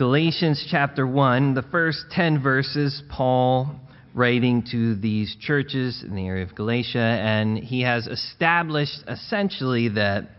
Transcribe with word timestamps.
Galatians 0.00 0.66
chapter 0.70 1.06
1, 1.06 1.52
the 1.52 1.60
first 1.60 2.06
10 2.12 2.42
verses, 2.42 3.02
Paul 3.10 3.78
writing 4.14 4.64
to 4.72 4.94
these 4.94 5.36
churches 5.38 6.02
in 6.02 6.14
the 6.14 6.26
area 6.26 6.42
of 6.42 6.54
Galatia, 6.54 6.98
and 6.98 7.58
he 7.58 7.82
has 7.82 8.06
established 8.06 9.04
essentially 9.06 9.90
that 9.90 10.30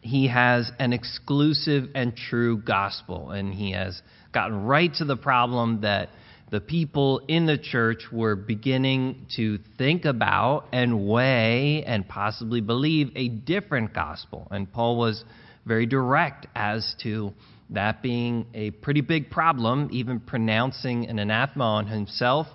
he 0.00 0.26
has 0.26 0.72
an 0.80 0.92
exclusive 0.92 1.90
and 1.94 2.16
true 2.16 2.60
gospel, 2.60 3.30
and 3.30 3.54
he 3.54 3.70
has 3.70 4.02
gotten 4.34 4.64
right 4.64 4.92
to 4.94 5.04
the 5.04 5.16
problem 5.16 5.82
that 5.82 6.08
the 6.50 6.60
people 6.60 7.20
in 7.28 7.46
the 7.46 7.58
church 7.58 8.06
were 8.10 8.34
beginning 8.34 9.26
to 9.36 9.60
think 9.76 10.04
about 10.04 10.64
and 10.72 11.06
weigh 11.06 11.84
and 11.86 12.08
possibly 12.08 12.60
believe 12.60 13.12
a 13.14 13.28
different 13.28 13.94
gospel. 13.94 14.48
And 14.50 14.72
Paul 14.72 14.98
was 14.98 15.22
very 15.64 15.86
direct 15.86 16.48
as 16.56 16.96
to 17.04 17.32
that 17.70 18.02
being 18.02 18.46
a 18.54 18.70
pretty 18.70 19.00
big 19.00 19.30
problem, 19.30 19.88
even 19.92 20.20
pronouncing 20.20 21.06
an 21.06 21.18
anathema 21.18 21.64
on 21.64 21.86
himself, 21.86 22.46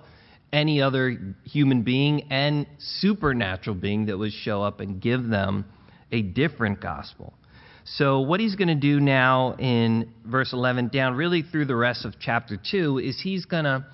any 0.52 0.80
other 0.82 1.34
human 1.44 1.82
being, 1.82 2.30
and 2.30 2.66
supernatural 2.78 3.76
being 3.76 4.06
that 4.06 4.18
would 4.18 4.32
show 4.32 4.62
up 4.62 4.80
and 4.80 5.00
give 5.00 5.28
them 5.28 5.64
a 6.12 6.22
different 6.22 6.80
gospel. 6.80 7.32
So, 7.84 8.20
what 8.20 8.40
he's 8.40 8.54
going 8.54 8.68
to 8.68 8.74
do 8.74 8.98
now 8.98 9.56
in 9.56 10.10
verse 10.24 10.52
11 10.52 10.88
down, 10.88 11.16
really 11.16 11.42
through 11.42 11.66
the 11.66 11.76
rest 11.76 12.06
of 12.06 12.14
chapter 12.18 12.56
2, 12.56 12.98
is 12.98 13.20
he's 13.20 13.44
going 13.44 13.64
to 13.64 13.84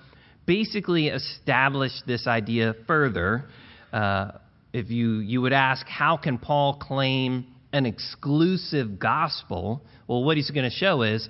basically 0.46 1.08
establish 1.08 1.92
this 2.06 2.26
idea 2.26 2.74
further. 2.86 3.46
Uh, 3.92 4.32
if 4.72 4.90
you, 4.90 5.18
you 5.18 5.40
would 5.40 5.52
ask, 5.52 5.84
how 5.86 6.16
can 6.16 6.38
Paul 6.38 6.74
claim 6.74 7.46
an 7.72 7.86
exclusive 7.86 8.98
gospel? 8.98 9.82
Well, 10.06 10.24
what 10.24 10.36
he's 10.36 10.50
going 10.50 10.68
to 10.68 10.74
show 10.76 11.02
is 11.02 11.28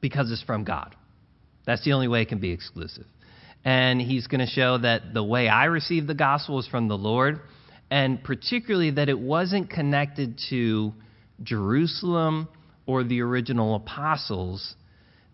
because 0.00 0.30
it's 0.30 0.42
from 0.42 0.64
God. 0.64 0.94
That's 1.66 1.84
the 1.84 1.92
only 1.92 2.08
way 2.08 2.22
it 2.22 2.28
can 2.28 2.40
be 2.40 2.50
exclusive. 2.50 3.06
And 3.64 4.00
he's 4.00 4.26
going 4.26 4.40
to 4.40 4.46
show 4.46 4.78
that 4.78 5.14
the 5.14 5.22
way 5.22 5.48
I 5.48 5.66
received 5.66 6.08
the 6.08 6.14
gospel 6.14 6.58
is 6.58 6.66
from 6.66 6.88
the 6.88 6.98
Lord, 6.98 7.40
and 7.90 8.22
particularly 8.22 8.90
that 8.92 9.08
it 9.08 9.18
wasn't 9.18 9.70
connected 9.70 10.40
to 10.50 10.92
Jerusalem 11.42 12.48
or 12.86 13.04
the 13.04 13.20
original 13.20 13.76
apostles, 13.76 14.74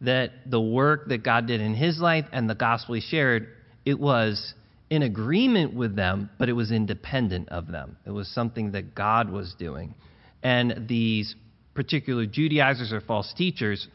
that 0.03 0.33
the 0.47 0.61
work 0.61 1.09
that 1.09 1.25
God 1.25 1.47
did 1.47 1.61
in 1.61 1.75
his 1.75 1.99
life 1.99 2.27
and 2.31 2.49
the 2.49 2.55
gospel 2.55 2.95
he 2.95 3.01
shared, 3.01 3.49
it 3.87 3.99
was 3.99 4.55
in 4.91 5.03
agreement 5.03 5.75
with 5.75 5.97
them, 5.97 6.31
but 6.39 6.49
it 6.49 6.53
was 6.53 6.71
independent 6.71 7.49
of 7.49 7.69
them. 7.69 7.97
It 8.07 8.11
was 8.11 8.29
something 8.29 8.73
that 8.73 8.95
God 8.95 9.31
was 9.31 9.55
doing. 9.59 9.95
And 10.43 10.87
these 10.89 11.35
particular 11.75 12.27
Judaizers 12.27 12.93
or 12.93 13.01
false 13.01 13.33
teachers, 13.37 13.87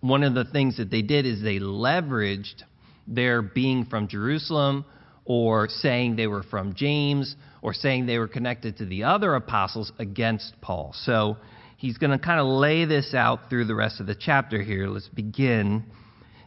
one 0.00 0.22
of 0.22 0.34
the 0.34 0.44
things 0.44 0.76
that 0.76 0.90
they 0.90 1.02
did 1.02 1.26
is 1.26 1.42
they 1.42 1.58
leveraged 1.58 2.62
their 3.06 3.42
being 3.42 3.86
from 3.86 4.08
Jerusalem 4.08 4.84
or 5.24 5.68
saying 5.68 6.16
they 6.16 6.26
were 6.26 6.42
from 6.42 6.74
James 6.74 7.34
or 7.62 7.74
saying 7.74 8.06
they 8.06 8.18
were 8.18 8.28
connected 8.28 8.78
to 8.78 8.86
the 8.86 9.04
other 9.04 9.34
apostles 9.34 9.92
against 9.98 10.54
Paul. 10.60 10.92
So 10.94 11.36
he's 11.76 11.98
going 11.98 12.10
to 12.10 12.18
kind 12.18 12.40
of 12.40 12.46
lay 12.46 12.84
this 12.84 13.14
out 13.14 13.50
through 13.50 13.66
the 13.66 13.74
rest 13.74 14.00
of 14.00 14.06
the 14.06 14.14
chapter 14.14 14.62
here. 14.62 14.88
Let's 14.88 15.08
begin 15.08 15.84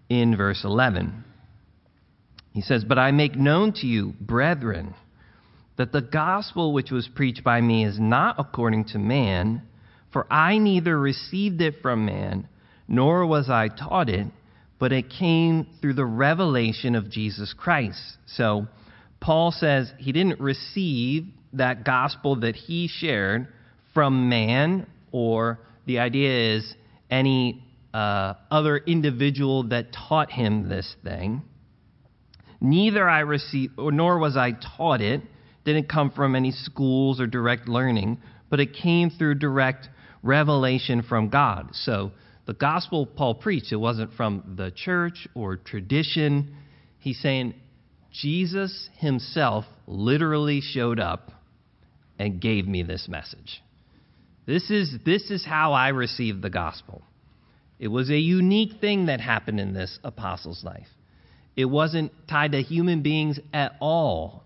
in 0.10 0.36
verse 0.38 0.64
11. 0.64 1.24
He 2.54 2.62
says, 2.62 2.84
But 2.84 3.00
I 3.00 3.12
make 3.12 3.36
known 3.36 3.74
to 3.74 3.88
you, 3.88 4.14
brethren, 4.20 4.94
that 5.82 5.92
the 5.92 6.02
gospel 6.02 6.74
which 6.74 6.92
was 6.92 7.08
preached 7.08 7.44
by 7.44 7.60
me 7.60 7.86
is 7.86 8.00
not 8.00 8.36
according 8.40 8.86
to 8.86 8.98
man, 8.98 9.62
for 10.14 10.26
I 10.32 10.58
neither 10.58 10.98
received 10.98 11.62
it 11.62 11.82
from 11.82 12.06
man, 12.06 12.48
nor 12.88 13.26
was 13.26 13.50
I 13.50 13.68
taught 13.68 14.10
it 14.10 14.28
but 14.82 14.92
it 14.92 15.12
came 15.12 15.68
through 15.80 15.94
the 15.94 16.04
revelation 16.04 16.96
of 16.96 17.08
Jesus 17.08 17.54
Christ. 17.54 18.02
So 18.26 18.66
Paul 19.20 19.52
says 19.52 19.94
he 20.00 20.12
didn't 20.12 20.40
receive 20.40 21.28
that 21.54 21.86
gospel 21.86 22.38
that 22.38 22.56
he 22.56 22.88
shared 22.92 23.48
from 23.94 24.28
man, 24.28 24.88
or 25.12 25.60
the 25.86 26.00
idea 26.00 26.56
is 26.56 26.74
any 27.12 27.64
uh, 27.94 28.34
other 28.50 28.76
individual 28.76 29.68
that 29.68 29.94
taught 29.94 30.32
him 30.32 30.68
this 30.68 30.96
thing. 31.04 31.44
Neither 32.60 33.08
I 33.08 33.20
received, 33.20 33.78
or 33.78 33.92
nor 33.92 34.18
was 34.18 34.36
I 34.36 34.54
taught 34.78 35.02
it. 35.02 35.22
Didn't 35.64 35.90
come 35.90 36.12
from 36.12 36.36
any 36.36 36.52
schools 36.52 37.20
or 37.20 37.28
direct 37.28 37.68
learning, 37.68 38.20
but 38.50 38.60
it 38.60 38.74
came 38.74 39.10
through 39.10 39.36
direct 39.36 39.90
revelation 40.24 41.04
from 41.04 41.30
God. 41.30 41.70
So 41.74 42.12
the 42.46 42.54
gospel 42.54 43.06
Paul 43.06 43.36
preached, 43.36 43.72
it 43.72 43.78
wasn't 43.78 44.14
from 44.14 44.56
the 44.58 44.72
church 44.72 45.28
or 45.36 45.58
tradition. 45.58 46.56
He's 47.00 47.20
saying 47.20 47.54
Jesus 48.12 48.90
himself 48.98 49.66
literally 49.88 50.62
showed 50.62 51.00
up 51.00 51.32
and 52.20 52.42
gave 52.42 52.68
me 52.68 52.84
this 52.84 53.08
message. 53.08 53.62
This 54.46 54.70
is, 54.70 54.94
this 55.06 55.32
is 55.32 55.46
how 55.46 55.74
I 55.74 55.90
received 55.90 56.42
the 56.42 56.50
gospel. 56.50 57.04
It 57.80 57.88
was 57.88 58.10
a 58.10 58.18
unique 58.18 58.80
thing 58.82 59.06
that 59.06 59.22
happened 59.22 59.60
in 59.60 59.74
this 59.74 59.98
apostle's 60.04 60.64
life. 60.64 60.88
It 61.56 61.66
wasn't 61.66 62.12
tied 62.30 62.52
to 62.52 62.62
human 62.62 63.02
beings 63.02 63.40
at 63.54 63.74
all. 63.80 64.44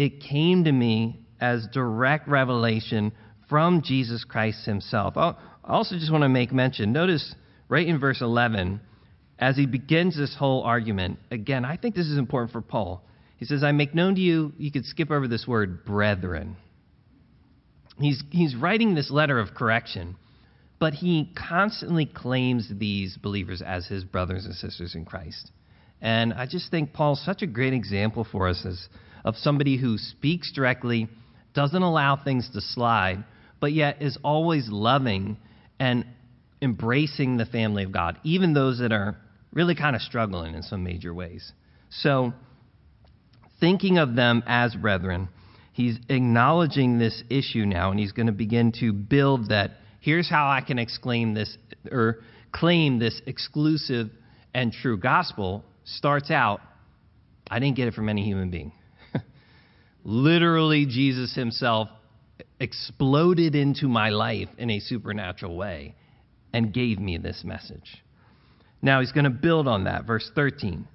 It 0.00 0.22
came 0.22 0.64
to 0.64 0.72
me 0.72 1.20
as 1.42 1.66
direct 1.74 2.26
revelation 2.26 3.12
from 3.50 3.82
Jesus 3.82 4.24
Christ 4.24 4.64
himself. 4.64 5.18
I'll, 5.18 5.38
also 5.62 5.96
just 5.96 6.10
want 6.10 6.22
to 6.22 6.28
make 6.30 6.52
mention 6.52 6.90
notice 6.90 7.34
right 7.68 7.86
in 7.86 8.00
verse 8.00 8.22
11, 8.22 8.80
as 9.38 9.58
he 9.58 9.66
begins 9.66 10.16
this 10.16 10.34
whole 10.34 10.62
argument, 10.62 11.18
again, 11.30 11.66
I 11.66 11.76
think 11.76 11.94
this 11.94 12.06
is 12.06 12.16
important 12.16 12.50
for 12.50 12.62
Paul. 12.62 13.04
He 13.36 13.44
says, 13.44 13.62
I 13.62 13.72
make 13.72 13.94
known 13.94 14.14
to 14.14 14.22
you, 14.22 14.54
you 14.56 14.72
could 14.72 14.86
skip 14.86 15.10
over 15.10 15.28
this 15.28 15.46
word, 15.46 15.84
brethren. 15.84 16.56
He's, 17.98 18.22
he's 18.30 18.56
writing 18.56 18.94
this 18.94 19.10
letter 19.10 19.38
of 19.38 19.54
correction, 19.54 20.16
but 20.78 20.94
he 20.94 21.30
constantly 21.36 22.06
claims 22.06 22.72
these 22.72 23.18
believers 23.18 23.60
as 23.60 23.86
his 23.86 24.04
brothers 24.04 24.46
and 24.46 24.54
sisters 24.54 24.94
in 24.94 25.04
Christ. 25.04 25.50
And 26.00 26.32
I 26.32 26.46
just 26.46 26.70
think 26.70 26.94
Paul's 26.94 27.22
such 27.22 27.42
a 27.42 27.46
great 27.46 27.74
example 27.74 28.26
for 28.32 28.48
us 28.48 28.64
as, 28.64 28.88
of 29.24 29.36
somebody 29.36 29.76
who 29.76 29.98
speaks 29.98 30.52
directly, 30.52 31.08
doesn't 31.54 31.82
allow 31.82 32.16
things 32.16 32.48
to 32.54 32.60
slide, 32.60 33.24
but 33.60 33.72
yet 33.72 34.00
is 34.00 34.18
always 34.22 34.68
loving 34.68 35.36
and 35.78 36.04
embracing 36.62 37.36
the 37.36 37.46
family 37.46 37.84
of 37.84 37.92
God, 37.92 38.18
even 38.22 38.52
those 38.52 38.78
that 38.78 38.92
are 38.92 39.16
really 39.52 39.74
kind 39.74 39.96
of 39.96 40.02
struggling 40.02 40.54
in 40.54 40.62
some 40.62 40.84
major 40.84 41.12
ways. 41.12 41.52
So, 41.90 42.32
thinking 43.58 43.98
of 43.98 44.14
them 44.14 44.42
as 44.46 44.74
brethren, 44.74 45.28
he's 45.72 45.98
acknowledging 46.08 46.98
this 46.98 47.22
issue 47.30 47.64
now, 47.66 47.90
and 47.90 47.98
he's 47.98 48.12
going 48.12 48.26
to 48.26 48.32
begin 48.32 48.72
to 48.80 48.92
build 48.92 49.48
that. 49.48 49.72
Here's 50.00 50.28
how 50.28 50.48
I 50.48 50.60
can 50.60 50.78
exclaim 50.78 51.34
this 51.34 51.56
or 51.90 52.18
claim 52.52 52.98
this 52.98 53.20
exclusive 53.26 54.10
and 54.54 54.72
true 54.72 54.98
gospel. 54.98 55.64
Starts 55.84 56.30
out, 56.30 56.60
I 57.50 57.58
didn't 57.58 57.76
get 57.76 57.88
it 57.88 57.94
from 57.94 58.08
any 58.08 58.24
human 58.24 58.50
being. 58.50 58.72
Literally, 60.04 60.86
Jesus 60.86 61.34
himself 61.34 61.88
exploded 62.58 63.54
into 63.54 63.88
my 63.88 64.10
life 64.10 64.48
in 64.58 64.70
a 64.70 64.80
supernatural 64.80 65.56
way 65.56 65.94
and 66.52 66.72
gave 66.72 66.98
me 66.98 67.18
this 67.18 67.42
message. 67.44 68.02
Now 68.82 69.00
he's 69.00 69.12
going 69.12 69.24
to 69.24 69.30
build 69.30 69.68
on 69.68 69.84
that. 69.84 70.06
Verse 70.06 70.30
13. 70.34 70.86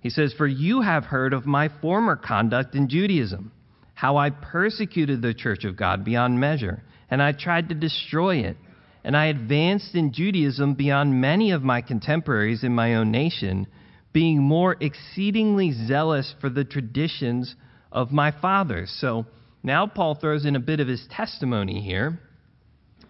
He 0.00 0.10
says, 0.10 0.34
For 0.36 0.46
you 0.46 0.82
have 0.82 1.04
heard 1.04 1.32
of 1.32 1.46
my 1.46 1.70
former 1.80 2.16
conduct 2.16 2.74
in 2.74 2.88
Judaism, 2.88 3.52
how 3.94 4.16
I 4.16 4.30
persecuted 4.30 5.22
the 5.22 5.34
church 5.34 5.64
of 5.64 5.76
God 5.76 6.04
beyond 6.04 6.40
measure, 6.40 6.82
and 7.10 7.22
I 7.22 7.32
tried 7.32 7.68
to 7.68 7.74
destroy 7.74 8.36
it. 8.36 8.56
And 9.02 9.16
I 9.16 9.26
advanced 9.26 9.94
in 9.94 10.12
Judaism 10.12 10.74
beyond 10.74 11.20
many 11.20 11.52
of 11.52 11.62
my 11.62 11.82
contemporaries 11.82 12.64
in 12.64 12.74
my 12.74 12.94
own 12.94 13.10
nation, 13.10 13.66
being 14.12 14.42
more 14.42 14.76
exceedingly 14.80 15.72
zealous 15.72 16.34
for 16.40 16.48
the 16.48 16.64
traditions 16.64 17.54
of 17.94 18.10
my 18.10 18.32
fathers. 18.32 18.94
So 19.00 19.24
now 19.62 19.86
Paul 19.86 20.16
throws 20.16 20.44
in 20.44 20.56
a 20.56 20.60
bit 20.60 20.80
of 20.80 20.88
his 20.88 21.06
testimony 21.10 21.80
here, 21.80 22.18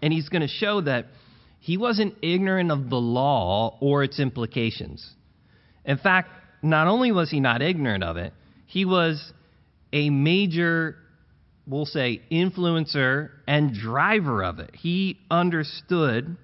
and 0.01 0.13
he's 0.13 0.29
going 0.29 0.43
to 0.43 0.49
show 0.49 0.83
that 0.83 1.07
he 1.59 1.79
wasn't 1.79 2.15
ignorant 2.23 2.71
of 2.71 2.91
the 2.91 2.97
law 2.97 3.79
or 3.81 4.05
its 4.05 4.21
implications. 4.21 5.15
In 5.85 5.97
fact, 5.97 6.29
not 6.63 6.87
only 6.87 7.11
was 7.11 7.31
he 7.31 7.41
not 7.41 7.63
ignorant 7.63 8.05
of 8.05 8.19
it, 8.19 8.35
he 8.67 8.85
was 8.85 9.33
a 9.93 10.11
major, 10.11 10.97
we'll 11.67 11.87
say, 11.87 12.21
influencer 12.31 13.31
and 13.49 13.73
driver 13.73 14.45
of 14.45 14.59
it. 14.59 14.75
He 14.75 15.21
understood 15.31 16.37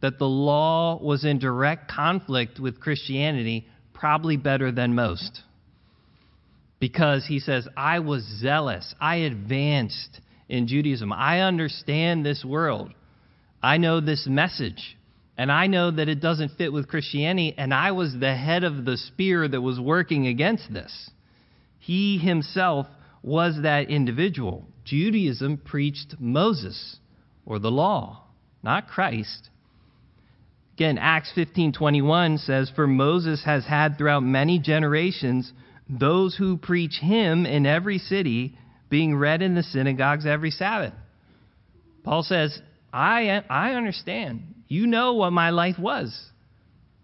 that 0.00 0.18
the 0.18 0.26
law 0.26 1.02
was 1.02 1.24
in 1.24 1.38
direct 1.38 1.90
conflict 1.90 2.60
with 2.60 2.80
Christianity 2.80 3.66
probably 3.94 4.36
better 4.36 4.70
than 4.70 4.94
most. 4.94 5.40
Because 6.78 7.26
he 7.26 7.40
says, 7.40 7.66
I 7.76 8.00
was 8.00 8.22
zealous, 8.40 8.94
I 9.00 9.16
advanced 9.16 10.20
in 10.48 10.66
Judaism, 10.68 11.12
I 11.12 11.40
understand 11.40 12.24
this 12.24 12.44
world. 12.44 12.92
I 13.62 13.78
know 13.78 14.00
this 14.00 14.26
message. 14.26 14.96
And 15.38 15.52
I 15.52 15.66
know 15.66 15.90
that 15.90 16.08
it 16.08 16.20
doesn't 16.20 16.56
fit 16.56 16.72
with 16.72 16.88
Christianity, 16.88 17.54
and 17.58 17.74
I 17.74 17.92
was 17.92 18.14
the 18.18 18.34
head 18.34 18.64
of 18.64 18.84
the 18.84 18.96
spear 18.96 19.46
that 19.46 19.60
was 19.60 19.78
working 19.78 20.26
against 20.26 20.72
this. 20.72 21.10
He 21.78 22.18
himself 22.18 22.86
was 23.22 23.60
that 23.62 23.90
individual. 23.90 24.66
Judaism 24.84 25.58
preached 25.58 26.14
Moses 26.18 26.98
or 27.44 27.58
the 27.58 27.70
law, 27.70 28.22
not 28.62 28.88
Christ. 28.88 29.50
Again, 30.74 30.96
Acts 30.98 31.32
15:21 31.32 32.38
says, 32.38 32.70
"For 32.70 32.86
Moses 32.86 33.44
has 33.44 33.66
had 33.66 33.98
throughout 33.98 34.22
many 34.22 34.58
generations 34.58 35.52
those 35.88 36.36
who 36.36 36.56
preach 36.56 36.98
him 36.98 37.46
in 37.46 37.66
every 37.66 37.98
city, 37.98 38.56
being 38.88 39.16
read 39.16 39.42
in 39.42 39.54
the 39.54 39.62
synagogues 39.62 40.26
every 40.26 40.50
Sabbath." 40.50 40.94
Paul 42.02 42.22
says, 42.22 42.60
"I 42.92 43.42
I 43.50 43.72
understand. 43.74 44.54
You 44.68 44.86
know 44.86 45.14
what 45.14 45.32
my 45.32 45.50
life 45.50 45.78
was. 45.78 46.30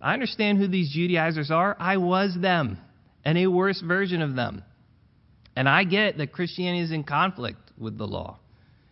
I 0.00 0.14
understand 0.14 0.58
who 0.58 0.67
these 0.67 0.90
Judaizers 0.90 1.50
are. 1.50 1.76
I 1.79 1.96
was 1.99 2.34
them, 2.34 2.79
and 3.25 3.38
a 3.38 3.46
worse 3.46 3.81
version 3.81 4.20
of 4.20 4.34
them. 4.34 4.64
And 5.55 5.69
I 5.69 5.84
get 5.84 6.19
that 6.19 6.32
Christianity 6.32 6.82
is 6.82 6.90
in 6.90 7.05
conflict 7.05 7.70
with 7.79 7.99
the 7.99 8.06
law. 8.06 8.38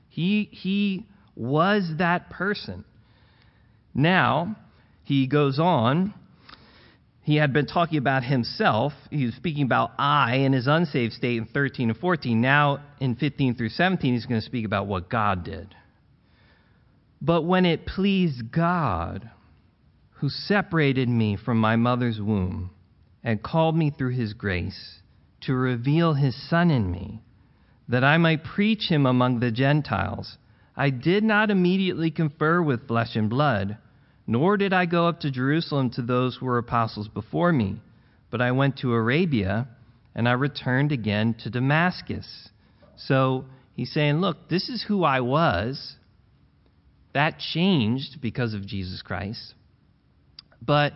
He 0.08 0.48
he 0.52 1.06
was 1.34 1.96
that 1.98 2.30
person. 2.30 2.84
Now, 3.94 4.56
he 5.04 5.26
goes 5.26 5.58
on. 5.58 6.14
He 7.22 7.36
had 7.36 7.52
been 7.52 7.66
talking 7.66 7.98
about 7.98 8.24
himself. 8.24 8.92
He 9.10 9.26
was 9.26 9.34
speaking 9.34 9.64
about 9.64 9.92
I 9.98 10.36
in 10.36 10.52
his 10.52 10.66
unsaved 10.66 11.12
state 11.12 11.38
in 11.38 11.46
13 11.46 11.90
and 11.90 11.98
14. 11.98 12.40
Now, 12.40 12.80
in 12.98 13.14
15 13.16 13.54
through 13.54 13.68
17, 13.68 14.14
he's 14.14 14.26
going 14.26 14.40
to 14.40 14.46
speak 14.46 14.64
about 14.64 14.86
what 14.86 15.10
God 15.10 15.44
did. 15.44 15.74
But 17.20 17.42
when 17.42 17.66
it 17.66 17.86
pleased 17.86 18.50
God, 18.50 19.30
who 20.12 20.30
separated 20.30 21.08
me 21.08 21.36
from 21.36 21.58
my 21.58 21.76
mother's 21.76 22.20
womb 22.20 22.70
and 23.22 23.42
called 23.42 23.76
me 23.76 23.90
through 23.90 24.14
his 24.14 24.32
grace 24.32 25.00
to 25.42 25.54
reveal 25.54 26.14
his 26.14 26.48
Son 26.48 26.70
in 26.70 26.90
me, 26.90 27.22
that 27.88 28.04
I 28.04 28.16
might 28.16 28.44
preach 28.44 28.88
him 28.88 29.04
among 29.04 29.40
the 29.40 29.50
Gentiles, 29.50 30.38
I 30.76 30.90
did 30.90 31.22
not 31.24 31.50
immediately 31.50 32.10
confer 32.10 32.62
with 32.62 32.86
flesh 32.86 33.16
and 33.16 33.28
blood 33.28 33.76
nor 34.30 34.56
did 34.56 34.72
I 34.72 34.86
go 34.86 35.08
up 35.08 35.20
to 35.20 35.30
Jerusalem 35.32 35.90
to 35.94 36.02
those 36.02 36.36
who 36.36 36.46
were 36.46 36.58
apostles 36.58 37.08
before 37.08 37.52
me, 37.52 37.82
but 38.30 38.40
I 38.40 38.52
went 38.52 38.78
to 38.78 38.92
Arabia, 38.92 39.66
and 40.14 40.28
I 40.28 40.32
returned 40.34 40.92
again 40.92 41.34
to 41.42 41.50
Damascus. 41.50 42.48
So 42.96 43.46
he's 43.74 43.92
saying, 43.92 44.20
Look, 44.20 44.48
this 44.48 44.68
is 44.68 44.84
who 44.86 45.02
I 45.02 45.18
was. 45.18 45.96
That 47.12 47.40
changed 47.40 48.20
because 48.22 48.54
of 48.54 48.64
Jesus 48.64 49.02
Christ. 49.02 49.52
But 50.62 50.92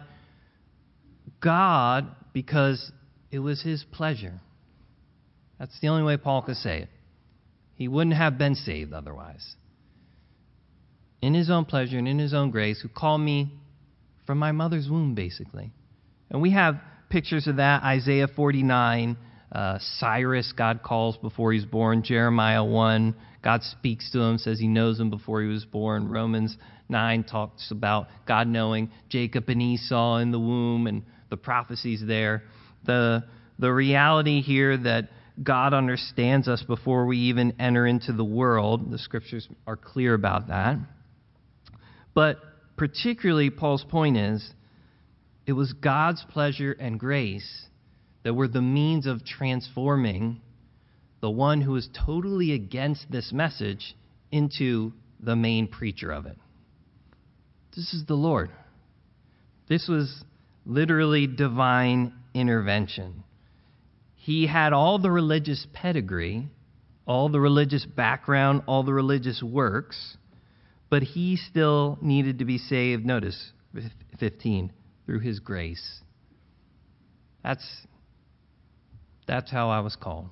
God, 1.41 2.15
because 2.33 2.93
it 3.33 3.41
was 3.41 3.61
his 3.61 3.85
pleasure. 3.91 4.41
That's 5.59 5.77
the 5.81 5.89
only 5.89 6.05
way 6.05 6.19
Paul 6.19 6.43
could 6.43 6.59
say 6.59 6.83
it. 6.83 6.89
He 7.75 7.89
wouldn't 7.89 8.15
have 8.15 8.39
been 8.39 8.55
saved 8.55 8.93
otherwise 8.93 9.57
in 11.25 11.35
his 11.35 11.51
own 11.51 11.65
pleasure 11.65 11.99
and 11.99 12.07
in 12.07 12.19
his 12.19 12.35
own 12.35 12.51
grace, 12.51 12.81
who 12.81 12.89
called 12.89 13.21
me 13.21 13.53
from 14.27 14.39
my 14.39 14.53
mother's 14.53 14.89
womb, 14.89 15.15
basically. 15.15 15.73
And 16.31 16.43
we 16.43 16.53
have 16.53 16.77
pictures 17.09 17.47
of 17.47 17.57
that 17.57 17.83
Isaiah 17.83 18.29
49, 18.29 19.17
uh, 19.53 19.79
Cyrus, 19.99 20.53
God 20.57 20.83
calls 20.83 21.17
before 21.17 21.53
he's 21.53 21.65
born, 21.65 22.03
Jeremiah 22.03 22.65
1, 22.65 23.15
God 23.43 23.63
speaks 23.63 24.11
to 24.13 24.21
him, 24.21 24.39
says 24.39 24.59
he 24.59 24.67
knows 24.67 24.99
him 24.99 25.11
before 25.11 25.43
he 25.43 25.49
was 25.49 25.65
born. 25.65 26.09
Romans 26.09 26.57
9 26.89 27.25
talks 27.25 27.71
about 27.71 28.09
God 28.27 28.49
knowing 28.49 28.91
Jacob 29.11 29.49
and 29.49 29.61
Esau 29.61 30.17
in 30.17 30.31
the 30.31 30.39
womb 30.39 30.87
and 30.87 31.03
the 31.29 31.37
prophecies 31.37 32.03
there. 32.07 32.43
The, 32.85 33.25
the 33.59 33.73
reality 33.73 34.41
here 34.41 34.77
that 34.79 35.11
God 35.43 35.75
understands 35.75 36.49
us 36.49 36.63
before 36.63 37.07
we 37.07 37.19
even 37.19 37.55
enter 37.59 37.87
into 37.87 38.13
the 38.13 38.25
world, 38.25 38.91
the 38.91 38.99
scriptures 38.99 39.47
are 39.67 39.77
clear 39.77 40.15
about 40.15 40.49
that. 40.49 40.79
But 42.15 42.39
particularly, 42.77 43.51
Paul's 43.51 43.85
point 43.85 44.17
is 44.17 44.55
it 45.47 45.53
was 45.53 45.73
God's 45.73 46.25
pleasure 46.31 46.73
and 46.73 46.99
grace 46.99 47.67
that 48.23 48.35
were 48.35 48.49
the 48.49 48.63
means 48.63 49.07
of 49.07 49.25
transforming 49.25 50.41
the 51.21 51.31
one 51.31 51.61
who 51.61 51.73
was 51.73 51.89
totally 52.07 52.53
against 52.53 53.11
this 53.11 53.33
message 53.33 53.97
into 54.31 54.93
the 55.21 55.37
main 55.37 55.69
preacher 55.69 56.11
of 56.11 56.27
it. 56.27 56.37
This 57.75 57.93
is 57.95 58.05
the 58.07 58.15
Lord. 58.15 58.51
This 59.69 59.89
was 59.89 60.25
literally 60.67 61.27
divine 61.27 62.13
intervention. 62.35 63.25
He 64.17 64.47
had 64.47 64.73
all 64.73 64.99
the 64.99 65.11
religious 65.11 65.67
pedigree, 65.73 66.49
all 67.07 67.29
the 67.29 67.41
religious 67.41 67.85
background, 67.85 68.63
all 68.67 68.83
the 68.83 68.93
religious 68.93 69.43
works 69.43 70.17
but 70.95 71.03
he 71.03 71.35
still 71.35 71.99
needed 72.01 72.39
to 72.39 72.45
be 72.45 72.57
saved. 72.57 73.05
Notice 73.05 73.51
15 74.21 74.73
through 75.05 75.19
his 75.19 75.41
grace. 75.41 76.01
That's 77.43 77.67
that's 79.27 79.51
how 79.51 79.71
I 79.71 79.81
was 79.81 79.97
called. 79.97 80.29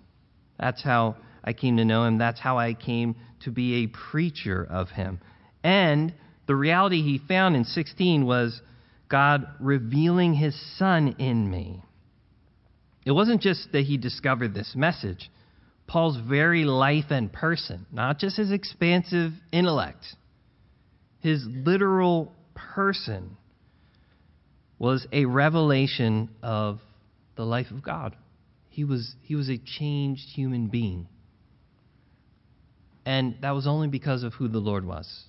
That's 0.60 0.80
how 0.80 1.16
I 1.42 1.52
came 1.52 1.78
to 1.78 1.84
know 1.84 2.04
him. 2.04 2.18
That's 2.18 2.38
how 2.38 2.58
I 2.58 2.74
came 2.74 3.16
to 3.40 3.50
be 3.50 3.82
a 3.82 3.88
preacher 3.88 4.64
of 4.70 4.90
him. 4.90 5.18
And 5.64 6.14
the 6.46 6.54
reality 6.54 7.02
he 7.02 7.18
found 7.26 7.56
in 7.56 7.64
16 7.64 8.24
was 8.24 8.62
God 9.08 9.44
revealing 9.58 10.32
his 10.32 10.54
son 10.78 11.16
in 11.18 11.50
me. 11.50 11.82
It 13.04 13.10
wasn't 13.10 13.40
just 13.40 13.72
that 13.72 13.82
he 13.82 13.96
discovered 13.96 14.54
this 14.54 14.74
message. 14.76 15.28
Paul's 15.88 16.18
very 16.18 16.62
life 16.62 17.10
and 17.10 17.32
person, 17.32 17.84
not 17.90 18.20
just 18.20 18.36
his 18.36 18.52
expansive 18.52 19.32
intellect, 19.50 20.06
his 21.22 21.46
literal 21.46 22.34
person 22.54 23.36
was 24.78 25.06
a 25.12 25.24
revelation 25.24 26.28
of 26.42 26.80
the 27.36 27.44
life 27.44 27.70
of 27.70 27.82
God. 27.82 28.16
He 28.68 28.82
was, 28.82 29.14
he 29.22 29.36
was 29.36 29.48
a 29.48 29.56
changed 29.56 30.24
human 30.34 30.66
being. 30.66 31.06
And 33.06 33.36
that 33.42 33.52
was 33.52 33.68
only 33.68 33.86
because 33.86 34.24
of 34.24 34.34
who 34.34 34.48
the 34.48 34.58
Lord 34.58 34.84
was 34.84 35.24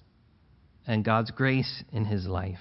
and 0.88 1.06
God's 1.06 1.30
grace 1.30 1.84
in 1.92 2.06
his 2.06 2.26
life. 2.26 2.60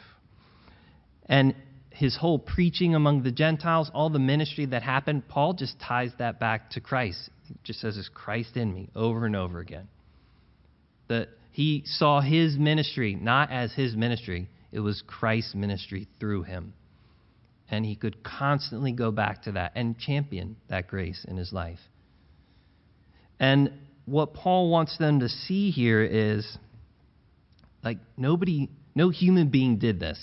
And 1.24 1.54
his 1.88 2.16
whole 2.16 2.38
preaching 2.38 2.94
among 2.94 3.22
the 3.22 3.32
Gentiles, 3.32 3.90
all 3.94 4.10
the 4.10 4.18
ministry 4.18 4.66
that 4.66 4.82
happened, 4.82 5.26
Paul 5.28 5.54
just 5.54 5.80
ties 5.80 6.10
that 6.18 6.38
back 6.38 6.70
to 6.72 6.80
Christ. 6.80 7.30
He 7.48 7.54
just 7.64 7.80
says, 7.80 7.96
It's 7.96 8.10
Christ 8.12 8.56
in 8.56 8.72
me 8.72 8.90
over 8.94 9.24
and 9.24 9.36
over 9.36 9.58
again. 9.60 9.88
That 11.08 11.28
he 11.52 11.82
saw 11.84 12.20
his 12.20 12.56
ministry 12.56 13.14
not 13.14 13.52
as 13.52 13.72
his 13.72 13.94
ministry, 13.94 14.48
it 14.72 14.80
was 14.80 15.02
Christ's 15.06 15.54
ministry 15.54 16.08
through 16.18 16.42
him. 16.42 16.72
And 17.70 17.84
he 17.84 17.94
could 17.94 18.22
constantly 18.22 18.92
go 18.92 19.10
back 19.10 19.42
to 19.44 19.52
that 19.52 19.72
and 19.74 19.98
champion 19.98 20.56
that 20.68 20.88
grace 20.88 21.24
in 21.28 21.36
his 21.36 21.52
life. 21.52 21.78
And 23.38 23.70
what 24.06 24.34
Paul 24.34 24.70
wants 24.70 24.96
them 24.98 25.20
to 25.20 25.28
see 25.28 25.70
here 25.70 26.02
is 26.02 26.58
like 27.84 27.98
nobody, 28.16 28.68
no 28.94 29.10
human 29.10 29.48
being 29.48 29.78
did 29.78 30.00
this. 30.00 30.18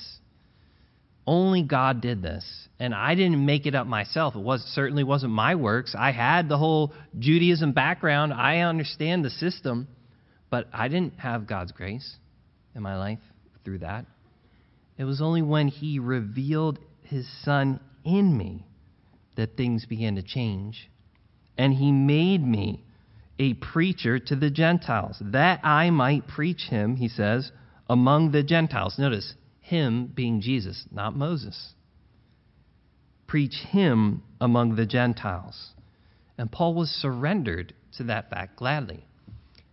Only 1.28 1.62
God 1.62 2.02
did 2.02 2.24
this. 2.24 2.44
And 2.80 2.94
I 2.94 3.14
didn't 3.14 3.46
make 3.46 3.68
it 3.68 3.76
up 3.76 3.86
myself. 3.86 4.36
It 4.36 4.42
was 4.42 4.62
certainly 4.74 5.04
wasn't 5.04 5.34
my 5.34 5.56
works. 5.56 5.96
I 5.98 6.12
had 6.12 6.50
the 6.50 6.58
whole 6.58 6.94
Judaism 7.18 7.72
background. 7.72 8.34
I 8.34 8.60
understand 8.60 9.24
the 9.24 9.30
system. 9.30 9.88
But 10.50 10.68
I 10.74 10.88
didn't 10.88 11.20
have 11.20 11.48
God's 11.48 11.72
grace 11.72 12.18
in 12.76 12.82
my 12.82 12.98
life 12.98 13.20
through 13.64 13.80
that. 13.80 14.06
It 14.98 15.04
was 15.04 15.22
only 15.22 15.42
when 15.42 15.68
He 15.68 16.00
revealed 16.00 16.80
His 17.04 17.28
Son 17.44 17.80
in 18.04 18.38
me 18.38 18.66
that 19.36 19.56
things 19.56 19.86
began 19.86 20.16
to 20.16 20.24
change. 20.24 20.90
And 21.58 21.74
He 21.74 21.92
made 21.92 22.46
me 22.46 22.84
a 23.38 23.54
preacher 23.54 24.20
to 24.20 24.36
the 24.36 24.50
Gentiles, 24.50 25.18
that 25.22 25.62
I 25.64 25.90
might 25.92 26.28
preach 26.28 26.68
Him, 26.70 26.98
He 26.98 27.08
says, 27.08 27.52
among 27.90 28.32
the 28.32 28.44
Gentiles. 28.44 29.00
Notice, 29.00 29.34
Him 29.62 30.12
being 30.14 30.42
Jesus, 30.42 30.86
not 30.92 31.16
Moses. 31.16 31.74
Preach 33.28 33.56
Him 33.70 34.24
among 34.42 34.76
the 34.76 34.86
Gentiles. 34.86 35.72
And 36.38 36.52
Paul 36.52 36.74
was 36.74 36.90
surrendered 36.90 37.74
to 37.98 38.04
that 38.06 38.30
fact 38.30 38.58
gladly. 38.58 39.06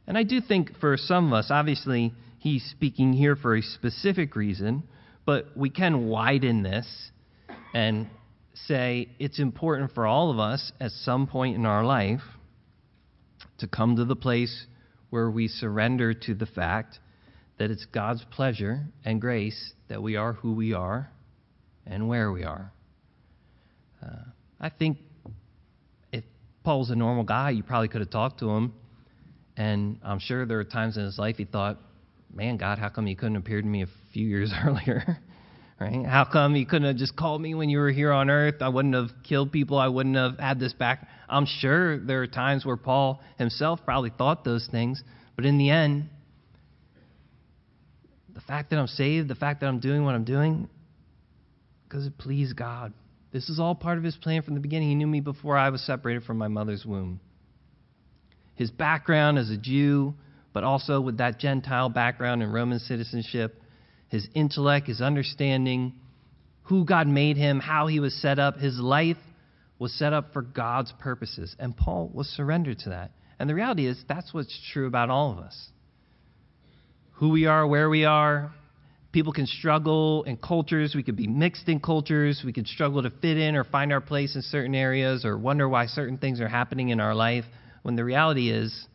And 0.07 0.17
I 0.17 0.23
do 0.23 0.41
think 0.41 0.79
for 0.79 0.97
some 0.97 1.27
of 1.27 1.33
us, 1.33 1.47
obviously, 1.51 2.13
he's 2.39 2.65
speaking 2.71 3.13
here 3.13 3.37
for 3.37 3.57
a 3.57 3.63
specific 3.63 4.37
reason, 4.37 4.85
but 5.25 5.47
we 5.57 5.71
can 5.71 6.07
widen 6.07 6.63
this 6.63 6.87
and 7.75 8.09
say 8.67 9.09
it's 9.19 9.39
important 9.39 9.93
for 9.93 10.07
all 10.07 10.31
of 10.31 10.39
us 10.39 10.73
at 10.81 10.91
some 10.93 11.27
point 11.27 11.57
in 11.57 11.67
our 11.67 11.85
life 11.85 12.23
to 13.59 13.67
come 13.67 13.97
to 13.97 14.05
the 14.05 14.17
place 14.17 14.67
where 15.11 15.31
we 15.31 15.49
surrender 15.49 16.15
to 16.15 16.35
the 16.35 16.47
fact 16.47 16.99
that 17.59 17.71
it's 17.71 17.87
God's 17.87 18.25
pleasure 18.31 18.87
and 19.05 19.21
grace 19.21 19.73
that 19.89 20.03
we 20.03 20.17
are 20.17 20.35
who 20.35 20.55
we 20.55 20.73
are 20.73 21.11
and 21.87 22.09
where 22.09 22.31
we 22.31 22.45
are. 22.45 22.73
Uh, 24.03 24.25
I 24.61 24.69
think 24.69 24.99
if 26.13 26.25
Paul's 26.65 26.91
a 26.91 26.97
normal 26.97 27.25
guy, 27.25 27.51
you 27.51 27.63
probably 27.63 27.89
could 27.89 28.01
have 28.01 28.11
talked 28.11 28.41
to 28.41 28.51
him. 28.51 28.75
And 29.57 29.99
I'm 30.03 30.19
sure 30.19 30.45
there 30.45 30.59
are 30.61 30.65
times 30.65 30.97
in 30.97 31.05
his 31.05 31.19
life 31.19 31.37
he 31.37 31.45
thought, 31.45 31.79
man, 32.33 32.57
God, 32.57 32.79
how 32.79 32.89
come 32.89 33.07
you 33.07 33.17
couldn't 33.17 33.37
appear 33.37 33.61
to 33.61 33.67
me 33.67 33.83
a 33.83 33.89
few 34.13 34.27
years 34.27 34.53
earlier? 34.65 35.19
right? 35.81 36.05
How 36.07 36.25
come 36.25 36.57
you 36.57 36.67
couldn't 36.67 36.89
have 36.89 36.97
just 36.97 37.17
called 37.17 37.41
me 37.41 37.55
when 37.55 37.69
you 37.69 37.79
were 37.79 37.91
here 37.91 38.13
on 38.13 38.31
earth? 38.31 38.57
I 38.61 38.69
wouldn't 38.69 38.95
have 38.95 39.11
killed 39.25 39.53
people. 39.53 39.79
I 39.79 39.89
wouldn't 39.89 40.17
have 40.17 40.39
had 40.39 40.59
this 40.59 40.73
back. 40.73 41.07
I'm 41.29 41.47
sure 41.47 41.99
there 41.99 42.23
are 42.23 42.27
times 42.27 42.65
where 42.65 42.77
Paul 42.77 43.21
himself 43.39 43.81
probably 43.85 44.11
thought 44.17 44.45
those 44.45 44.69
things. 44.71 45.03
But 45.35 45.45
in 45.45 45.59
the 45.59 45.71
end, 45.71 46.09
the 48.35 48.41
fact 48.41 48.71
that 48.71 48.79
I'm 48.79 48.87
saved, 48.87 49.29
the 49.29 49.35
fact 49.35 49.61
that 49.61 49.67
I'm 49.67 49.81
doing 49.81 50.05
what 50.05 50.15
I'm 50.15 50.25
doing, 50.25 50.69
because 51.89 52.07
it 52.07 52.17
pleased 52.19 52.57
God. 52.57 52.93
This 53.33 53.49
is 53.49 53.59
all 53.59 53.75
part 53.75 53.99
of 53.99 54.05
his 54.05 54.17
plan 54.17 54.43
from 54.43 54.55
the 54.55 54.61
beginning. 54.61 54.89
He 54.89 54.95
knew 54.95 55.07
me 55.07 55.21
before 55.21 55.57
I 55.57 55.69
was 55.71 55.83
separated 55.83 56.25
from 56.25 56.39
my 56.39 56.49
mother's 56.49 56.87
womb. 56.87 57.21
His 58.57 58.71
background 58.71 59.39
as 59.39 59.51
a 59.51 59.57
Jew, 59.57 60.15
but 60.53 60.65
also 60.65 61.01
with 61.01 61.19
that 61.19 61.39
Gentile 61.39 61.89
background 61.89 62.43
and 62.43 62.53
Roman 62.53 62.79
citizenship, 62.79 63.63
his 64.09 64.29
intellect, 64.35 64.87
his 64.87 65.01
understanding, 65.01 65.95
who 66.65 66.85
God 66.85 67.07
made 67.07 67.37
him, 67.37 67.61
how 67.61 67.87
he 67.87 68.01
was 68.01 68.15
set 68.21 68.39
up, 68.39 68.57
his 68.57 68.79
life 68.79 69.19
was 69.79 69.93
set 69.93 70.13
up 70.13 70.33
for 70.33 70.43
God's 70.43 70.93
purposes. 70.99 71.55
And 71.59 71.77
Paul 71.77 72.11
was 72.13 72.27
surrendered 72.29 72.79
to 72.81 72.91
that. 72.91 73.13
And 73.39 73.49
the 73.49 73.55
reality 73.55 73.87
is, 73.87 74.03
that's 74.09 74.33
what's 74.33 74.59
true 74.73 74.87
about 74.87 75.11
all 75.11 75.33
of 75.33 75.39
us 75.39 75.69
who 77.17 77.31
we 77.31 77.47
are, 77.47 77.67
where 77.67 77.89
we 77.89 78.05
are. 78.05 78.53
People 79.13 79.33
can 79.33 79.47
struggle 79.47 80.25
in 80.25 80.37
cultures. 80.37 80.95
We 80.95 81.03
could 81.03 81.17
be 81.17 81.27
mixed 81.27 81.69
in 81.69 81.81
cultures. 81.81 82.43
We 82.45 82.53
could 82.53 82.67
struggle 82.67 83.03
to 83.03 83.11
fit 83.11 83.39
in 83.39 83.57
or 83.57 83.65
find 83.65 83.93
our 83.93 84.03
place 84.03 84.37
in 84.37 84.43
certain 84.43 84.75
areas 84.75 85.25
or 85.25 85.39
wonder 85.39 85.67
why 85.69 85.87
certain 85.87 86.19
things 86.19 86.41
are 86.41 86.49
happening 86.49 86.91
in 86.91 87.01
our 87.01 87.15
life. 87.15 87.45
When 87.87 87.95
the 87.95 88.05
reality 88.05 88.51
is, 88.51 88.89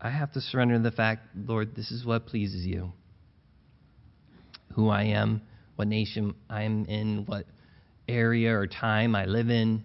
I 0.00 0.10
have 0.10 0.32
to 0.32 0.40
surrender 0.40 0.80
the 0.80 0.90
fact, 0.90 1.28
Lord, 1.36 1.76
this 1.76 1.92
is 1.92 2.04
what 2.04 2.26
pleases 2.26 2.66
you. 2.66 2.90
Who 4.74 4.88
I 4.88 5.04
am, 5.04 5.42
what 5.76 5.86
nation 5.86 6.34
I'm 6.50 6.84
in, 6.86 7.24
what 7.26 7.46
area 8.08 8.52
or 8.58 8.66
time 8.66 9.14
I 9.14 9.26
live 9.26 9.48
in 9.48 9.84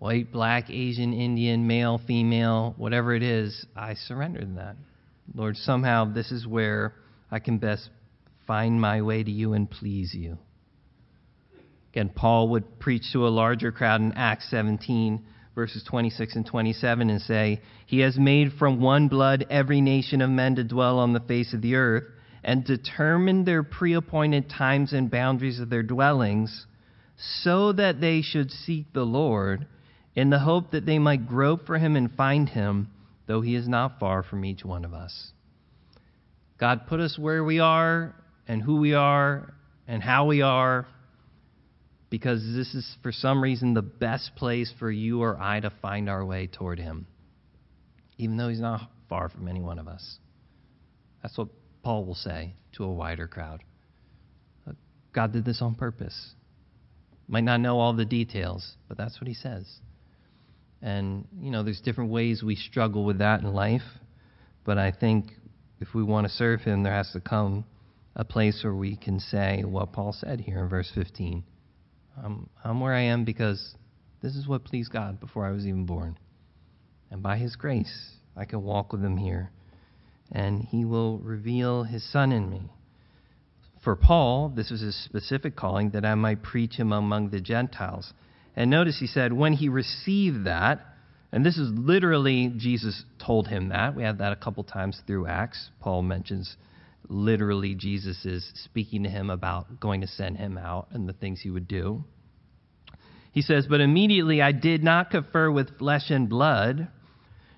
white, 0.00 0.32
black, 0.32 0.70
Asian, 0.70 1.12
Indian, 1.12 1.68
male, 1.68 2.00
female, 2.04 2.74
whatever 2.76 3.14
it 3.14 3.22
is, 3.22 3.64
I 3.76 3.94
surrender 3.94 4.44
that. 4.56 4.74
Lord, 5.36 5.56
somehow 5.56 6.12
this 6.12 6.32
is 6.32 6.48
where 6.48 6.94
I 7.30 7.38
can 7.38 7.58
best 7.58 7.90
find 8.44 8.80
my 8.80 9.02
way 9.02 9.22
to 9.22 9.30
you 9.30 9.52
and 9.52 9.70
please 9.70 10.12
you. 10.14 10.36
Again, 11.92 12.08
Paul 12.08 12.48
would 12.48 12.80
preach 12.80 13.04
to 13.12 13.28
a 13.28 13.30
larger 13.30 13.70
crowd 13.70 14.00
in 14.00 14.14
Acts 14.14 14.50
17, 14.50 15.24
verses 15.54 15.84
26 15.88 16.36
and 16.36 16.46
27, 16.46 17.10
and 17.10 17.20
say, 17.20 17.60
He 17.86 18.00
has 18.00 18.18
made 18.18 18.52
from 18.58 18.80
one 18.80 19.08
blood 19.08 19.46
every 19.50 19.80
nation 19.80 20.20
of 20.20 20.30
men 20.30 20.56
to 20.56 20.64
dwell 20.64 20.98
on 20.98 21.12
the 21.12 21.20
face 21.20 21.54
of 21.54 21.62
the 21.62 21.76
earth, 21.76 22.04
and 22.42 22.64
determined 22.64 23.46
their 23.46 23.62
pre 23.62 23.94
appointed 23.94 24.50
times 24.50 24.92
and 24.92 25.10
boundaries 25.10 25.60
of 25.60 25.70
their 25.70 25.82
dwellings, 25.82 26.66
so 27.16 27.72
that 27.72 28.00
they 28.00 28.22
should 28.22 28.50
seek 28.50 28.92
the 28.92 29.04
Lord 29.04 29.66
in 30.14 30.30
the 30.30 30.38
hope 30.38 30.72
that 30.72 30.86
they 30.86 30.98
might 30.98 31.26
grope 31.26 31.66
for 31.66 31.78
him 31.78 31.96
and 31.96 32.14
find 32.14 32.48
him, 32.48 32.90
though 33.26 33.40
he 33.40 33.54
is 33.54 33.68
not 33.68 33.98
far 33.98 34.22
from 34.22 34.44
each 34.44 34.64
one 34.64 34.84
of 34.84 34.92
us. 34.92 35.32
God 36.58 36.86
put 36.86 37.00
us 37.00 37.18
where 37.18 37.42
we 37.42 37.58
are 37.60 38.14
and 38.46 38.62
who 38.62 38.76
we 38.76 38.94
are 38.94 39.54
and 39.88 40.02
how 40.02 40.26
we 40.26 40.42
are 40.42 40.86
because 42.14 42.44
this 42.54 42.76
is, 42.76 42.96
for 43.02 43.10
some 43.10 43.42
reason, 43.42 43.74
the 43.74 43.82
best 43.82 44.36
place 44.36 44.72
for 44.78 44.88
you 44.88 45.20
or 45.20 45.36
I 45.36 45.58
to 45.58 45.72
find 45.82 46.08
our 46.08 46.24
way 46.24 46.46
toward 46.46 46.78
him, 46.78 47.08
even 48.18 48.36
though 48.36 48.48
he's 48.48 48.60
not 48.60 48.88
far 49.08 49.28
from 49.28 49.48
any 49.48 49.60
one 49.60 49.80
of 49.80 49.88
us. 49.88 50.18
That's 51.20 51.36
what 51.36 51.48
Paul 51.82 52.04
will 52.04 52.14
say 52.14 52.54
to 52.76 52.84
a 52.84 52.92
wider 52.92 53.26
crowd. 53.26 53.64
God 55.12 55.32
did 55.32 55.44
this 55.44 55.60
on 55.60 55.74
purpose. 55.74 56.36
Might 57.26 57.42
not 57.42 57.60
know 57.60 57.80
all 57.80 57.94
the 57.94 58.04
details, 58.04 58.76
but 58.86 58.96
that's 58.96 59.20
what 59.20 59.26
he 59.26 59.34
says. 59.34 59.66
And, 60.80 61.26
you 61.40 61.50
know, 61.50 61.64
there's 61.64 61.80
different 61.80 62.12
ways 62.12 62.44
we 62.44 62.54
struggle 62.54 63.04
with 63.04 63.18
that 63.18 63.40
in 63.40 63.52
life. 63.52 63.82
But 64.64 64.78
I 64.78 64.92
think 64.92 65.32
if 65.80 65.88
we 65.94 66.04
want 66.04 66.28
to 66.28 66.32
serve 66.32 66.60
Him, 66.60 66.84
there 66.84 66.94
has 66.94 67.10
to 67.10 67.20
come 67.20 67.64
a 68.14 68.24
place 68.24 68.60
where 68.62 68.74
we 68.74 68.94
can 68.94 69.18
say 69.18 69.64
what 69.64 69.92
Paul 69.92 70.12
said 70.12 70.42
here 70.42 70.60
in 70.60 70.68
verse 70.68 70.92
15 70.94 71.42
I'm, 72.22 72.48
I'm 72.62 72.80
where 72.80 72.94
I 72.94 73.02
am 73.02 73.24
because 73.24 73.74
this 74.22 74.36
is 74.36 74.46
what 74.46 74.64
pleased 74.64 74.92
God 74.92 75.20
before 75.20 75.46
I 75.46 75.50
was 75.50 75.66
even 75.66 75.86
born. 75.86 76.18
And 77.10 77.22
by 77.22 77.38
His 77.38 77.56
grace, 77.56 78.16
I 78.36 78.44
can 78.44 78.62
walk 78.62 78.92
with 78.92 79.02
Him 79.02 79.16
here. 79.16 79.50
And 80.32 80.62
He 80.62 80.84
will 80.84 81.18
reveal 81.18 81.84
His 81.84 82.10
Son 82.10 82.32
in 82.32 82.50
me. 82.50 82.70
For 83.82 83.96
Paul, 83.96 84.48
this 84.48 84.70
was 84.70 84.80
his 84.80 84.96
specific 84.96 85.56
calling 85.56 85.90
that 85.90 86.06
I 86.06 86.14
might 86.14 86.42
preach 86.42 86.76
Him 86.76 86.90
among 86.90 87.28
the 87.28 87.40
Gentiles 87.40 88.14
and 88.56 88.70
notice 88.70 88.98
he 89.00 89.06
said, 89.06 89.32
when 89.32 89.54
he 89.54 89.68
received 89.68 90.46
that, 90.46 90.80
and 91.32 91.44
this 91.44 91.58
is 91.58 91.70
literally 91.72 92.52
Jesus 92.56 93.04
told 93.24 93.48
him 93.48 93.70
that. 93.70 93.96
We 93.96 94.04
have 94.04 94.18
that 94.18 94.32
a 94.32 94.36
couple 94.36 94.62
times 94.62 95.02
through 95.06 95.26
Acts. 95.26 95.70
Paul 95.80 96.02
mentions 96.02 96.56
literally 97.08 97.74
Jesus 97.74 98.24
is 98.24 98.50
speaking 98.64 99.02
to 99.04 99.08
him 99.08 99.30
about 99.30 99.80
going 99.80 100.00
to 100.00 100.06
send 100.06 100.36
him 100.36 100.58
out 100.58 100.88
and 100.90 101.08
the 101.08 101.12
things 101.12 101.40
he 101.40 101.50
would 101.50 101.68
do. 101.68 102.04
He 103.32 103.42
says, 103.42 103.66
But 103.68 103.80
immediately 103.80 104.40
I 104.40 104.52
did 104.52 104.82
not 104.82 105.10
confer 105.10 105.50
with 105.50 105.78
flesh 105.78 106.10
and 106.10 106.28
blood, 106.28 106.88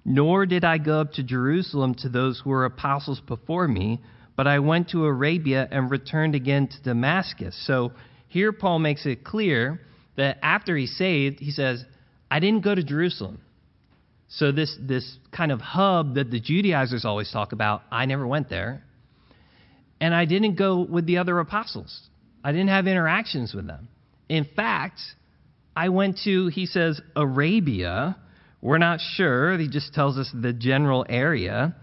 nor 0.04 0.46
did 0.46 0.64
I 0.64 0.78
go 0.78 1.00
up 1.00 1.12
to 1.14 1.22
Jerusalem 1.22 1.94
to 1.96 2.08
those 2.08 2.40
who 2.40 2.50
were 2.50 2.64
apostles 2.64 3.20
before 3.20 3.68
me, 3.68 4.00
but 4.36 4.46
I 4.46 4.58
went 4.58 4.90
to 4.90 5.04
Arabia 5.04 5.66
and 5.70 5.90
returned 5.90 6.34
again 6.34 6.68
to 6.68 6.82
Damascus. 6.82 7.56
So 7.66 7.92
here 8.28 8.52
Paul 8.52 8.78
makes 8.78 9.06
it 9.06 9.24
clear 9.24 9.80
that 10.16 10.38
after 10.42 10.76
he's 10.76 10.96
saved, 10.96 11.40
he 11.40 11.50
says, 11.50 11.84
I 12.30 12.40
didn't 12.40 12.62
go 12.62 12.74
to 12.74 12.82
Jerusalem. 12.82 13.40
So, 14.28 14.50
this, 14.50 14.76
this 14.80 15.18
kind 15.30 15.52
of 15.52 15.60
hub 15.60 16.16
that 16.16 16.32
the 16.32 16.40
Judaizers 16.40 17.04
always 17.04 17.30
talk 17.30 17.52
about, 17.52 17.82
I 17.92 18.06
never 18.06 18.26
went 18.26 18.48
there. 18.48 18.82
And 20.00 20.14
I 20.14 20.24
didn't 20.24 20.56
go 20.56 20.80
with 20.80 21.06
the 21.06 21.18
other 21.18 21.38
apostles, 21.38 22.08
I 22.44 22.52
didn't 22.52 22.68
have 22.68 22.86
interactions 22.86 23.54
with 23.54 23.66
them. 23.66 23.88
In 24.28 24.44
fact, 24.56 25.00
I 25.74 25.90
went 25.90 26.18
to, 26.24 26.48
he 26.48 26.66
says, 26.66 27.00
Arabia. 27.14 28.16
We're 28.62 28.78
not 28.78 29.00
sure. 29.00 29.56
He 29.58 29.68
just 29.68 29.94
tells 29.94 30.16
us 30.18 30.30
the 30.34 30.52
general 30.52 31.04
area. 31.08 31.76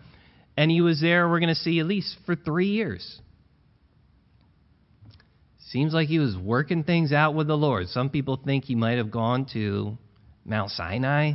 And 0.58 0.70
he 0.70 0.82
was 0.82 1.00
there, 1.00 1.30
we're 1.30 1.40
going 1.40 1.54
to 1.54 1.56
see, 1.56 1.80
at 1.80 1.86
least 1.86 2.18
for 2.26 2.36
three 2.36 2.70
years. 2.70 3.20
Seems 5.70 5.94
like 5.94 6.08
he 6.08 6.20
was 6.20 6.36
working 6.36 6.84
things 6.84 7.12
out 7.12 7.34
with 7.34 7.48
the 7.48 7.56
Lord. 7.56 7.88
Some 7.88 8.10
people 8.10 8.40
think 8.44 8.66
he 8.66 8.76
might 8.76 8.98
have 8.98 9.10
gone 9.10 9.48
to 9.54 9.98
Mount 10.46 10.70
Sinai, 10.72 11.34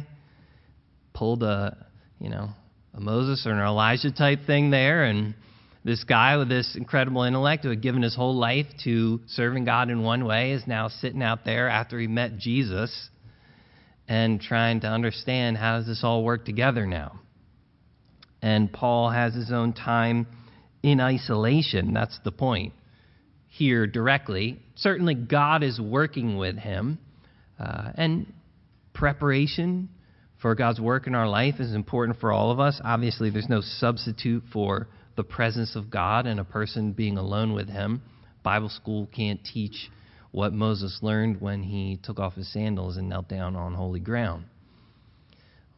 pulled 1.15 1.43
a, 1.43 1.87
you 2.21 2.29
know, 2.29 2.51
a 2.95 3.01
Moses 3.01 3.45
or 3.47 3.53
an 3.53 3.59
Elijah 3.59 4.13
type 4.13 4.41
thing 4.47 4.71
there, 4.71 5.05
and 5.05 5.35
this 5.89 6.05
guy 6.05 6.37
with 6.37 6.51
this 6.51 6.77
incredible 6.77 7.23
intellect 7.23 7.65
who 7.65 7.71
had 7.71 7.81
given 7.81 8.03
his 8.03 8.15
whole 8.15 8.37
life 8.37 8.67
to 8.85 9.21
serving 9.27 9.65
God 9.65 9.89
in 9.89 10.03
one 10.03 10.27
way 10.27 10.53
is 10.53 10.63
now 10.67 10.89
sitting 10.89 11.23
out 11.23 11.47
there 11.47 11.67
after 11.67 11.99
he 11.99 12.07
met 12.07 12.37
Jesus 12.37 13.09
and 14.07 14.39
trying 14.39 14.81
to 14.81 14.87
understand 14.87 15.57
how 15.57 15.79
does 15.79 15.87
this 15.87 16.03
all 16.05 16.23
work 16.23 16.45
together 16.45 16.87
now. 16.87 17.19
And 18.43 18.71
Paul 18.71 19.11
has 19.11 19.35
his 19.35 19.51
own 19.51 19.73
time 19.73 20.27
in 20.83 21.01
isolation. 21.01 21.95
That's 21.95 22.19
the 22.23 22.33
point 22.33 22.75
here 23.47 23.87
directly. 23.87 24.59
Certainly, 24.77 25.15
God 25.15 25.63
is 25.63 25.81
working 25.81 26.37
with 26.37 26.59
him. 26.59 26.99
Uh, 27.59 27.93
and 27.95 28.33
preparation 28.93 29.89
for 30.43 30.55
God's 30.55 30.81
work 30.81 31.07
in 31.07 31.15
our 31.15 31.29
life 31.29 31.55
is 31.61 31.75
important 31.75 32.21
for 32.21 32.31
all 32.31 32.51
of 32.51 32.61
us. 32.61 32.79
Obviously, 32.85 33.31
there's 33.31 33.49
no 33.49 33.63
substitute 33.63 34.45
for 34.53 34.87
the 35.19 35.25
presence 35.25 35.75
of 35.75 35.91
God 35.91 36.29
and 36.29 36.39
a 36.39 36.45
person 36.45 36.93
being 36.93 37.19
alone 37.19 37.53
with 37.53 37.69
Him. 37.69 38.01
Bible 38.45 38.69
school 38.69 39.09
can't 39.13 39.45
teach 39.45 39.91
what 40.31 40.53
Moses 40.53 41.01
learned 41.03 41.41
when 41.41 41.65
he 41.65 41.99
took 42.01 42.21
off 42.21 42.35
his 42.35 42.53
sandals 42.53 42.97
and 42.97 43.09
knelt 43.09 43.29
down 43.29 43.57
on 43.57 43.75
holy 43.75 43.99
ground. 43.99 44.45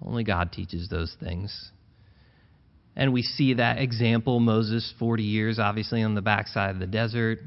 Only 0.05 0.25
God 0.25 0.53
teaches 0.53 0.89
those 0.89 1.17
things. 1.19 1.71
And 2.95 3.15
we 3.15 3.23
see 3.23 3.55
that 3.55 3.79
example 3.79 4.41
Moses, 4.41 4.93
40 4.99 5.23
years, 5.23 5.59
obviously, 5.59 6.03
on 6.03 6.15
the 6.15 6.21
backside 6.21 6.75
of 6.75 6.79
the 6.79 6.87
desert, 6.87 7.39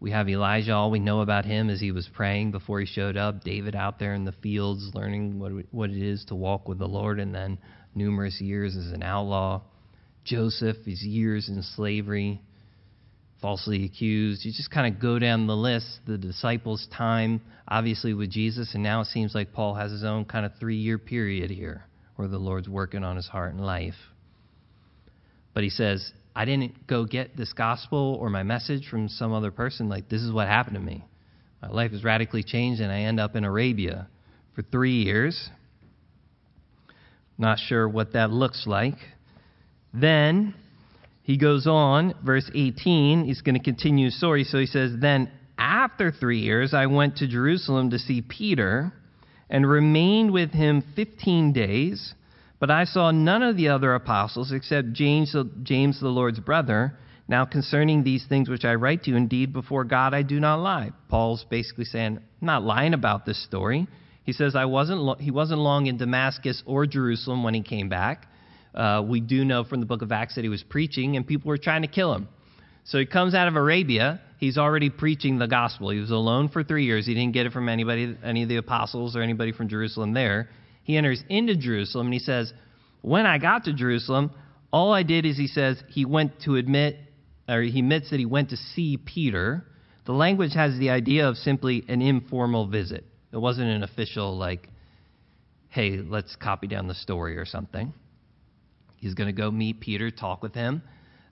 we 0.00 0.10
have 0.10 0.28
Elijah. 0.28 0.72
All 0.72 0.90
we 0.90 0.98
know 0.98 1.22
about 1.22 1.46
him 1.46 1.70
is 1.70 1.80
he 1.80 1.92
was 1.92 2.08
praying 2.12 2.50
before 2.50 2.80
he 2.80 2.86
showed 2.86 3.16
up. 3.16 3.42
David 3.42 3.74
out 3.74 3.98
there 3.98 4.12
in 4.12 4.26
the 4.26 4.32
fields 4.32 4.90
learning 4.92 5.38
what, 5.38 5.52
what 5.70 5.88
it 5.88 6.02
is 6.02 6.26
to 6.26 6.34
walk 6.34 6.68
with 6.68 6.78
the 6.78 6.86
Lord, 6.86 7.18
and 7.18 7.34
then 7.34 7.56
numerous 7.94 8.38
years 8.38 8.76
as 8.76 8.92
an 8.92 9.02
outlaw. 9.02 9.62
Joseph, 10.28 10.76
his 10.84 11.02
years 11.02 11.48
in 11.48 11.62
slavery, 11.62 12.40
falsely 13.40 13.84
accused. 13.84 14.44
You 14.44 14.52
just 14.52 14.70
kind 14.70 14.92
of 14.92 15.00
go 15.00 15.18
down 15.18 15.46
the 15.46 15.56
list, 15.56 16.00
the 16.06 16.18
disciples' 16.18 16.86
time, 16.96 17.40
obviously 17.66 18.14
with 18.14 18.30
Jesus, 18.30 18.74
and 18.74 18.82
now 18.82 19.00
it 19.00 19.06
seems 19.06 19.34
like 19.34 19.52
Paul 19.52 19.74
has 19.74 19.90
his 19.90 20.04
own 20.04 20.24
kind 20.24 20.44
of 20.44 20.52
three 20.60 20.76
year 20.76 20.98
period 20.98 21.50
here 21.50 21.84
where 22.16 22.28
the 22.28 22.38
Lord's 22.38 22.68
working 22.68 23.04
on 23.04 23.16
his 23.16 23.26
heart 23.26 23.54
and 23.54 23.64
life. 23.64 23.94
But 25.54 25.62
he 25.62 25.70
says, 25.70 26.12
I 26.34 26.44
didn't 26.44 26.86
go 26.86 27.04
get 27.04 27.36
this 27.36 27.52
gospel 27.52 28.18
or 28.20 28.28
my 28.28 28.42
message 28.42 28.88
from 28.88 29.08
some 29.08 29.32
other 29.32 29.50
person. 29.50 29.88
Like, 29.88 30.08
this 30.08 30.22
is 30.22 30.32
what 30.32 30.46
happened 30.46 30.74
to 30.74 30.80
me. 30.80 31.04
My 31.62 31.68
life 31.68 31.92
is 31.92 32.04
radically 32.04 32.42
changed, 32.42 32.80
and 32.80 32.92
I 32.92 33.00
end 33.02 33.18
up 33.18 33.34
in 33.34 33.44
Arabia 33.44 34.08
for 34.54 34.62
three 34.62 35.02
years. 35.02 35.50
Not 37.36 37.58
sure 37.58 37.88
what 37.88 38.12
that 38.12 38.30
looks 38.30 38.66
like. 38.66 38.96
Then 39.92 40.54
he 41.22 41.36
goes 41.36 41.66
on, 41.66 42.14
verse 42.24 42.50
18, 42.54 43.24
he's 43.24 43.42
going 43.42 43.54
to 43.56 43.62
continue 43.62 44.06
his 44.06 44.16
story. 44.16 44.44
So 44.44 44.58
he 44.58 44.66
says, 44.66 44.92
Then 44.98 45.30
after 45.58 46.10
three 46.10 46.40
years, 46.40 46.72
I 46.72 46.86
went 46.86 47.16
to 47.16 47.28
Jerusalem 47.28 47.90
to 47.90 47.98
see 47.98 48.22
Peter 48.22 48.92
and 49.50 49.68
remained 49.68 50.30
with 50.30 50.52
him 50.52 50.82
15 50.94 51.52
days. 51.52 52.14
But 52.60 52.70
I 52.70 52.84
saw 52.84 53.10
none 53.10 53.42
of 53.42 53.56
the 53.56 53.68
other 53.68 53.94
apostles 53.94 54.52
except 54.52 54.92
James, 54.92 55.34
James 55.62 56.00
the 56.00 56.08
Lord's 56.08 56.40
brother. 56.40 56.94
Now, 57.28 57.44
concerning 57.44 58.02
these 58.02 58.24
things 58.26 58.48
which 58.48 58.64
I 58.64 58.74
write 58.74 59.02
to 59.04 59.10
you, 59.10 59.16
indeed, 59.16 59.52
before 59.52 59.84
God 59.84 60.14
I 60.14 60.22
do 60.22 60.40
not 60.40 60.56
lie. 60.56 60.92
Paul's 61.08 61.44
basically 61.50 61.84
saying, 61.84 62.20
not 62.40 62.62
lying 62.62 62.94
about 62.94 63.26
this 63.26 63.42
story. 63.44 63.86
He 64.24 64.32
says, 64.32 64.56
I 64.56 64.64
wasn't 64.64 65.00
lo- 65.00 65.16
he 65.18 65.30
wasn't 65.30 65.60
long 65.60 65.86
in 65.86 65.98
Damascus 65.98 66.62
or 66.66 66.86
Jerusalem 66.86 67.42
when 67.42 67.54
he 67.54 67.62
came 67.62 67.88
back. 67.88 68.26
Uh, 68.74 69.02
we 69.06 69.20
do 69.20 69.44
know 69.44 69.64
from 69.64 69.80
the 69.80 69.86
book 69.86 70.02
of 70.02 70.12
Acts 70.12 70.36
that 70.36 70.42
he 70.42 70.48
was 70.48 70.62
preaching, 70.62 71.16
and 71.16 71.26
people 71.26 71.48
were 71.48 71.58
trying 71.58 71.82
to 71.82 71.88
kill 71.88 72.14
him. 72.14 72.28
So 72.84 72.98
he 72.98 73.06
comes 73.06 73.34
out 73.34 73.48
of 73.48 73.56
Arabia. 73.56 74.20
He's 74.38 74.56
already 74.56 74.88
preaching 74.88 75.38
the 75.38 75.46
gospel. 75.46 75.90
He 75.90 75.98
was 75.98 76.10
alone 76.10 76.48
for 76.48 76.64
three 76.64 76.84
years. 76.84 77.06
He 77.06 77.14
didn't 77.14 77.32
get 77.32 77.46
it 77.46 77.52
from 77.52 77.68
anybody, 77.68 78.16
any 78.24 78.42
of 78.44 78.48
the 78.48 78.56
apostles 78.56 79.14
or 79.14 79.22
anybody 79.22 79.52
from 79.52 79.68
Jerusalem 79.68 80.14
there. 80.14 80.48
He 80.84 80.96
enters 80.96 81.22
into 81.28 81.54
Jerusalem 81.54 82.06
and 82.06 82.14
he 82.14 82.20
says, 82.20 82.52
When 83.02 83.26
I 83.26 83.36
got 83.36 83.64
to 83.64 83.74
Jerusalem, 83.74 84.30
all 84.72 84.92
I 84.92 85.02
did 85.02 85.26
is 85.26 85.36
he 85.36 85.48
says 85.48 85.82
he 85.88 86.06
went 86.06 86.40
to 86.44 86.56
admit, 86.56 86.96
or 87.46 87.60
he 87.60 87.80
admits 87.80 88.10
that 88.10 88.18
he 88.18 88.26
went 88.26 88.50
to 88.50 88.56
see 88.56 88.96
Peter. 88.96 89.64
The 90.06 90.12
language 90.12 90.54
has 90.54 90.78
the 90.78 90.88
idea 90.88 91.28
of 91.28 91.36
simply 91.36 91.84
an 91.88 92.00
informal 92.00 92.68
visit. 92.68 93.04
It 93.32 93.36
wasn't 93.36 93.68
an 93.68 93.82
official, 93.82 94.38
like, 94.38 94.68
hey, 95.68 95.98
let's 95.98 96.34
copy 96.36 96.66
down 96.66 96.88
the 96.88 96.94
story 96.94 97.36
or 97.36 97.44
something. 97.44 97.92
He's 98.98 99.14
going 99.14 99.28
to 99.28 99.32
go 99.32 99.50
meet 99.50 99.80
Peter, 99.80 100.10
talk 100.10 100.42
with 100.42 100.54
him. 100.54 100.82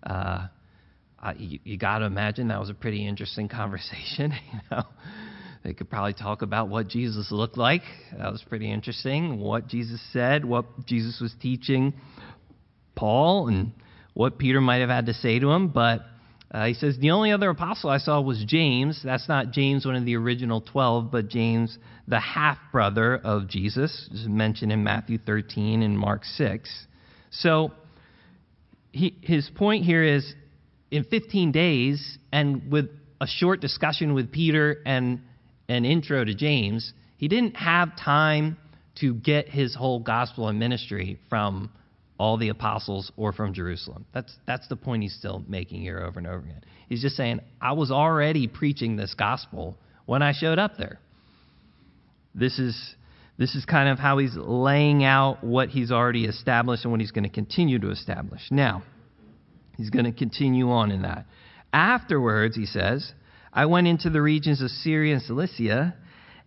Uh, 0.02 0.46
you, 1.36 1.58
you 1.64 1.76
got 1.76 1.98
to 1.98 2.04
imagine 2.04 2.48
that 2.48 2.60
was 2.60 2.70
a 2.70 2.74
pretty 2.74 3.06
interesting 3.06 3.48
conversation. 3.60 4.32
You 4.52 4.60
know, 4.70 4.84
they 5.64 5.74
could 5.74 5.90
probably 5.90 6.12
talk 6.12 6.42
about 6.42 6.68
what 6.68 6.86
Jesus 6.86 7.32
looked 7.32 7.56
like. 7.56 7.82
That 8.16 8.30
was 8.30 8.40
pretty 8.48 8.70
interesting. 8.70 9.40
What 9.40 9.66
Jesus 9.66 10.00
said, 10.12 10.44
what 10.44 10.64
Jesus 10.86 11.20
was 11.20 11.34
teaching 11.42 11.92
Paul, 12.94 13.48
and 13.48 13.72
what 14.14 14.38
Peter 14.38 14.60
might 14.60 14.78
have 14.78 14.90
had 14.90 15.06
to 15.06 15.14
say 15.14 15.40
to 15.40 15.50
him. 15.50 15.68
But 15.68 16.02
uh, 16.52 16.66
he 16.66 16.74
says, 16.74 16.96
The 16.98 17.10
only 17.10 17.32
other 17.32 17.50
apostle 17.50 17.90
I 17.90 17.98
saw 17.98 18.20
was 18.20 18.44
James. 18.46 19.00
That's 19.04 19.28
not 19.28 19.50
James, 19.50 19.84
one 19.84 19.96
of 19.96 20.04
the 20.04 20.16
original 20.16 20.60
12, 20.60 21.10
but 21.10 21.28
James, 21.28 21.76
the 22.06 22.20
half 22.20 22.58
brother 22.70 23.16
of 23.16 23.48
Jesus, 23.48 24.08
mentioned 24.26 24.70
in 24.70 24.84
Matthew 24.84 25.18
13 25.18 25.82
and 25.82 25.98
Mark 25.98 26.24
6. 26.24 26.86
So 27.30 27.72
he, 28.92 29.16
his 29.22 29.50
point 29.54 29.84
here 29.84 30.02
is 30.02 30.34
in 30.90 31.04
15 31.04 31.52
days, 31.52 32.18
and 32.32 32.70
with 32.70 32.90
a 33.20 33.26
short 33.26 33.60
discussion 33.60 34.14
with 34.14 34.30
Peter 34.30 34.82
and 34.86 35.20
an 35.68 35.84
intro 35.84 36.24
to 36.24 36.34
James, 36.34 36.92
he 37.16 37.28
didn't 37.28 37.56
have 37.56 37.96
time 37.96 38.56
to 39.00 39.14
get 39.14 39.48
his 39.48 39.74
whole 39.74 39.98
gospel 40.00 40.48
and 40.48 40.58
ministry 40.58 41.18
from 41.28 41.70
all 42.18 42.38
the 42.38 42.48
apostles 42.48 43.12
or 43.16 43.32
from 43.32 43.52
Jerusalem. 43.52 44.06
That's, 44.14 44.34
that's 44.46 44.68
the 44.68 44.76
point 44.76 45.02
he's 45.02 45.14
still 45.14 45.44
making 45.46 45.82
here 45.82 46.00
over 46.00 46.18
and 46.18 46.26
over 46.26 46.38
again. 46.38 46.62
He's 46.88 47.02
just 47.02 47.16
saying, 47.16 47.40
I 47.60 47.72
was 47.72 47.90
already 47.90 48.46
preaching 48.46 48.96
this 48.96 49.14
gospel 49.14 49.76
when 50.06 50.22
I 50.22 50.32
showed 50.32 50.58
up 50.58 50.78
there. 50.78 50.98
This 52.34 52.58
is, 52.58 52.94
this 53.38 53.54
is 53.54 53.64
kind 53.64 53.88
of 53.88 53.98
how 53.98 54.18
he's 54.18 54.34
laying 54.34 55.04
out 55.04 55.44
what 55.44 55.68
he's 55.68 55.92
already 55.92 56.24
established 56.24 56.84
and 56.84 56.92
what 56.92 57.00
he's 57.00 57.10
going 57.10 57.24
to 57.24 57.30
continue 57.30 57.78
to 57.78 57.90
establish. 57.90 58.40
Now, 58.50 58.82
he's 59.76 59.90
going 59.90 60.06
to 60.06 60.12
continue 60.12 60.70
on 60.70 60.90
in 60.90 61.02
that. 61.02 61.26
Afterwards, 61.72 62.56
he 62.56 62.64
says, 62.64 63.12
I 63.52 63.66
went 63.66 63.86
into 63.86 64.08
the 64.08 64.22
regions 64.22 64.62
of 64.62 64.70
Syria 64.70 65.14
and 65.14 65.22
Cilicia, 65.22 65.94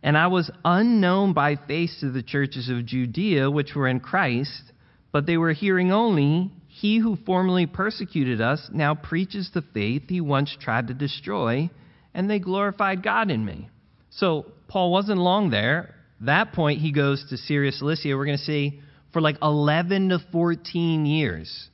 and 0.02 0.17
I 0.17 0.28
was 0.28 0.49
unknown 0.65 1.34
by 1.34 1.56
face 1.56 1.99
to 1.99 2.10
the 2.10 2.23
churches 2.23 2.69
of 2.69 2.86
Judea 2.86 3.52
which 3.52 3.75
were 3.75 3.88
in 3.88 3.99
Christ, 3.99 4.71
but 5.12 5.25
they 5.25 5.38
were 5.38 5.54
hearing 5.54 5.91
only, 5.91 6.52
He 6.67 6.97
who 6.97 7.17
formerly 7.25 7.67
persecuted 7.67 8.41
us 8.41 8.69
now 8.73 8.95
preaches 8.95 9.52
the 9.54 9.63
faith 9.73 10.04
he 10.08 10.21
once 10.21 10.56
tried 10.60 10.88
to 10.88 10.93
destroy, 10.93 11.69
and 12.13 12.30
they 12.30 12.39
glorified 12.39 13.04
God 13.04 13.30
in 13.30 13.45
me. 13.45 13.69
So 14.10 14.47
Paul 14.67 14.91
wasn't 14.91 15.19
long 15.19 15.52
there. 15.52 15.95
That 16.21 16.53
point, 16.53 16.79
he 16.79 16.91
goes 16.91 17.25
to 17.29 17.38
Syria, 17.38 17.71
Cilicia. 17.71 18.15
We're 18.15 18.25
going 18.25 18.38
to 18.38 18.43
see 18.43 18.82
for 19.13 19.21
like 19.21 19.38
11 19.41 20.10
to 20.10 20.19
14 20.32 21.05
years. 21.05 21.69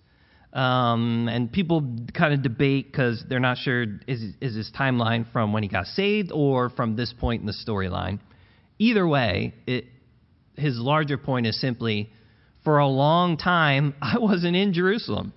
Um, 0.54 1.28
and 1.30 1.52
people 1.52 1.98
kind 2.14 2.34
of 2.34 2.42
debate 2.42 2.90
because 2.90 3.24
they're 3.28 3.42
not 3.42 3.58
sure 3.58 3.84
is, 4.08 4.22
is 4.40 4.56
his 4.56 4.72
timeline 4.78 5.30
from 5.34 5.52
when 5.52 5.64
he 5.64 5.70
got 5.70 5.86
saved 5.88 6.32
or 6.34 6.70
from 6.70 6.96
this 6.96 7.14
point 7.14 7.42
in 7.42 7.46
the 7.46 7.54
storyline. 7.68 8.20
Either 8.80 9.06
way, 9.06 9.54
it, 9.68 9.86
his 10.56 10.78
larger 10.78 11.18
point 11.18 11.46
is 11.46 11.60
simply 11.60 12.10
for 12.64 12.80
a 12.80 12.88
long 12.88 13.38
time, 13.38 13.96
I 14.02 14.18
wasn't 14.20 14.56
in 14.56 14.74
Jerusalem. 14.74 15.34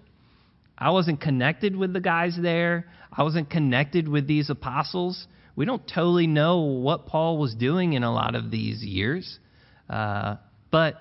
I 0.76 0.90
wasn't 0.90 1.20
connected 1.20 1.74
with 1.74 1.92
the 1.92 2.00
guys 2.00 2.38
there. 2.40 2.86
I 3.12 3.24
wasn't 3.24 3.50
connected 3.50 4.08
with 4.08 4.28
these 4.28 4.50
apostles. 4.50 5.26
We 5.58 5.64
don't 5.64 5.82
totally 5.92 6.28
know 6.28 6.60
what 6.60 7.06
Paul 7.06 7.36
was 7.36 7.52
doing 7.52 7.94
in 7.94 8.04
a 8.04 8.12
lot 8.12 8.36
of 8.36 8.48
these 8.48 8.80
years, 8.80 9.40
uh, 9.90 10.36
but 10.70 10.94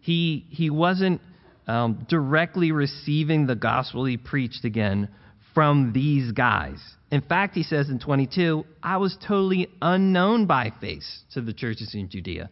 he 0.00 0.46
he 0.50 0.68
wasn't 0.68 1.20
um, 1.68 2.08
directly 2.08 2.72
receiving 2.72 3.46
the 3.46 3.54
gospel 3.54 4.04
he 4.04 4.16
preached 4.16 4.64
again 4.64 5.10
from 5.54 5.92
these 5.92 6.32
guys. 6.32 6.80
In 7.12 7.20
fact, 7.20 7.54
he 7.54 7.62
says 7.62 7.88
in 7.88 8.00
22, 8.00 8.66
I 8.82 8.96
was 8.96 9.16
totally 9.28 9.68
unknown 9.80 10.46
by 10.46 10.72
face 10.80 11.22
to 11.34 11.40
the 11.40 11.52
churches 11.52 11.94
in 11.94 12.08
Judea. 12.08 12.50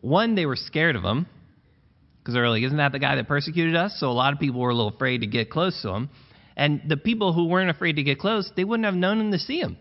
One, 0.00 0.36
they 0.36 0.46
were 0.46 0.54
scared 0.54 0.94
of 0.94 1.02
him 1.02 1.26
because 2.20 2.34
they're 2.34 2.48
like, 2.48 2.62
isn't 2.62 2.76
that 2.76 2.92
the 2.92 3.00
guy 3.00 3.16
that 3.16 3.26
persecuted 3.26 3.74
us? 3.74 3.96
So 3.98 4.10
a 4.10 4.12
lot 4.12 4.32
of 4.32 4.38
people 4.38 4.60
were 4.60 4.70
a 4.70 4.76
little 4.76 4.94
afraid 4.94 5.22
to 5.22 5.26
get 5.26 5.50
close 5.50 5.82
to 5.82 5.92
him. 5.92 6.10
And 6.56 6.82
the 6.86 6.96
people 6.96 7.32
who 7.32 7.48
weren't 7.48 7.68
afraid 7.68 7.96
to 7.96 8.04
get 8.04 8.20
close, 8.20 8.48
they 8.54 8.62
wouldn't 8.62 8.84
have 8.84 8.94
known 8.94 9.20
him 9.20 9.32
to 9.32 9.38
see 9.40 9.58
him. 9.58 9.76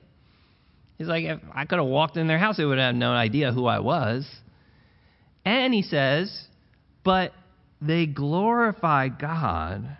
He's 0.97 1.07
like, 1.07 1.25
if 1.25 1.39
I 1.53 1.65
could 1.65 1.77
have 1.79 1.87
walked 1.87 2.17
in 2.17 2.27
their 2.27 2.39
house, 2.39 2.57
they 2.57 2.65
would 2.65 2.79
have 2.79 2.95
no 2.95 3.11
idea 3.11 3.51
who 3.51 3.65
I 3.65 3.79
was. 3.79 4.27
And 5.45 5.73
he 5.73 5.83
says, 5.83 6.47
but 7.03 7.33
they 7.81 8.05
glorified 8.05 9.19
God 9.19 9.97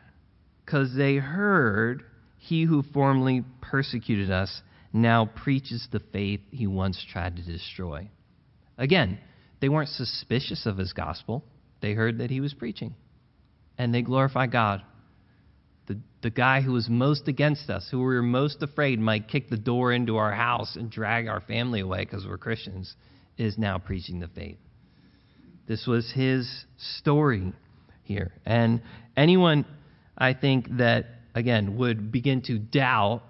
because 0.65 0.95
they 0.95 1.15
heard 1.15 2.03
he 2.37 2.63
who 2.63 2.83
formerly 2.93 3.43
persecuted 3.61 4.31
us 4.31 4.61
now 4.91 5.25
preaches 5.25 5.87
the 5.91 6.01
faith 6.11 6.41
he 6.49 6.67
once 6.67 7.05
tried 7.11 7.35
to 7.35 7.41
destroy. 7.43 8.09
Again, 8.77 9.19
they 9.59 9.69
weren't 9.69 9.89
suspicious 9.89 10.65
of 10.65 10.77
his 10.77 10.93
gospel. 10.93 11.43
They 11.81 11.93
heard 11.93 12.17
that 12.19 12.31
he 12.31 12.41
was 12.41 12.53
preaching. 12.53 12.95
And 13.77 13.93
they 13.93 14.01
glorified 14.01 14.51
God. 14.51 14.81
The, 15.87 15.97
the 16.21 16.29
guy 16.29 16.61
who 16.61 16.73
was 16.73 16.89
most 16.89 17.27
against 17.27 17.69
us, 17.69 17.87
who 17.89 17.99
we 17.99 18.05
were 18.05 18.21
most 18.21 18.61
afraid 18.61 18.99
might 18.99 19.27
kick 19.27 19.49
the 19.49 19.57
door 19.57 19.93
into 19.93 20.17
our 20.17 20.33
house 20.33 20.75
and 20.75 20.91
drag 20.91 21.27
our 21.27 21.41
family 21.41 21.79
away 21.79 22.03
because 22.03 22.25
we're 22.25 22.37
Christians, 22.37 22.93
is 23.37 23.57
now 23.57 23.77
preaching 23.77 24.19
the 24.19 24.27
faith. 24.27 24.57
This 25.67 25.87
was 25.87 26.11
his 26.13 26.65
story 26.77 27.53
here. 28.03 28.31
And 28.45 28.81
anyone, 29.15 29.65
I 30.17 30.33
think, 30.33 30.67
that, 30.77 31.05
again, 31.35 31.77
would 31.77 32.11
begin 32.11 32.41
to 32.43 32.57
doubt 32.57 33.21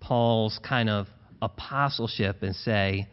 Paul's 0.00 0.58
kind 0.66 0.88
of 0.88 1.06
apostleship 1.42 2.42
and 2.42 2.54
say 2.54 3.08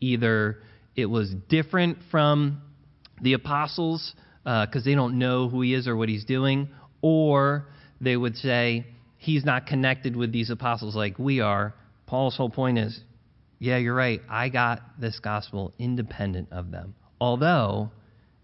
either 0.00 0.58
it 0.96 1.06
was 1.06 1.32
different 1.48 1.98
from 2.10 2.60
the 3.22 3.34
apostles 3.34 4.14
because 4.42 4.82
uh, 4.82 4.84
they 4.84 4.94
don't 4.94 5.18
know 5.18 5.48
who 5.48 5.60
he 5.60 5.74
is 5.74 5.86
or 5.86 5.96
what 5.96 6.08
he's 6.08 6.24
doing, 6.24 6.68
or 7.02 7.66
they 8.00 8.16
would 8.16 8.36
say 8.36 8.86
he's 9.16 9.44
not 9.44 9.66
connected 9.66 10.16
with 10.16 10.32
these 10.32 10.50
apostles 10.50 10.94
like 10.96 11.18
we 11.18 11.40
are. 11.40 11.74
Paul's 12.06 12.36
whole 12.36 12.50
point 12.50 12.78
is 12.78 13.00
yeah, 13.58 13.76
you're 13.76 13.94
right. 13.94 14.20
I 14.28 14.50
got 14.50 14.82
this 15.00 15.18
gospel 15.18 15.72
independent 15.78 16.48
of 16.52 16.70
them, 16.70 16.94
although 17.20 17.90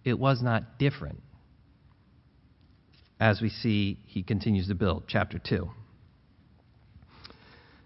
it 0.05 0.19
was 0.19 0.43
not 0.43 0.79
different. 0.79 1.21
as 3.21 3.41
we 3.41 3.49
see 3.49 3.99
he 4.07 4.23
continues 4.23 4.69
to 4.69 4.75
build. 4.75 5.05
Chapter 5.07 5.39
2. 5.39 5.71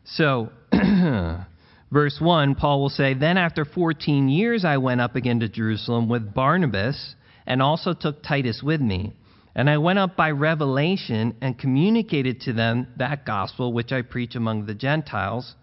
So, 0.04 0.50
verse 1.92 2.18
1, 2.20 2.54
Paul 2.54 2.81
will 2.81 2.88
say, 2.88 3.14
Then 3.14 3.37
after 3.37 3.64
14 3.64 4.28
years 4.28 4.64
I 4.64 4.78
went 4.78 5.00
up 5.02 5.16
again 5.16 5.40
to 5.40 5.48
Jerusalem 5.48 6.09
with 6.09 6.33
Barnabas, 6.35 7.14
and 7.46 7.62
also 7.62 7.92
took 7.92 8.22
Titus 8.22 8.62
with 8.62 8.81
me. 8.81 9.12
And 9.54 9.68
I 9.68 9.78
went 9.78 9.98
up 9.98 10.16
by 10.16 10.30
revelation 10.30 11.37
and 11.40 11.58
communicated 11.58 12.40
to 12.42 12.52
them 12.52 12.88
that 12.96 13.24
gospel 13.24 13.72
which 13.72 13.92
I 13.92 14.02
preach 14.02 14.37
among 14.37 14.66
the 14.66 14.74
Gentiles, 14.74 15.54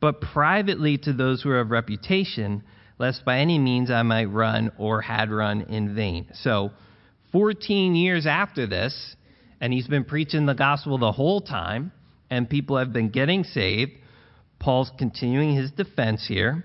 but 0.00 0.20
privately 0.20 0.98
to 0.98 1.12
those 1.12 1.42
who 1.42 1.50
are 1.50 1.60
of 1.60 1.70
reputation, 1.70 2.62
lest 2.98 3.24
by 3.24 3.38
any 3.40 3.58
means 3.58 3.90
I 3.90 4.02
might 4.02 4.26
run 4.26 4.72
or 4.78 5.02
had 5.02 5.30
run 5.30 5.62
in 5.62 5.94
vain. 5.94 6.28
So, 6.32 6.70
14 7.32 7.94
years 7.94 8.26
after 8.26 8.66
this, 8.66 9.16
and 9.60 9.72
he's 9.72 9.88
been 9.88 10.04
preaching 10.04 10.46
the 10.46 10.54
gospel 10.54 10.96
the 10.96 11.12
whole 11.12 11.40
time, 11.40 11.92
and 12.30 12.48
people 12.48 12.78
have 12.78 12.92
been 12.92 13.10
getting 13.10 13.44
saved. 13.44 13.92
Paul's 14.58 14.90
continuing 14.98 15.54
his 15.54 15.70
defense 15.70 16.26
here. 16.26 16.64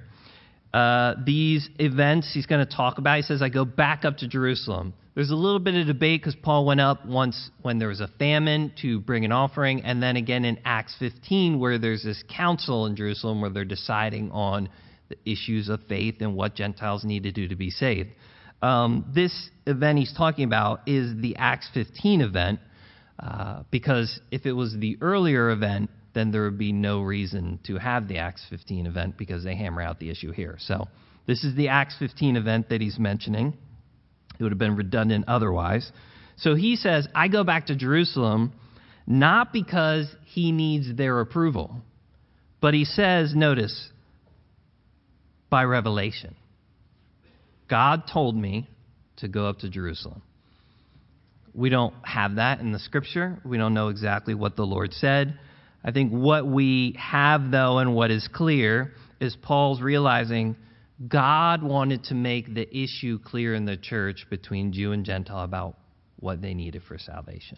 Uh, 0.73 1.15
these 1.25 1.69
events 1.79 2.31
he's 2.33 2.45
going 2.45 2.65
to 2.65 2.75
talk 2.75 2.97
about, 2.97 3.17
he 3.17 3.23
says, 3.23 3.41
I 3.41 3.49
go 3.49 3.65
back 3.65 4.05
up 4.05 4.17
to 4.17 4.27
Jerusalem. 4.27 4.93
There's 5.15 5.31
a 5.31 5.35
little 5.35 5.59
bit 5.59 5.75
of 5.75 5.87
debate 5.87 6.21
because 6.21 6.35
Paul 6.35 6.65
went 6.65 6.79
up 6.79 7.05
once 7.05 7.49
when 7.61 7.79
there 7.79 7.89
was 7.89 7.99
a 7.99 8.07
famine 8.17 8.71
to 8.81 9.01
bring 9.01 9.25
an 9.25 9.33
offering, 9.33 9.81
and 9.81 10.01
then 10.01 10.15
again 10.15 10.45
in 10.45 10.59
Acts 10.63 10.95
15 10.99 11.59
where 11.59 11.77
there's 11.77 12.03
this 12.03 12.23
council 12.33 12.85
in 12.85 12.95
Jerusalem 12.95 13.41
where 13.41 13.49
they're 13.49 13.65
deciding 13.65 14.31
on 14.31 14.69
the 15.09 15.17
issues 15.29 15.67
of 15.67 15.81
faith 15.89 16.15
and 16.21 16.35
what 16.35 16.55
Gentiles 16.55 17.03
need 17.03 17.23
to 17.23 17.33
do 17.33 17.49
to 17.49 17.55
be 17.57 17.69
saved. 17.69 18.11
Um, 18.61 19.11
this 19.13 19.49
event 19.65 19.99
he's 19.99 20.13
talking 20.13 20.45
about 20.45 20.87
is 20.87 21.19
the 21.19 21.35
Acts 21.35 21.69
15 21.73 22.21
event, 22.21 22.59
uh, 23.19 23.63
because 23.69 24.21
if 24.31 24.45
it 24.45 24.53
was 24.53 24.77
the 24.77 24.97
earlier 25.01 25.49
event, 25.49 25.89
then 26.13 26.31
there 26.31 26.43
would 26.43 26.57
be 26.57 26.71
no 26.71 27.01
reason 27.01 27.59
to 27.65 27.77
have 27.77 28.07
the 28.07 28.17
Acts 28.17 28.45
15 28.49 28.85
event 28.85 29.17
because 29.17 29.43
they 29.43 29.55
hammer 29.55 29.81
out 29.81 29.99
the 29.99 30.09
issue 30.09 30.31
here. 30.31 30.57
So 30.59 30.87
this 31.27 31.43
is 31.43 31.55
the 31.55 31.69
Acts 31.69 31.95
15 31.99 32.35
event 32.35 32.69
that 32.69 32.81
he's 32.81 32.99
mentioning. 32.99 33.57
It 34.39 34.43
would 34.43 34.51
have 34.51 34.59
been 34.59 34.75
redundant 34.75 35.25
otherwise. 35.27 35.91
So 36.37 36.55
he 36.55 36.75
says, 36.75 37.07
I 37.13 37.27
go 37.27 37.43
back 37.43 37.67
to 37.67 37.75
Jerusalem 37.75 38.53
not 39.07 39.53
because 39.53 40.07
he 40.25 40.51
needs 40.51 40.95
their 40.95 41.19
approval, 41.19 41.81
but 42.59 42.73
he 42.73 42.85
says, 42.85 43.33
notice, 43.35 43.89
by 45.49 45.63
revelation. 45.63 46.35
God 47.69 48.03
told 48.11 48.35
me 48.35 48.67
to 49.17 49.27
go 49.27 49.47
up 49.47 49.59
to 49.59 49.69
Jerusalem. 49.69 50.21
We 51.53 51.69
don't 51.69 51.93
have 52.03 52.35
that 52.35 52.59
in 52.59 52.71
the 52.71 52.79
scripture. 52.79 53.39
We 53.43 53.57
don't 53.57 53.73
know 53.73 53.89
exactly 53.89 54.33
what 54.33 54.55
the 54.55 54.63
Lord 54.65 54.93
said. 54.93 55.37
I 55.83 55.91
think 55.91 56.11
what 56.11 56.45
we 56.45 56.95
have, 56.99 57.51
though, 57.51 57.79
and 57.79 57.95
what 57.95 58.11
is 58.11 58.27
clear 58.31 58.93
is 59.19 59.35
Paul's 59.35 59.81
realizing 59.81 60.55
God 61.07 61.63
wanted 61.63 62.03
to 62.05 62.13
make 62.13 62.53
the 62.53 62.67
issue 62.75 63.17
clear 63.19 63.55
in 63.55 63.65
the 63.65 63.77
church 63.77 64.27
between 64.29 64.73
Jew 64.73 64.91
and 64.91 65.03
Gentile 65.03 65.43
about 65.43 65.77
what 66.17 66.41
they 66.41 66.53
needed 66.53 66.83
for 66.87 66.99
salvation. 66.99 67.57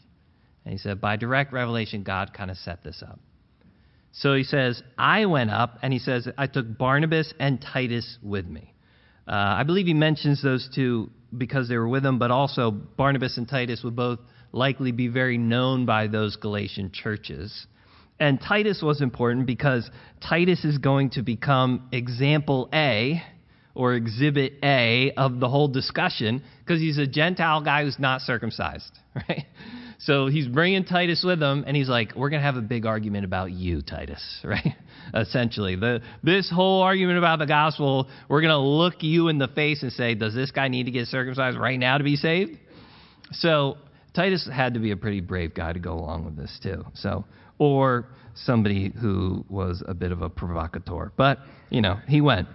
And 0.64 0.72
he 0.72 0.78
said, 0.78 1.02
by 1.02 1.18
direct 1.18 1.52
revelation, 1.52 2.04
God 2.04 2.34
kind 2.34 2.50
of 2.50 2.58
set 2.58 2.84
this 2.84 3.04
up. 3.06 3.20
So 4.14 4.34
he 4.34 4.44
says, 4.44 4.82
I 4.98 5.26
went 5.26 5.50
up, 5.50 5.80
and 5.82 5.92
he 5.92 6.00
says, 6.00 6.30
I 6.38 6.48
took 6.48 6.78
Barnabas 6.78 7.34
and 7.40 7.60
Titus 7.62 8.18
with 8.22 8.46
me. 8.46 8.74
Uh, 9.28 9.32
I 9.32 9.64
believe 9.64 9.88
he 9.88 9.94
mentions 9.94 10.42
those 10.42 10.70
two 10.74 11.10
because 11.36 11.68
they 11.68 11.78
were 11.78 11.88
with 11.88 12.06
him, 12.06 12.20
but 12.20 12.32
also 12.32 12.72
Barnabas 12.72 13.38
and 13.38 13.50
Titus 13.50 13.82
would 13.84 13.96
both 13.96 14.20
likely 14.52 14.92
be 14.92 15.08
very 15.08 15.38
known 15.38 15.86
by 15.86 16.08
those 16.08 16.36
Galatian 16.36 16.92
churches. 16.92 17.66
And 18.20 18.40
Titus 18.40 18.82
was 18.82 19.02
important 19.02 19.48
because 19.48 19.90
Titus 20.22 20.64
is 20.64 20.78
going 20.78 21.12
to 21.12 21.22
become 21.22 21.90
example 21.92 22.70
A 22.74 23.22
or 23.76 23.96
exhibit 23.96 24.54
A 24.64 25.12
of 25.18 25.40
the 25.40 25.50
whole 25.50 25.68
discussion 25.68 26.44
because 26.60 26.80
he's 26.80 26.98
a 26.98 27.08
Gentile 27.08 27.62
guy 27.62 27.84
who's 27.84 28.00
not 28.00 28.22
circumcised, 28.22 28.98
right? 29.16 29.46
So 30.00 30.28
he's 30.28 30.48
bringing 30.48 30.84
Titus 30.84 31.24
with 31.26 31.42
him, 31.42 31.64
and 31.66 31.78
he's 31.78 31.88
like, 31.88 32.14
We're 32.16 32.30
going 32.30 32.42
to 32.42 32.46
have 32.46 32.58
a 32.58 32.62
big 32.62 32.86
argument 32.86 33.26
about 33.26 33.52
you, 33.52 33.82
Titus, 33.82 34.22
right? 34.44 34.76
Essentially. 35.14 35.76
The, 35.76 36.02
this 36.22 36.52
whole 36.54 36.82
argument 36.82 37.18
about 37.18 37.40
the 37.40 37.46
gospel, 37.46 38.10
we're 38.28 38.42
going 38.42 38.52
to 38.52 38.58
look 38.60 38.96
you 39.02 39.30
in 39.30 39.38
the 39.38 39.48
face 39.48 39.82
and 39.82 39.92
say, 39.92 40.14
Does 40.14 40.36
this 40.36 40.52
guy 40.52 40.68
need 40.68 40.86
to 40.86 40.92
get 40.92 41.08
circumcised 41.08 41.58
right 41.58 41.80
now 41.80 41.98
to 41.98 42.04
be 42.04 42.16
saved? 42.16 42.58
So 43.32 43.78
Titus 44.14 44.48
had 44.52 44.74
to 44.76 44.80
be 44.80 44.92
a 44.92 44.98
pretty 44.98 45.22
brave 45.22 45.54
guy 45.54 45.74
to 45.74 45.80
go 45.80 45.94
along 45.94 46.26
with 46.26 46.36
this, 46.36 46.60
too. 46.62 46.86
So, 46.96 47.26
or 47.58 48.08
somebody 48.36 48.92
who 49.00 49.46
was 49.50 49.84
a 49.88 49.94
bit 49.94 50.12
of 50.12 50.22
a 50.22 50.30
provocateur. 50.30 51.12
But, 51.16 51.40
you 51.70 51.82
know, 51.82 52.00
he 52.08 52.22
went. 52.22 52.48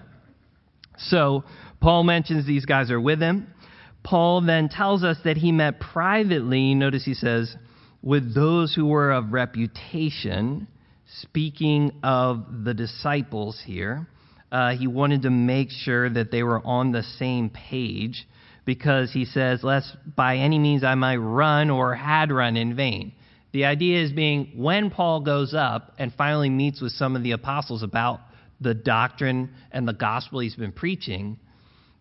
So 0.96 1.44
Paul 1.80 2.04
mentions 2.04 2.46
these 2.46 2.66
guys 2.66 2.90
are 2.90 3.00
with 3.00 3.20
him. 3.20 3.52
Paul 4.02 4.40
then 4.40 4.68
tells 4.68 5.04
us 5.04 5.18
that 5.24 5.36
he 5.36 5.52
met 5.52 5.80
privately, 5.80 6.74
notice 6.74 7.04
he 7.04 7.14
says, 7.14 7.54
with 8.02 8.34
those 8.34 8.74
who 8.74 8.86
were 8.86 9.12
of 9.12 9.32
reputation. 9.32 10.68
Speaking 11.22 11.92
of 12.02 12.64
the 12.64 12.74
disciples 12.74 13.62
here, 13.64 14.06
uh, 14.52 14.74
he 14.76 14.86
wanted 14.86 15.22
to 15.22 15.30
make 15.30 15.70
sure 15.70 16.08
that 16.10 16.30
they 16.30 16.42
were 16.42 16.64
on 16.66 16.92
the 16.92 17.02
same 17.02 17.50
page 17.50 18.26
because 18.64 19.12
he 19.12 19.24
says, 19.24 19.64
Lest 19.64 19.96
by 20.16 20.36
any 20.36 20.58
means 20.58 20.84
I 20.84 20.94
might 20.94 21.16
run 21.16 21.70
or 21.70 21.94
had 21.94 22.30
run 22.30 22.56
in 22.56 22.76
vain. 22.76 23.12
The 23.58 23.64
idea 23.64 24.04
is 24.04 24.12
being 24.12 24.52
when 24.54 24.88
Paul 24.88 25.20
goes 25.22 25.52
up 25.52 25.92
and 25.98 26.14
finally 26.14 26.48
meets 26.48 26.80
with 26.80 26.92
some 26.92 27.16
of 27.16 27.24
the 27.24 27.32
apostles 27.32 27.82
about 27.82 28.20
the 28.60 28.72
doctrine 28.72 29.50
and 29.72 29.88
the 29.88 29.92
gospel 29.92 30.38
he's 30.38 30.54
been 30.54 30.70
preaching, 30.70 31.40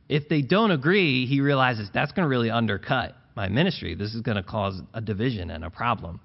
if 0.08 0.30
they 0.30 0.44
don't 0.44 0.70
agree, 0.70 1.26
he 1.26 1.42
realizes 1.42 1.90
that's 1.92 2.12
going 2.12 2.26
to 2.26 2.30
really 2.30 2.52
undercut 2.52 3.16
my 3.36 3.50
ministry. 3.50 3.96
This 3.96 4.14
is 4.14 4.22
going 4.22 4.38
to 4.38 4.44
cause 4.44 4.80
a 4.94 5.02
division 5.02 5.50
and 5.50 5.66
a 5.66 5.72
problem. 5.72 6.20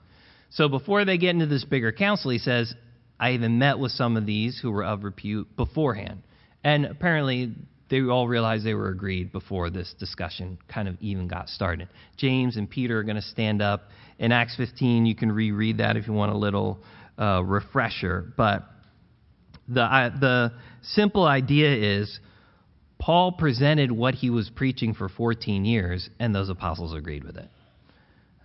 So 0.51 0.69
before 0.69 1.07
they 1.07 1.17
get 1.17 1.31
into 1.31 1.47
this 1.47 1.65
bigger 1.65 1.93
council, 1.93 2.31
he 2.31 2.37
says, 2.37 2.75
I 3.19 3.31
even 3.31 3.59
met 3.59 3.79
with 3.79 3.93
some 3.93 4.19
of 4.19 4.27
these 4.27 4.59
who 4.61 4.71
were 4.71 4.85
of 4.85 5.03
repute 5.03 5.57
beforehand. 5.57 6.25
And 6.63 6.85
apparently, 6.85 7.55
they 7.89 8.03
all 8.03 8.29
realized 8.29 8.67
they 8.67 8.75
were 8.75 8.91
agreed 8.91 9.33
before 9.33 9.71
this 9.71 9.95
discussion 9.99 10.59
kind 10.69 10.89
of 10.89 10.97
even 11.01 11.27
got 11.27 11.49
started. 11.49 11.89
James 12.19 12.59
and 12.59 12.69
Peter 12.69 12.99
are 12.99 13.03
going 13.03 13.17
to 13.17 13.23
stand 13.23 13.63
up. 13.63 13.85
In 14.23 14.31
Acts 14.31 14.55
15, 14.57 15.05
you 15.05 15.17
can 15.17 15.33
reread 15.33 15.79
that 15.79 15.97
if 15.97 16.07
you 16.07 16.13
want 16.13 16.31
a 16.31 16.39
little 16.39 16.79
uh, 17.19 17.43
refresher. 17.45 18.33
But 18.37 18.63
the, 19.67 20.13
the 20.21 20.53
simple 20.81 21.25
idea 21.25 21.99
is 21.99 22.21
Paul 23.01 23.33
presented 23.33 23.91
what 23.91 24.15
he 24.15 24.31
was 24.31 24.49
preaching 24.49 24.95
for 24.95 25.09
14 25.09 25.65
years, 25.65 26.09
and 26.21 26.33
those 26.33 26.51
apostles 26.51 26.95
agreed 26.95 27.25
with 27.25 27.37
it. 27.37 27.49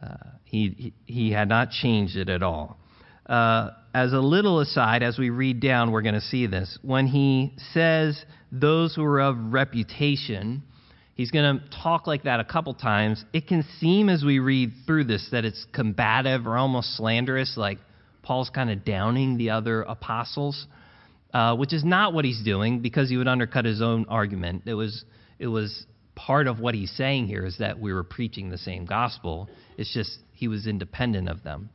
Uh, 0.02 0.16
he, 0.46 0.94
he 1.06 1.32
had 1.32 1.48
not 1.48 1.70
changed 1.70 2.18
it 2.18 2.28
at 2.28 2.42
all. 2.42 2.80
Uh, 3.28 3.70
as 3.94 4.14
a 4.14 4.20
little 4.20 4.62
aside, 4.62 5.04
as 5.04 5.20
we 5.20 5.30
read 5.30 5.60
down, 5.60 5.92
we're 5.92 6.02
going 6.02 6.16
to 6.16 6.22
see 6.22 6.48
this. 6.48 6.80
When 6.82 7.06
he 7.06 7.54
says 7.72 8.20
those 8.52 8.96
who 8.96 9.04
are 9.04 9.22
of 9.22 9.54
reputation, 9.54 10.64
he's 11.18 11.32
going 11.32 11.60
to 11.60 11.70
talk 11.84 12.08
like 12.08 12.24
that 12.24 12.40
a 12.40 12.46
couple 12.46 12.74
times. 12.74 13.26
It 13.34 13.48
can 13.48 13.66
seem 13.80 14.08
as 14.08 14.24
we 14.24 14.40
read 14.40 14.72
through 14.86 15.04
this 15.04 15.28
that 15.34 15.44
it's 15.44 15.66
combative 15.74 16.48
or 16.48 16.56
almost 16.56 16.96
slanderous, 16.96 17.58
like 17.58 17.80
Paul's 18.24 18.50
kind 18.50 18.70
of 18.70 18.86
downing 18.86 19.38
the 19.38 19.50
other 19.50 19.82
apostles 19.82 20.68
uh, 21.34 21.56
which 21.56 21.74
is 21.74 21.84
not 21.84 22.14
what 22.14 22.26
he's 22.26 22.42
doing 22.44 22.80
because 22.80 23.10
he 23.10 23.18
would 23.18 23.28
undercut 23.28 23.66
his 23.66 23.82
own 23.82 24.06
argument. 24.10 24.64
It 24.66 24.74
was, 24.74 25.06
it 25.40 25.48
was 25.48 25.86
part 26.16 26.48
of 26.48 26.60
what 26.60 26.74
he's 26.74 26.92
saying 26.92 27.28
here 27.28 27.46
is 27.46 27.58
that 27.60 27.80
we 27.80 27.94
were 27.94 28.04
preaching 28.04 28.50
the 28.50 28.58
same 28.58 28.86
gospel. 28.86 29.50
It's 29.78 29.94
just 29.94 30.18
he 30.34 30.48
was 30.48 30.68
independent 30.68 31.30
of 31.30 31.44
them. 31.44 31.70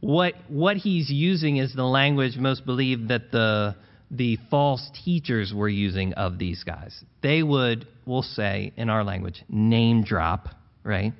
What, 0.00 0.34
what 0.48 0.76
he's 0.76 1.10
using 1.10 1.58
is 1.58 1.74
the 1.74 1.84
language 1.84 2.36
most 2.36 2.66
believe 2.66 3.08
that 3.08 3.30
the, 3.30 3.76
the 4.12 4.38
false 4.50 4.90
teachers 5.04 5.52
were 5.54 5.68
using 5.68 6.12
of 6.12 6.38
these 6.38 6.62
guys. 6.64 7.02
They 7.22 7.42
would, 7.42 7.88
we'll 8.06 8.22
say 8.22 8.72
in 8.76 8.90
our 8.90 9.02
language, 9.02 9.42
name 9.48 10.04
drop, 10.04 10.48
right? 10.84 11.14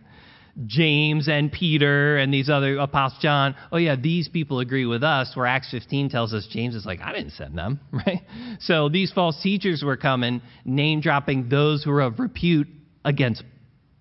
James 0.67 1.29
and 1.29 1.51
Peter 1.51 2.19
and 2.19 2.33
these 2.33 2.51
other 2.51 2.77
apostles, 2.77 3.23
John, 3.23 3.57
oh 3.73 3.79
yeah, 3.79 3.97
these 3.97 4.29
people 4.29 4.61
agree 4.61 4.85
with 4.85 5.03
us, 5.03 5.35
where 5.35 5.47
Acts 5.47 5.71
15 5.71 6.11
tells 6.11 6.35
us 6.35 6.47
James 6.51 6.75
is 6.75 6.85
like, 6.85 7.01
I 7.01 7.15
didn't 7.15 7.33
send 7.33 7.57
them, 7.57 7.81
right? 7.93 8.21
So 8.61 8.91
these 8.91 9.11
false 9.11 9.41
teachers 9.43 9.83
were 9.83 9.97
coming, 9.97 10.43
name 10.67 11.01
dropping 11.01 11.49
those 11.49 11.83
who 11.83 11.91
are 11.93 12.03
of 12.03 12.19
repute 12.19 12.69
against, 13.05 13.43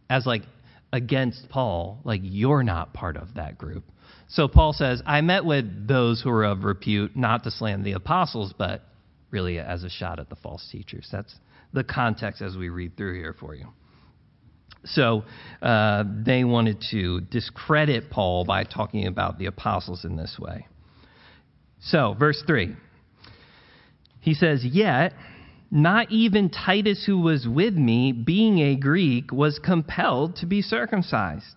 as 0.09 0.25
like, 0.25 0.43
against 0.91 1.47
Paul, 1.49 2.01
like, 2.03 2.19
you're 2.21 2.63
not 2.63 2.93
part 2.93 3.15
of 3.15 3.35
that 3.35 3.57
group. 3.57 3.85
So 4.31 4.47
Paul 4.47 4.71
says, 4.71 5.03
I 5.05 5.19
met 5.19 5.43
with 5.43 5.87
those 5.87 6.21
who 6.21 6.29
are 6.29 6.45
of 6.45 6.63
repute, 6.63 7.17
not 7.17 7.43
to 7.43 7.51
slam 7.51 7.83
the 7.83 7.91
apostles, 7.93 8.53
but 8.57 8.81
really 9.29 9.59
as 9.59 9.83
a 9.83 9.89
shot 9.89 10.19
at 10.19 10.29
the 10.29 10.37
false 10.37 10.67
teachers. 10.71 11.09
That's 11.11 11.35
the 11.73 11.83
context 11.83 12.41
as 12.41 12.55
we 12.55 12.69
read 12.69 12.95
through 12.95 13.15
here 13.15 13.35
for 13.37 13.53
you. 13.53 13.67
So 14.85 15.25
uh, 15.61 16.05
they 16.25 16.45
wanted 16.45 16.81
to 16.91 17.21
discredit 17.21 18.09
Paul 18.09 18.45
by 18.45 18.63
talking 18.63 19.05
about 19.05 19.37
the 19.37 19.47
apostles 19.47 20.05
in 20.05 20.15
this 20.15 20.37
way. 20.39 20.65
So, 21.81 22.15
verse 22.17 22.41
3. 22.47 22.75
He 24.21 24.33
says, 24.33 24.63
Yet, 24.63 25.13
not 25.69 26.09
even 26.09 26.49
Titus, 26.49 27.03
who 27.05 27.19
was 27.19 27.45
with 27.47 27.73
me, 27.73 28.13
being 28.13 28.59
a 28.59 28.75
Greek, 28.77 29.31
was 29.31 29.59
compelled 29.59 30.37
to 30.37 30.45
be 30.45 30.61
circumcised. 30.61 31.55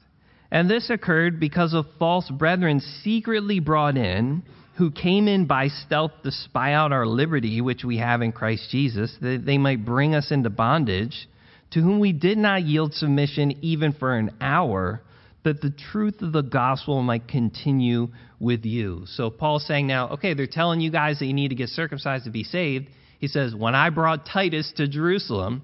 And 0.54 0.70
this 0.70 0.88
occurred 0.88 1.40
because 1.40 1.74
of 1.74 1.84
false 1.98 2.30
brethren 2.30 2.78
secretly 3.02 3.58
brought 3.58 3.96
in, 3.96 4.44
who 4.76 4.92
came 4.92 5.26
in 5.26 5.46
by 5.46 5.66
stealth 5.66 6.12
to 6.22 6.30
spy 6.30 6.74
out 6.74 6.92
our 6.92 7.08
liberty, 7.08 7.60
which 7.60 7.82
we 7.82 7.98
have 7.98 8.22
in 8.22 8.30
Christ 8.30 8.70
Jesus, 8.70 9.16
that 9.20 9.42
they 9.44 9.58
might 9.58 9.84
bring 9.84 10.14
us 10.14 10.30
into 10.30 10.50
bondage 10.50 11.28
to 11.72 11.80
whom 11.80 11.98
we 11.98 12.12
did 12.12 12.38
not 12.38 12.62
yield 12.62 12.94
submission 12.94 13.58
even 13.62 13.94
for 13.94 14.16
an 14.16 14.30
hour, 14.40 15.02
that 15.42 15.60
the 15.60 15.74
truth 15.90 16.22
of 16.22 16.32
the 16.32 16.42
gospel 16.42 17.02
might 17.02 17.26
continue 17.26 18.06
with 18.38 18.64
you. 18.64 19.06
So 19.06 19.30
Paul's 19.30 19.66
saying 19.66 19.88
now, 19.88 20.10
okay, 20.10 20.34
they're 20.34 20.46
telling 20.46 20.80
you 20.80 20.92
guys 20.92 21.18
that 21.18 21.26
you 21.26 21.34
need 21.34 21.48
to 21.48 21.56
get 21.56 21.70
circumcised 21.70 22.26
to 22.26 22.30
be 22.30 22.44
saved. 22.44 22.86
He 23.18 23.26
says, 23.26 23.56
when 23.56 23.74
I 23.74 23.90
brought 23.90 24.24
Titus 24.24 24.72
to 24.76 24.86
Jerusalem 24.86 25.62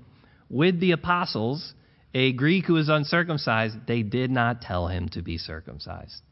with 0.49 0.81
the 0.81 0.91
apostles, 0.91 1.75
a 2.15 2.33
Greek 2.33 2.67
who 2.67 2.75
was 2.75 2.89
uncircumcised, 2.89 3.77
they 3.87 4.03
did 4.03 4.31
not 4.31 4.63
tell 4.63 4.89
him 4.89 5.09
to 5.11 5.23
be 5.23 5.39
circumcised. 5.39 6.23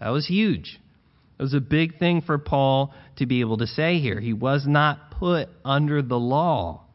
That 0.00 0.10
was 0.10 0.26
huge. 0.26 0.80
It 1.38 1.42
was 1.42 1.54
a 1.54 1.60
big 1.60 1.98
thing 1.98 2.22
for 2.22 2.38
Paul 2.38 2.92
to 3.16 3.26
be 3.26 3.40
able 3.40 3.58
to 3.58 3.66
say 3.66 3.98
here. 3.98 4.20
He 4.20 4.32
was 4.32 4.66
not 4.66 5.12
put 5.12 5.48
under 5.64 6.02
the 6.02 6.18
law 6.18 6.88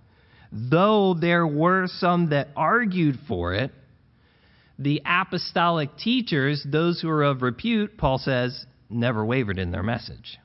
though 0.54 1.16
there 1.16 1.48
were 1.48 1.88
some 1.88 2.30
that 2.30 2.50
argued 2.56 3.18
for 3.28 3.54
it, 3.56 3.72
the 4.78 5.02
apostolic 5.06 5.98
teachers, 5.98 6.66
those 6.70 7.02
who 7.02 7.10
are 7.10 7.24
of 7.24 7.42
repute, 7.42 7.98
Paul 7.98 8.20
says, 8.20 8.66
never 8.90 9.26
wavered 9.26 9.58
in 9.58 9.72
their 9.72 9.84
message. 9.84 10.38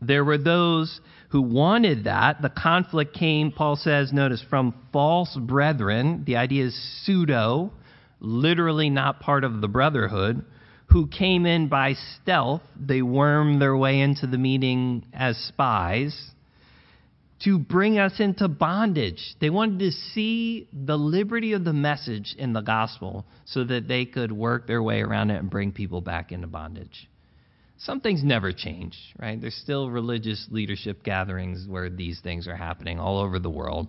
There 0.00 0.24
were 0.24 0.38
those 0.38 1.00
who 1.32 1.40
wanted 1.40 2.04
that. 2.04 2.42
The 2.42 2.50
conflict 2.50 3.14
came, 3.14 3.52
Paul 3.52 3.76
says, 3.76 4.12
notice, 4.12 4.44
from 4.50 4.74
false 4.92 5.34
brethren. 5.34 6.24
The 6.26 6.36
idea 6.36 6.66
is 6.66 7.02
pseudo, 7.04 7.72
literally 8.20 8.90
not 8.90 9.20
part 9.20 9.42
of 9.42 9.62
the 9.62 9.68
brotherhood, 9.68 10.44
who 10.90 11.06
came 11.06 11.46
in 11.46 11.68
by 11.68 11.94
stealth. 12.20 12.60
They 12.78 13.00
wormed 13.00 13.62
their 13.62 13.74
way 13.74 14.00
into 14.00 14.26
the 14.26 14.36
meeting 14.36 15.06
as 15.14 15.38
spies 15.38 16.14
to 17.44 17.58
bring 17.58 17.98
us 17.98 18.20
into 18.20 18.46
bondage. 18.46 19.34
They 19.40 19.48
wanted 19.48 19.78
to 19.78 19.90
see 19.90 20.68
the 20.70 20.98
liberty 20.98 21.54
of 21.54 21.64
the 21.64 21.72
message 21.72 22.34
in 22.38 22.52
the 22.52 22.60
gospel 22.60 23.24
so 23.46 23.64
that 23.64 23.88
they 23.88 24.04
could 24.04 24.32
work 24.32 24.66
their 24.66 24.82
way 24.82 25.00
around 25.00 25.30
it 25.30 25.38
and 25.38 25.48
bring 25.48 25.72
people 25.72 26.02
back 26.02 26.30
into 26.30 26.46
bondage. 26.46 27.08
Some 27.84 28.00
things 28.00 28.22
never 28.22 28.52
change, 28.52 28.96
right? 29.18 29.40
There's 29.40 29.56
still 29.56 29.90
religious 29.90 30.46
leadership 30.52 31.02
gatherings 31.02 31.66
where 31.68 31.90
these 31.90 32.20
things 32.20 32.46
are 32.46 32.54
happening 32.54 33.00
all 33.00 33.18
over 33.18 33.40
the 33.40 33.50
world. 33.50 33.88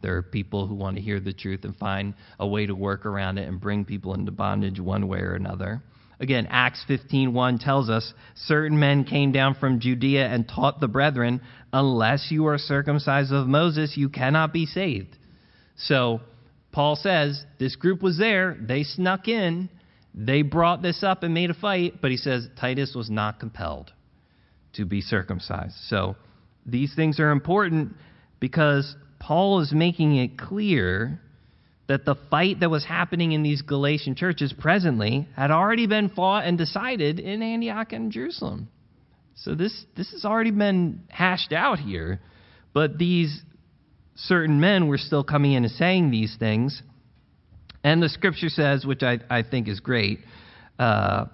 There 0.00 0.16
are 0.16 0.22
people 0.22 0.66
who 0.66 0.74
want 0.74 0.96
to 0.96 1.02
hear 1.02 1.20
the 1.20 1.34
truth 1.34 1.64
and 1.64 1.76
find 1.76 2.14
a 2.40 2.46
way 2.46 2.64
to 2.64 2.74
work 2.74 3.04
around 3.04 3.36
it 3.36 3.46
and 3.46 3.60
bring 3.60 3.84
people 3.84 4.14
into 4.14 4.32
bondage 4.32 4.80
one 4.80 5.08
way 5.08 5.18
or 5.18 5.34
another. 5.34 5.82
Again, 6.20 6.46
Acts 6.48 6.82
15:1 6.88 7.58
tells 7.58 7.90
us 7.90 8.14
certain 8.34 8.78
men 8.78 9.04
came 9.04 9.30
down 9.30 9.54
from 9.56 9.78
Judea 9.78 10.26
and 10.26 10.48
taught 10.48 10.80
the 10.80 10.88
brethren, 10.88 11.42
unless 11.70 12.30
you 12.30 12.46
are 12.46 12.56
circumcised 12.56 13.30
of 13.30 13.46
Moses, 13.46 13.94
you 13.94 14.08
cannot 14.08 14.54
be 14.54 14.64
saved. 14.64 15.16
So, 15.76 16.22
Paul 16.72 16.96
says 16.96 17.44
this 17.58 17.76
group 17.76 18.02
was 18.02 18.16
there, 18.16 18.56
they 18.58 18.84
snuck 18.84 19.28
in, 19.28 19.68
they 20.18 20.42
brought 20.42 20.82
this 20.82 21.04
up 21.04 21.22
and 21.22 21.32
made 21.32 21.48
a 21.48 21.54
fight, 21.54 22.00
but 22.02 22.10
he 22.10 22.16
says 22.16 22.48
Titus 22.60 22.92
was 22.94 23.08
not 23.08 23.38
compelled 23.38 23.92
to 24.72 24.84
be 24.84 25.00
circumcised. 25.00 25.76
So, 25.86 26.16
these 26.66 26.92
things 26.94 27.20
are 27.20 27.30
important 27.30 27.94
because 28.40 28.96
Paul 29.20 29.60
is 29.60 29.72
making 29.72 30.16
it 30.16 30.36
clear 30.36 31.20
that 31.86 32.04
the 32.04 32.16
fight 32.30 32.60
that 32.60 32.68
was 32.68 32.84
happening 32.84 33.32
in 33.32 33.42
these 33.42 33.62
Galatian 33.62 34.16
churches 34.16 34.52
presently 34.52 35.26
had 35.36 35.52
already 35.52 35.86
been 35.86 36.10
fought 36.10 36.44
and 36.44 36.58
decided 36.58 37.20
in 37.20 37.40
Antioch 37.40 37.92
and 37.92 38.10
Jerusalem. 38.10 38.68
So 39.36 39.54
this 39.54 39.84
this 39.96 40.10
has 40.10 40.24
already 40.24 40.50
been 40.50 41.02
hashed 41.08 41.52
out 41.52 41.78
here, 41.78 42.20
but 42.74 42.98
these 42.98 43.40
certain 44.16 44.58
men 44.60 44.88
were 44.88 44.98
still 44.98 45.22
coming 45.22 45.52
in 45.52 45.64
and 45.64 45.72
saying 45.72 46.10
these 46.10 46.36
things. 46.38 46.82
And 47.84 48.02
the 48.02 48.08
scripture 48.08 48.48
says, 48.48 48.84
which 48.84 49.02
I, 49.02 49.18
I 49.30 49.42
think 49.42 49.68
is 49.68 49.80
great, 49.80 50.20
uh, 50.78 51.26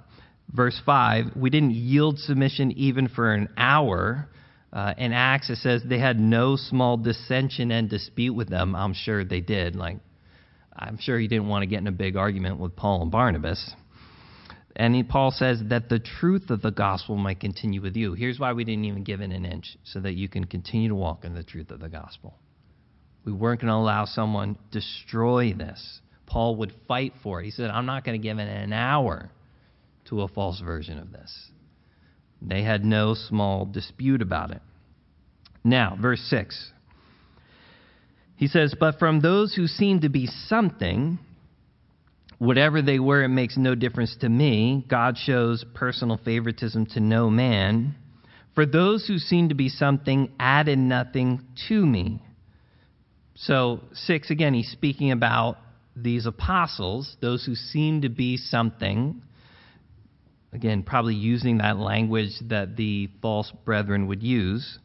verse 0.52 0.80
5, 0.84 1.36
we 1.36 1.50
didn't 1.50 1.72
yield 1.72 2.18
submission 2.18 2.72
even 2.72 3.08
for 3.08 3.32
an 3.32 3.48
hour. 3.56 4.28
Uh, 4.72 4.92
in 4.98 5.12
Acts, 5.12 5.50
it 5.50 5.56
says 5.56 5.82
they 5.88 5.98
had 5.98 6.18
no 6.18 6.56
small 6.56 6.96
dissension 6.96 7.70
and 7.70 7.88
dispute 7.88 8.34
with 8.34 8.48
them. 8.48 8.74
I'm 8.74 8.92
sure 8.92 9.24
they 9.24 9.40
did. 9.40 9.76
Like, 9.76 9.98
I'm 10.76 10.98
sure 10.98 11.18
he 11.18 11.28
didn't 11.28 11.48
want 11.48 11.62
to 11.62 11.66
get 11.66 11.78
in 11.78 11.86
a 11.86 11.92
big 11.92 12.16
argument 12.16 12.58
with 12.58 12.74
Paul 12.74 13.02
and 13.02 13.10
Barnabas. 13.10 13.74
And 14.76 14.94
he, 14.94 15.04
Paul 15.04 15.30
says 15.30 15.62
that 15.68 15.88
the 15.88 16.00
truth 16.00 16.50
of 16.50 16.60
the 16.60 16.72
gospel 16.72 17.16
might 17.16 17.38
continue 17.38 17.80
with 17.80 17.94
you. 17.94 18.14
Here's 18.14 18.40
why 18.40 18.52
we 18.52 18.64
didn't 18.64 18.84
even 18.84 19.04
give 19.04 19.20
it 19.20 19.30
an 19.30 19.44
inch, 19.44 19.76
so 19.84 20.00
that 20.00 20.14
you 20.14 20.28
can 20.28 20.44
continue 20.44 20.88
to 20.88 20.94
walk 20.96 21.24
in 21.24 21.34
the 21.34 21.44
truth 21.44 21.70
of 21.70 21.78
the 21.78 21.88
gospel. 21.88 22.34
We 23.24 23.32
weren't 23.32 23.60
going 23.60 23.70
to 23.70 23.76
allow 23.76 24.04
someone 24.04 24.58
destroy 24.72 25.52
this. 25.52 26.00
Paul 26.26 26.56
would 26.56 26.72
fight 26.88 27.12
for 27.22 27.40
it. 27.40 27.44
He 27.44 27.50
said, 27.50 27.70
I'm 27.70 27.86
not 27.86 28.04
going 28.04 28.20
to 28.20 28.22
give 28.22 28.38
an 28.38 28.72
hour 28.72 29.30
to 30.06 30.22
a 30.22 30.28
false 30.28 30.60
version 30.60 30.98
of 30.98 31.12
this. 31.12 31.32
They 32.42 32.62
had 32.62 32.84
no 32.84 33.14
small 33.14 33.64
dispute 33.64 34.22
about 34.22 34.50
it. 34.50 34.60
Now, 35.62 35.96
verse 36.00 36.20
6. 36.28 36.72
He 38.36 38.48
says, 38.48 38.74
But 38.78 38.98
from 38.98 39.20
those 39.20 39.54
who 39.54 39.66
seem 39.66 40.00
to 40.00 40.08
be 40.08 40.26
something, 40.26 41.18
whatever 42.38 42.82
they 42.82 42.98
were, 42.98 43.22
it 43.22 43.28
makes 43.28 43.56
no 43.56 43.74
difference 43.74 44.16
to 44.20 44.28
me. 44.28 44.84
God 44.88 45.16
shows 45.16 45.64
personal 45.74 46.18
favoritism 46.22 46.86
to 46.86 47.00
no 47.00 47.30
man. 47.30 47.94
For 48.54 48.66
those 48.66 49.06
who 49.06 49.18
seem 49.18 49.48
to 49.48 49.54
be 49.54 49.68
something 49.68 50.30
added 50.38 50.78
nothing 50.78 51.44
to 51.68 51.86
me. 51.86 52.20
So, 53.36 53.80
six, 53.92 54.30
again, 54.30 54.54
he's 54.54 54.70
speaking 54.70 55.10
about 55.10 55.56
these 55.96 56.26
apostles, 56.26 57.16
those 57.20 57.44
who 57.44 57.54
seem 57.54 58.02
to 58.02 58.08
be 58.08 58.36
something. 58.36 59.22
Again, 60.52 60.82
probably 60.82 61.14
using 61.14 61.58
that 61.58 61.78
language 61.78 62.32
that 62.48 62.76
the 62.76 63.08
false 63.20 63.52
brethren 63.64 64.06
would 64.06 64.22
use. 64.22 64.78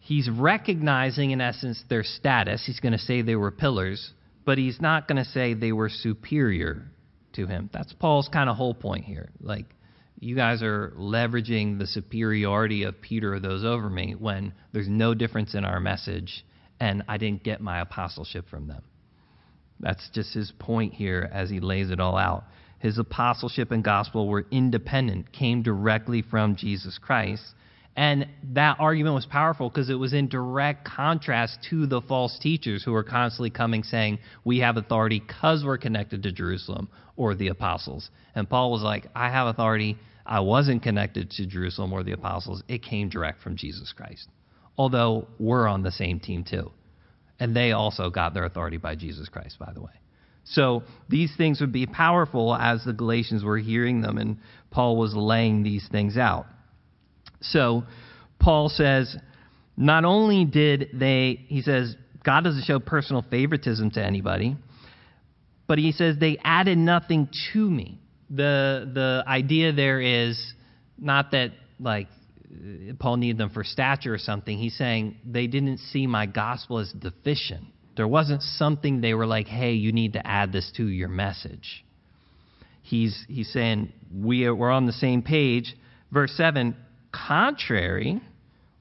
He's 0.00 0.28
recognizing, 0.30 1.30
in 1.30 1.40
essence, 1.40 1.82
their 1.88 2.04
status. 2.04 2.64
He's 2.66 2.80
going 2.80 2.92
to 2.92 2.98
say 2.98 3.22
they 3.22 3.36
were 3.36 3.50
pillars 3.50 4.12
but 4.46 4.56
he's 4.56 4.80
not 4.80 5.08
going 5.08 5.22
to 5.22 5.30
say 5.30 5.52
they 5.52 5.72
were 5.72 5.90
superior 5.90 6.84
to 7.34 7.46
him. 7.46 7.68
That's 7.74 7.92
Paul's 7.92 8.28
kind 8.32 8.48
of 8.48 8.56
whole 8.56 8.74
point 8.74 9.04
here. 9.04 9.28
Like, 9.40 9.66
you 10.18 10.34
guys 10.34 10.62
are 10.62 10.94
leveraging 10.96 11.78
the 11.78 11.86
superiority 11.86 12.84
of 12.84 13.02
Peter 13.02 13.34
or 13.34 13.40
those 13.40 13.64
over 13.64 13.90
me 13.90 14.14
when 14.14 14.54
there's 14.72 14.88
no 14.88 15.12
difference 15.12 15.54
in 15.54 15.64
our 15.66 15.80
message, 15.80 16.46
and 16.80 17.02
I 17.08 17.18
didn't 17.18 17.42
get 17.42 17.60
my 17.60 17.80
apostleship 17.80 18.48
from 18.48 18.68
them. 18.68 18.82
That's 19.80 20.08
just 20.10 20.34
his 20.34 20.52
point 20.58 20.94
here 20.94 21.28
as 21.32 21.50
he 21.50 21.60
lays 21.60 21.90
it 21.90 22.00
all 22.00 22.16
out. 22.16 22.44
His 22.78 22.98
apostleship 22.98 23.70
and 23.70 23.82
gospel 23.82 24.28
were 24.28 24.46
independent, 24.50 25.32
came 25.32 25.62
directly 25.62 26.22
from 26.22 26.56
Jesus 26.56 26.98
Christ, 26.98 27.42
and 27.96 28.28
that 28.52 28.76
argument 28.78 29.14
was 29.14 29.24
powerful 29.24 29.70
because 29.70 29.88
it 29.88 29.94
was 29.94 30.12
in 30.12 30.28
direct 30.28 30.84
contrast 30.84 31.66
to 31.70 31.86
the 31.86 32.02
false 32.02 32.38
teachers 32.38 32.84
who 32.84 32.92
were 32.92 33.02
constantly 33.02 33.48
coming 33.48 33.82
saying, 33.82 34.18
We 34.44 34.58
have 34.58 34.76
authority 34.76 35.22
because 35.26 35.64
we're 35.64 35.78
connected 35.78 36.22
to 36.24 36.32
Jerusalem 36.32 36.88
or 37.16 37.34
the 37.34 37.48
apostles. 37.48 38.10
And 38.34 38.48
Paul 38.48 38.70
was 38.70 38.82
like, 38.82 39.06
I 39.14 39.30
have 39.30 39.46
authority. 39.46 39.96
I 40.26 40.40
wasn't 40.40 40.82
connected 40.82 41.30
to 41.32 41.46
Jerusalem 41.46 41.94
or 41.94 42.02
the 42.02 42.12
apostles. 42.12 42.62
It 42.68 42.82
came 42.82 43.08
direct 43.08 43.40
from 43.40 43.56
Jesus 43.56 43.94
Christ. 43.96 44.28
Although 44.76 45.28
we're 45.38 45.66
on 45.66 45.82
the 45.82 45.92
same 45.92 46.20
team 46.20 46.44
too. 46.44 46.72
And 47.38 47.54
they 47.54 47.72
also 47.72 48.10
got 48.10 48.34
their 48.34 48.44
authority 48.44 48.78
by 48.78 48.94
Jesus 48.94 49.28
Christ, 49.28 49.58
by 49.58 49.72
the 49.72 49.82
way. 49.82 49.92
So 50.44 50.84
these 51.08 51.34
things 51.36 51.60
would 51.60 51.72
be 51.72 51.86
powerful 51.86 52.54
as 52.54 52.84
the 52.84 52.92
Galatians 52.92 53.42
were 53.42 53.58
hearing 53.58 54.00
them, 54.00 54.16
and 54.16 54.38
Paul 54.70 54.96
was 54.96 55.14
laying 55.14 55.62
these 55.62 55.86
things 55.90 56.16
out. 56.16 56.46
So 57.40 57.84
Paul 58.38 58.68
says, 58.68 59.16
not 59.76 60.04
only 60.04 60.44
did 60.44 60.90
they, 60.94 61.44
he 61.48 61.62
says, 61.62 61.96
God 62.24 62.44
doesn't 62.44 62.64
show 62.64 62.78
personal 62.78 63.22
favoritism 63.22 63.90
to 63.92 64.04
anybody, 64.04 64.56
but 65.66 65.78
he 65.78 65.92
says 65.92 66.16
they 66.18 66.38
added 66.42 66.78
nothing 66.78 67.28
to 67.52 67.70
me. 67.70 68.00
The 68.30 68.90
the 68.92 69.24
idea 69.26 69.72
there 69.72 70.00
is 70.00 70.54
not 70.98 71.30
that 71.30 71.52
like 71.78 72.08
Paul 72.98 73.16
needed 73.16 73.38
them 73.38 73.50
for 73.50 73.64
stature 73.64 74.14
or 74.14 74.18
something. 74.18 74.58
He's 74.58 74.76
saying 74.76 75.16
they 75.24 75.46
didn't 75.46 75.78
see 75.78 76.06
my 76.06 76.26
gospel 76.26 76.78
as 76.78 76.92
deficient. 76.92 77.64
There 77.96 78.08
wasn't 78.08 78.42
something 78.42 79.00
they 79.00 79.14
were 79.14 79.26
like, 79.26 79.46
hey, 79.46 79.72
you 79.72 79.92
need 79.92 80.12
to 80.14 80.26
add 80.26 80.52
this 80.52 80.70
to 80.76 80.86
your 80.86 81.08
message. 81.08 81.84
He's, 82.82 83.24
he's 83.28 83.52
saying, 83.52 83.92
we 84.14 84.44
are, 84.44 84.54
we're 84.54 84.70
on 84.70 84.86
the 84.86 84.92
same 84.92 85.22
page. 85.22 85.74
Verse 86.12 86.32
7 86.36 86.76
contrary, 87.10 88.20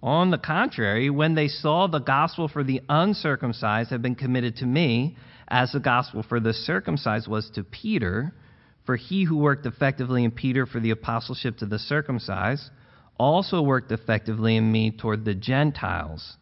on 0.04 0.30
the 0.30 0.38
contrary, 0.38 1.10
when 1.10 1.36
they 1.36 1.48
saw 1.48 1.88
the 1.88 2.00
gospel 2.00 2.48
for 2.48 2.64
the 2.64 2.82
uncircumcised 2.90 3.90
had 3.90 4.02
been 4.02 4.16
committed 4.16 4.58
to 4.58 4.66
me, 4.66 5.16
as 5.48 5.72
the 5.72 5.80
gospel 5.80 6.24
for 6.28 6.40
the 6.40 6.54
circumcised 6.54 7.28
was 7.28 7.50
to 7.52 7.64
Peter, 7.64 8.34
for 8.86 8.96
he 8.96 9.24
who 9.24 9.38
worked 9.38 9.66
effectively 9.66 10.24
in 10.24 10.32
Peter 10.32 10.66
for 10.66 10.80
the 10.80 10.92
apostleship 10.92 11.58
to 11.58 11.66
the 11.66 11.80
circumcised 11.80 12.70
also 13.18 13.62
worked 13.62 13.92
effectively 13.92 14.56
in 14.56 14.72
me 14.72 14.92
toward 14.92 15.26
the 15.26 15.36
Gentiles. 15.36 16.38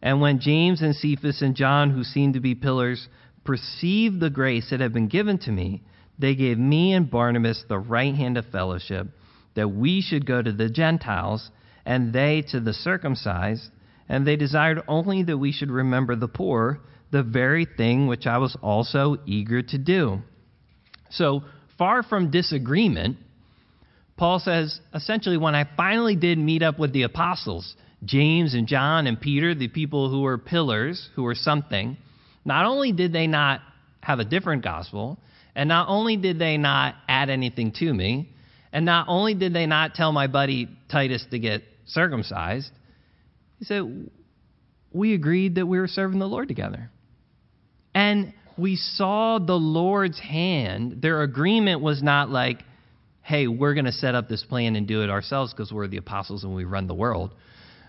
And 0.00 0.20
when 0.20 0.40
James 0.40 0.82
and 0.82 0.94
Cephas 0.94 1.42
and 1.42 1.54
John, 1.54 1.90
who 1.90 2.04
seemed 2.04 2.34
to 2.34 2.40
be 2.40 2.54
pillars, 2.54 3.08
perceived 3.44 4.20
the 4.20 4.30
grace 4.30 4.70
that 4.70 4.80
had 4.80 4.92
been 4.92 5.08
given 5.08 5.38
to 5.38 5.52
me, 5.52 5.82
they 6.18 6.34
gave 6.34 6.58
me 6.58 6.92
and 6.92 7.10
Barnabas 7.10 7.64
the 7.68 7.78
right 7.78 8.14
hand 8.14 8.36
of 8.36 8.46
fellowship, 8.46 9.08
that 9.54 9.68
we 9.68 10.00
should 10.00 10.26
go 10.26 10.42
to 10.42 10.52
the 10.52 10.68
Gentiles, 10.68 11.50
and 11.84 12.12
they 12.12 12.42
to 12.48 12.60
the 12.60 12.72
circumcised. 12.72 13.70
And 14.08 14.26
they 14.26 14.36
desired 14.36 14.82
only 14.88 15.22
that 15.24 15.38
we 15.38 15.52
should 15.52 15.70
remember 15.70 16.16
the 16.16 16.28
poor, 16.28 16.80
the 17.10 17.22
very 17.22 17.64
thing 17.64 18.06
which 18.06 18.26
I 18.26 18.38
was 18.38 18.56
also 18.62 19.18
eager 19.26 19.62
to 19.62 19.78
do. 19.78 20.22
So, 21.10 21.42
far 21.78 22.02
from 22.02 22.30
disagreement, 22.30 23.18
Paul 24.16 24.38
says 24.38 24.80
essentially, 24.94 25.36
when 25.36 25.54
I 25.54 25.68
finally 25.76 26.16
did 26.16 26.38
meet 26.38 26.62
up 26.62 26.78
with 26.78 26.92
the 26.92 27.02
apostles, 27.02 27.74
James 28.04 28.54
and 28.54 28.66
John 28.66 29.06
and 29.06 29.20
Peter, 29.20 29.54
the 29.54 29.68
people 29.68 30.10
who 30.10 30.22
were 30.22 30.38
pillars, 30.38 31.08
who 31.14 31.22
were 31.22 31.34
something, 31.34 31.96
not 32.44 32.66
only 32.66 32.92
did 32.92 33.12
they 33.12 33.26
not 33.26 33.60
have 34.00 34.18
a 34.18 34.24
different 34.24 34.62
gospel, 34.64 35.18
and 35.54 35.68
not 35.68 35.88
only 35.88 36.16
did 36.16 36.38
they 36.38 36.56
not 36.56 36.94
add 37.08 37.30
anything 37.30 37.72
to 37.78 37.92
me, 37.92 38.28
and 38.72 38.84
not 38.84 39.06
only 39.08 39.34
did 39.34 39.52
they 39.52 39.66
not 39.66 39.94
tell 39.94 40.12
my 40.12 40.26
buddy 40.26 40.68
Titus 40.90 41.24
to 41.30 41.38
get 41.38 41.62
circumcised, 41.86 42.70
he 43.58 43.64
said, 43.64 44.10
we 44.92 45.14
agreed 45.14 45.54
that 45.54 45.66
we 45.66 45.78
were 45.78 45.88
serving 45.88 46.18
the 46.18 46.26
Lord 46.26 46.48
together. 46.48 46.90
And 47.94 48.32
we 48.58 48.76
saw 48.76 49.38
the 49.38 49.54
Lord's 49.54 50.18
hand. 50.18 51.00
Their 51.00 51.22
agreement 51.22 51.80
was 51.80 52.02
not 52.02 52.30
like, 52.30 52.64
hey, 53.22 53.46
we're 53.46 53.74
going 53.74 53.86
to 53.86 53.92
set 53.92 54.14
up 54.14 54.28
this 54.28 54.44
plan 54.44 54.76
and 54.76 54.86
do 54.86 55.02
it 55.02 55.10
ourselves 55.10 55.52
because 55.52 55.72
we're 55.72 55.88
the 55.88 55.96
apostles 55.96 56.44
and 56.44 56.54
we 56.54 56.64
run 56.64 56.86
the 56.86 56.94
world. 56.94 57.34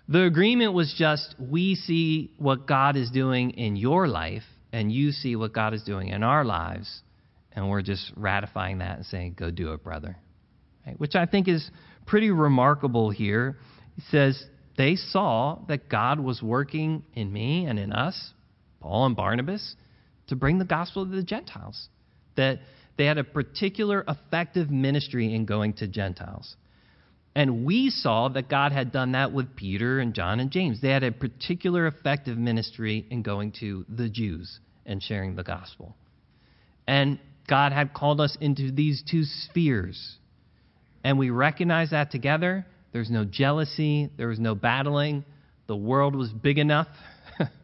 The 0.08 0.24
agreement 0.24 0.74
was 0.74 0.94
just, 0.98 1.36
we 1.40 1.76
see 1.76 2.32
what 2.38 2.68
God 2.68 2.98
is 2.98 3.10
doing 3.10 3.52
in 3.52 3.76
your 3.76 4.08
life, 4.08 4.44
and 4.72 4.92
you 4.92 5.12
see 5.12 5.36
what 5.36 5.54
God 5.54 5.74
is 5.74 5.84
doing 5.84 6.10
in 6.10 6.24
our 6.24 6.44
lives, 6.44 7.02
and 7.54 7.70
we're 7.70 7.82
just 7.82 8.12
ratifying 8.16 8.80
that 8.80 8.98
and 8.98 9.06
saying, 9.06 9.36
go 9.38 9.50
do 9.50 9.74
it, 9.74 9.84
brother. 9.84 10.18
Right? 10.86 11.00
Which 11.00 11.16
I 11.16 11.26
think 11.26 11.48
is 11.48 11.70
pretty 12.06 12.32
remarkable 12.32 13.10
here. 13.10 13.58
He 13.96 14.02
says, 14.10 14.44
they 14.78 14.96
saw 14.96 15.60
that 15.68 15.88
God 15.88 16.20
was 16.20 16.42
working 16.42 17.04
in 17.14 17.32
me 17.32 17.66
and 17.66 17.80
in 17.80 17.94
us, 17.94 18.34
Paul 18.82 19.06
and 19.06 19.16
Barnabas, 19.16 19.76
to 20.28 20.36
bring 20.36 20.58
the 20.58 20.66
gospel 20.66 21.06
to 21.06 21.16
the 21.16 21.24
Gentiles. 21.24 21.88
That 22.36 22.60
they 22.98 23.06
had 23.06 23.18
a 23.18 23.24
particular 23.24 24.04
effective 24.08 24.70
ministry 24.70 25.34
in 25.34 25.46
going 25.46 25.74
to 25.74 25.88
Gentiles. 25.88 26.56
And 27.36 27.66
we 27.66 27.90
saw 27.90 28.30
that 28.30 28.48
God 28.48 28.72
had 28.72 28.92
done 28.92 29.14
that 29.14 29.34
with 29.34 29.56
Peter 29.56 30.00
and 30.00 30.14
John 30.14 30.40
and 30.40 30.52
James. 30.52 30.82
They 30.82 30.90
had 30.90 31.04
a 31.04 31.12
particular 31.12 31.88
effective 31.88 32.38
ministry 32.38 33.08
in 33.10 33.24
going 33.24 33.54
to 33.60 33.86
the 33.90 34.08
Jews 34.08 34.60
and 34.86 35.02
sharing 35.02 35.36
the 35.36 35.44
gospel. 35.44 35.96
And 36.88 37.20
God 37.50 37.72
had 37.72 37.94
called 37.94 38.22
us 38.22 38.38
into 38.40 38.72
these 38.72 39.04
two 39.10 39.24
spheres. 39.24 40.18
And 41.04 41.18
we 41.18 41.32
recognize 41.32 41.90
that 41.90 42.12
together. 42.12 42.66
There's 42.92 43.10
no 43.10 43.26
jealousy, 43.26 44.12
there 44.18 44.28
was 44.28 44.40
no 44.40 44.54
battling. 44.54 45.26
The 45.66 45.76
world 45.76 46.16
was 46.16 46.30
big 46.30 46.60
enough. 46.60 46.88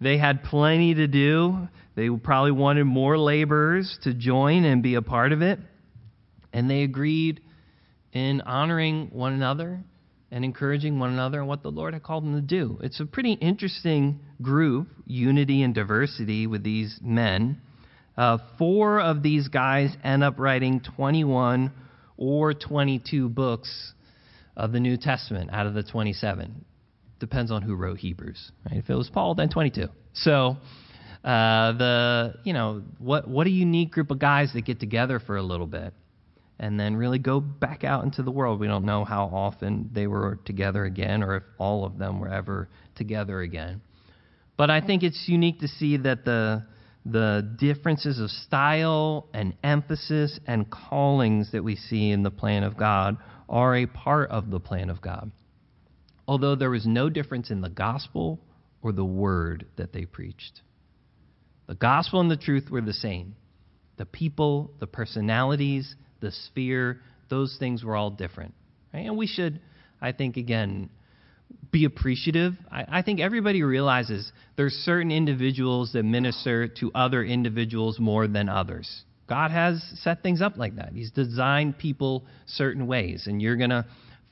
they 0.00 0.18
had 0.18 0.44
plenty 0.44 0.94
to 0.94 1.06
do. 1.06 1.68
They 1.94 2.10
probably 2.10 2.52
wanted 2.52 2.84
more 2.84 3.18
laborers 3.18 3.98
to 4.02 4.12
join 4.12 4.64
and 4.64 4.82
be 4.82 4.94
a 4.94 5.02
part 5.02 5.32
of 5.32 5.42
it. 5.42 5.58
And 6.52 6.70
they 6.70 6.82
agreed 6.82 7.40
in 8.12 8.40
honoring 8.42 9.10
one 9.12 9.32
another 9.32 9.80
and 10.30 10.44
encouraging 10.44 10.98
one 10.98 11.12
another 11.12 11.38
and 11.38 11.48
what 11.48 11.62
the 11.62 11.70
Lord 11.70 11.94
had 11.94 12.02
called 12.02 12.24
them 12.24 12.34
to 12.34 12.40
do. 12.40 12.78
It's 12.82 13.00
a 13.00 13.06
pretty 13.06 13.32
interesting 13.32 14.20
group, 14.42 14.88
unity 15.06 15.62
and 15.62 15.74
diversity 15.74 16.46
with 16.46 16.62
these 16.62 16.98
men. 17.02 17.60
Uh, 18.16 18.38
four 18.58 19.00
of 19.00 19.22
these 19.22 19.48
guys 19.48 19.94
end 20.02 20.24
up 20.24 20.38
writing 20.38 20.80
21 20.96 21.72
or 22.16 22.54
22 22.54 23.28
books 23.28 23.92
of 24.56 24.72
the 24.72 24.80
New 24.80 24.96
Testament 24.96 25.50
out 25.52 25.66
of 25.66 25.74
the 25.74 25.82
27. 25.82 26.64
Depends 27.18 27.50
on 27.50 27.62
who 27.62 27.74
wrote 27.74 27.98
Hebrews. 27.98 28.52
Right? 28.68 28.78
If 28.78 28.90
it 28.90 28.94
was 28.94 29.08
Paul, 29.08 29.34
then 29.34 29.48
22. 29.48 29.88
So 30.12 30.56
uh, 31.24 31.72
the 31.72 32.34
you 32.44 32.52
know 32.52 32.82
what 32.98 33.26
what 33.28 33.46
a 33.46 33.50
unique 33.50 33.90
group 33.90 34.10
of 34.10 34.18
guys 34.18 34.52
that 34.54 34.64
get 34.64 34.80
together 34.80 35.18
for 35.18 35.36
a 35.36 35.42
little 35.42 35.66
bit 35.66 35.92
and 36.58 36.78
then 36.80 36.96
really 36.96 37.18
go 37.18 37.40
back 37.40 37.84
out 37.84 38.04
into 38.04 38.22
the 38.22 38.30
world. 38.30 38.60
We 38.60 38.66
don't 38.66 38.84
know 38.84 39.04
how 39.04 39.26
often 39.26 39.90
they 39.92 40.06
were 40.06 40.38
together 40.44 40.84
again 40.84 41.22
or 41.22 41.36
if 41.36 41.42
all 41.58 41.84
of 41.84 41.98
them 41.98 42.20
were 42.20 42.28
ever 42.28 42.68
together 42.94 43.40
again. 43.40 43.82
But 44.56 44.70
I 44.70 44.80
think 44.80 45.02
it's 45.02 45.24
unique 45.26 45.60
to 45.60 45.68
see 45.68 45.98
that 45.98 46.24
the 46.24 46.64
the 47.04 47.56
differences 47.58 48.18
of 48.18 48.30
style 48.30 49.28
and 49.32 49.54
emphasis 49.62 50.40
and 50.46 50.68
callings 50.68 51.52
that 51.52 51.62
we 51.62 51.76
see 51.76 52.10
in 52.10 52.22
the 52.22 52.30
plan 52.30 52.64
of 52.64 52.76
God 52.76 53.16
are 53.48 53.76
a 53.76 53.86
part 53.86 54.30
of 54.30 54.50
the 54.50 54.58
plan 54.58 54.90
of 54.90 55.00
God. 55.00 55.30
Although 56.28 56.56
there 56.56 56.70
was 56.70 56.86
no 56.86 57.08
difference 57.08 57.50
in 57.50 57.60
the 57.60 57.68
gospel 57.68 58.40
or 58.82 58.92
the 58.92 59.04
word 59.04 59.66
that 59.76 59.92
they 59.92 60.04
preached. 60.04 60.60
The 61.66 61.74
gospel 61.74 62.20
and 62.20 62.30
the 62.30 62.36
truth 62.36 62.70
were 62.70 62.80
the 62.80 62.92
same. 62.92 63.36
The 63.96 64.06
people, 64.06 64.70
the 64.78 64.86
personalities, 64.86 65.94
the 66.20 66.30
sphere, 66.30 67.00
those 67.28 67.56
things 67.58 67.82
were 67.82 67.96
all 67.96 68.10
different. 68.10 68.54
Right? 68.92 69.06
And 69.06 69.16
we 69.16 69.26
should, 69.26 69.60
I 70.00 70.12
think, 70.12 70.36
again, 70.36 70.90
be 71.70 71.84
appreciative. 71.84 72.54
I, 72.70 72.84
I, 72.88 73.02
think 73.02 73.20
everybody 73.20 73.62
realizes 73.62 74.30
there's 74.56 74.72
certain 74.72 75.10
individuals 75.10 75.92
that 75.92 76.02
minister 76.04 76.68
to 76.80 76.90
other 76.94 77.24
individuals 77.24 77.98
more 77.98 78.26
than 78.26 78.48
others. 78.48 79.04
God 79.28 79.50
has 79.50 79.84
set 80.02 80.22
things 80.22 80.40
up 80.40 80.56
like 80.56 80.76
that. 80.76 80.92
He's 80.92 81.10
designed 81.10 81.78
people 81.78 82.24
certain 82.46 82.86
ways, 82.86 83.26
and 83.26 83.42
you're 83.42 83.56
going 83.56 83.70
to 83.70 83.84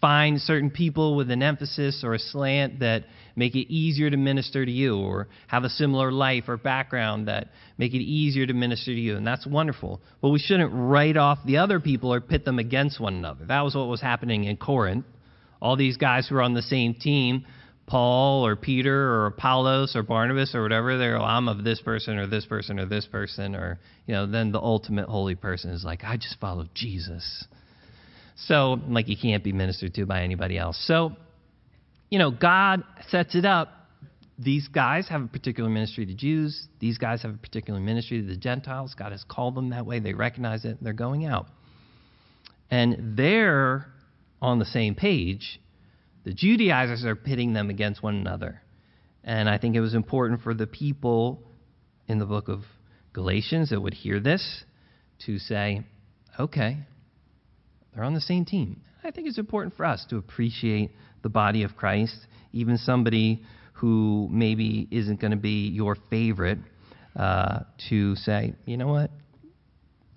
find 0.04 0.40
certain 0.40 0.70
people 0.70 1.16
with 1.16 1.30
an 1.30 1.42
emphasis 1.42 2.02
or 2.04 2.12
a 2.12 2.18
slant 2.18 2.80
that 2.80 3.04
make 3.36 3.54
it 3.54 3.72
easier 3.72 4.10
to 4.10 4.16
minister 4.16 4.64
to 4.64 4.70
you, 4.70 4.98
or 4.98 5.28
have 5.46 5.64
a 5.64 5.68
similar 5.70 6.12
life 6.12 6.44
or 6.48 6.56
background 6.56 7.28
that 7.28 7.48
make 7.78 7.94
it 7.94 8.02
easier 8.02 8.46
to 8.46 8.52
minister 8.52 8.92
to 8.92 9.00
you, 9.00 9.16
and 9.16 9.26
that's 9.26 9.46
wonderful. 9.46 10.00
But 10.20 10.28
we 10.28 10.38
shouldn't 10.38 10.72
write 10.74 11.16
off 11.16 11.38
the 11.46 11.56
other 11.56 11.80
people 11.80 12.12
or 12.12 12.20
pit 12.20 12.44
them 12.44 12.58
against 12.58 13.00
one 13.00 13.14
another. 13.14 13.46
That 13.46 13.62
was 13.62 13.74
what 13.74 13.88
was 13.88 14.02
happening 14.02 14.44
in 14.44 14.58
Corinth 14.58 15.06
all 15.64 15.76
these 15.76 15.96
guys 15.96 16.28
who 16.28 16.34
were 16.34 16.42
on 16.42 16.52
the 16.52 16.62
same 16.62 16.92
team, 16.92 17.46
Paul 17.86 18.46
or 18.46 18.54
Peter 18.54 19.14
or 19.14 19.26
Apollos 19.26 19.96
or 19.96 20.02
Barnabas 20.02 20.54
or 20.54 20.62
whatever, 20.62 20.98
they're, 20.98 21.18
oh, 21.18 21.24
I'm 21.24 21.48
of 21.48 21.64
this 21.64 21.80
person 21.80 22.18
or 22.18 22.26
this 22.26 22.44
person 22.44 22.78
or 22.78 22.84
this 22.84 23.06
person, 23.06 23.54
or, 23.54 23.78
you 24.06 24.12
know, 24.12 24.26
then 24.26 24.52
the 24.52 24.60
ultimate 24.60 25.08
holy 25.08 25.34
person 25.34 25.70
is 25.70 25.82
like, 25.82 26.04
I 26.04 26.16
just 26.16 26.38
follow 26.38 26.66
Jesus. 26.74 27.46
So, 28.37 28.81
like, 28.88 29.09
you 29.09 29.16
can't 29.16 29.44
be 29.44 29.53
ministered 29.53 29.94
to 29.94 30.07
by 30.07 30.23
anybody 30.23 30.59
else. 30.59 30.83
So, 30.87 31.12
you 32.11 32.18
know, 32.18 32.31
God 32.31 32.83
sets 33.09 33.35
it 33.35 33.44
up. 33.44 33.68
These 34.37 34.66
guys 34.68 35.09
have 35.09 35.23
a 35.23 35.29
particular 35.29 35.70
ministry 35.70 36.07
to 36.07 36.14
Jews. 36.14 36.66
These 36.81 36.99
guys 36.99 37.23
have 37.23 37.35
a 37.35 37.38
particular 37.38 37.79
ministry 37.79 38.20
to 38.20 38.27
the 38.27 38.37
Gentiles. 38.37 38.94
God 38.99 39.12
has 39.12 39.25
called 39.29 39.55
them 39.55 39.70
that 39.70 39.87
way. 39.87 40.01
They 40.01 40.14
recognize 40.14 40.64
it. 40.64 40.79
They're 40.83 40.92
going 40.92 41.24
out. 41.24 41.47
And 42.70 43.16
they're 43.16 43.87
on 44.43 44.59
the 44.59 44.64
same 44.64 44.95
page, 44.95 45.61
the 46.24 46.32
Judaizers 46.32 47.05
are 47.05 47.16
pitting 47.16 47.53
them 47.55 47.70
against 47.70 48.03
one 48.03 48.14
another. 48.14 48.61
And 49.22 49.49
I 49.49 49.59
think 49.59 49.74
it 49.74 49.80
was 49.80 49.95
important 49.95 50.43
for 50.43 50.53
the 50.53 50.66
people 50.66 51.43
in 52.09 52.18
the 52.18 52.26
book 52.26 52.49
of 52.49 52.61
Galatians 53.14 53.70
that 53.70 53.80
would 53.80 53.95
hear 53.95 54.20
this 54.20 54.64
to 55.24 55.39
say, 55.39 55.82
okay, 56.39 56.78
they're 57.95 58.05
on 58.05 58.14
the 58.14 58.20
same 58.20 58.45
team. 58.45 58.82
I 59.03 59.11
think 59.11 59.28
it's 59.28 59.38
important 59.38 59.76
for 59.76 59.84
us 59.84 60.05
to 60.11 60.16
appreciate 60.16 60.90
the 61.22 61.28
body 61.28 61.62
of 61.62 61.76
Christ, 61.76 62.16
even 62.53 62.78
somebody 62.78 63.42
who 63.74 64.28
maybe 64.30 64.88
isn't 64.90 65.20
going 65.20 65.32
to 65.32 65.36
be 65.36 65.68
your 65.68 65.97
favorite, 66.11 66.59
uh, 67.16 67.61
to 67.90 68.16
say, 68.16 68.55
you 68.64 68.76
know 68.76 68.88
what? 68.88 69.11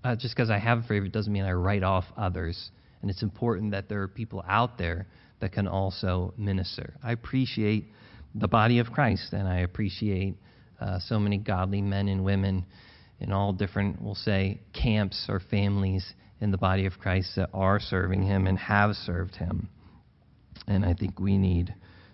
Uh, 0.03 0.15
just 0.15 0.35
because 0.35 0.49
I 0.49 0.57
have 0.57 0.79
a 0.79 0.83
favorite 0.83 1.11
doesn't 1.11 1.31
mean 1.31 1.43
I 1.43 1.51
write 1.51 1.83
off 1.83 2.05
others 2.15 2.71
and 3.01 3.11
it's 3.11 3.23
important 3.23 3.71
that 3.71 3.89
there 3.89 4.01
are 4.01 4.07
people 4.07 4.43
out 4.47 4.77
there 4.77 5.07
that 5.39 5.51
can 5.51 5.67
also 5.67 6.33
minister. 6.37 6.95
I 7.03 7.11
appreciate 7.11 7.85
the 8.33 8.47
body 8.47 8.79
of 8.79 8.87
Christ, 8.91 9.33
and 9.33 9.47
I 9.47 9.59
appreciate 9.59 10.35
uh, 10.81 10.99
so 10.99 11.19
many 11.19 11.37
godly 11.37 11.81
men 11.81 12.07
and 12.07 12.23
women 12.23 12.65
in 13.19 13.31
all 13.31 13.53
different, 13.53 14.01
we'll 14.01 14.15
say, 14.15 14.59
camps 14.73 15.25
or 15.29 15.39
families 15.39 16.05
in 16.39 16.51
the 16.51 16.57
body 16.57 16.85
of 16.85 16.99
Christ 16.99 17.33
that 17.35 17.49
are 17.53 17.79
serving 17.79 18.23
Him 18.23 18.47
and 18.47 18.57
have 18.57 18.95
served 18.95 19.35
Him. 19.35 19.69
And 20.67 20.85
I 20.85 20.93
think 20.93 21.19
we 21.19 21.37
need 21.37 21.73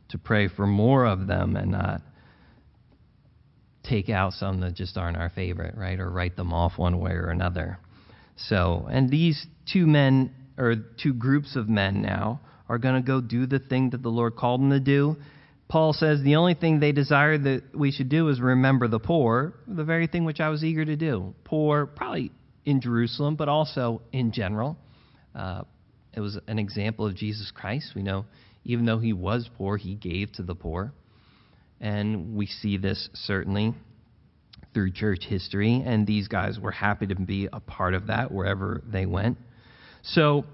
to 0.10 0.18
pray 0.18 0.48
for 0.48 0.68
more 0.68 1.06
of 1.06 1.28
them 1.28 1.56
and 1.56 1.72
not 1.72 2.02
take 3.84 4.10
out 4.10 4.34
some 4.34 4.62
that 4.62 4.76
just 4.76 4.98
aren't 4.98 5.18
our 5.18 5.30
favorite, 5.30 5.76
right? 5.76 6.00
Or 6.00 6.10
write 6.10 6.36
them 6.36 6.54
off 6.54 6.78
one 6.78 7.00
way 7.00 7.12
or 7.12 7.30
another. 7.30 7.80
So, 8.36 8.88
and 8.90 9.10
these 9.10 9.46
two 9.72 9.86
men, 9.86 10.34
or 10.58 10.76
two 11.02 11.14
groups 11.14 11.56
of 11.56 11.68
men 11.68 12.02
now, 12.02 12.40
are 12.70 12.78
going 12.78 12.96
to 12.96 13.06
go 13.06 13.22
do 13.22 13.46
the 13.46 13.60
thing 13.60 13.90
that 13.92 14.02
the 14.02 14.10
Lord 14.10 14.36
called 14.36 14.62
them 14.62 14.70
to 14.70 14.80
do. 14.80 15.18
Paul 15.68 15.94
says 15.94 16.22
the 16.22 16.36
only 16.36 16.54
thing 16.54 16.80
they 16.80 16.92
desire 16.92 17.38
that 17.38 17.76
we 17.76 17.92
should 17.92 18.10
do 18.10 18.30
is 18.30 18.40
remember 18.40 18.88
the 18.88 19.00
poor, 19.00 19.54
the 19.68 19.84
very 19.84 20.08
thing 20.08 20.24
which 20.24 20.40
I 20.40 20.50
was 20.50 20.64
eager 20.64 20.86
to 20.86 20.96
do. 20.96 21.34
Poor, 21.44 21.86
probably 21.86 22.32
in 22.66 22.82
Jerusalem, 22.82 23.36
but 23.36 23.50
also 23.50 24.02
in 24.12 24.32
general. 24.32 24.78
Uh, 25.36 25.64
it 26.14 26.20
was 26.20 26.40
an 26.48 26.60
example 26.60 27.06
of 27.08 27.16
Jesus 27.16 27.52
Christ. 27.54 27.94
We 27.96 28.04
know 28.04 28.26
even 28.66 28.86
though 28.86 29.00
he 29.00 29.14
was 29.14 29.50
poor, 29.58 29.78
he 29.78 29.96
gave 29.96 30.32
to 30.34 30.44
the 30.44 30.56
poor. 30.56 30.94
And 31.82 32.36
we 32.36 32.46
see 32.46 32.78
this 32.78 33.10
certainly 33.14 33.74
through 34.74 34.92
church 34.92 35.26
history, 35.28 35.84
and 35.86 36.08
these 36.08 36.28
guys 36.28 36.60
were 36.60 36.72
happy 36.72 37.08
to 37.08 37.16
be 37.16 37.48
a 37.52 37.60
part 37.60 37.94
of 37.94 38.08
that 38.08 38.32
wherever 38.32 38.82
they 38.92 39.06
went. 39.06 39.38
So 40.02 40.46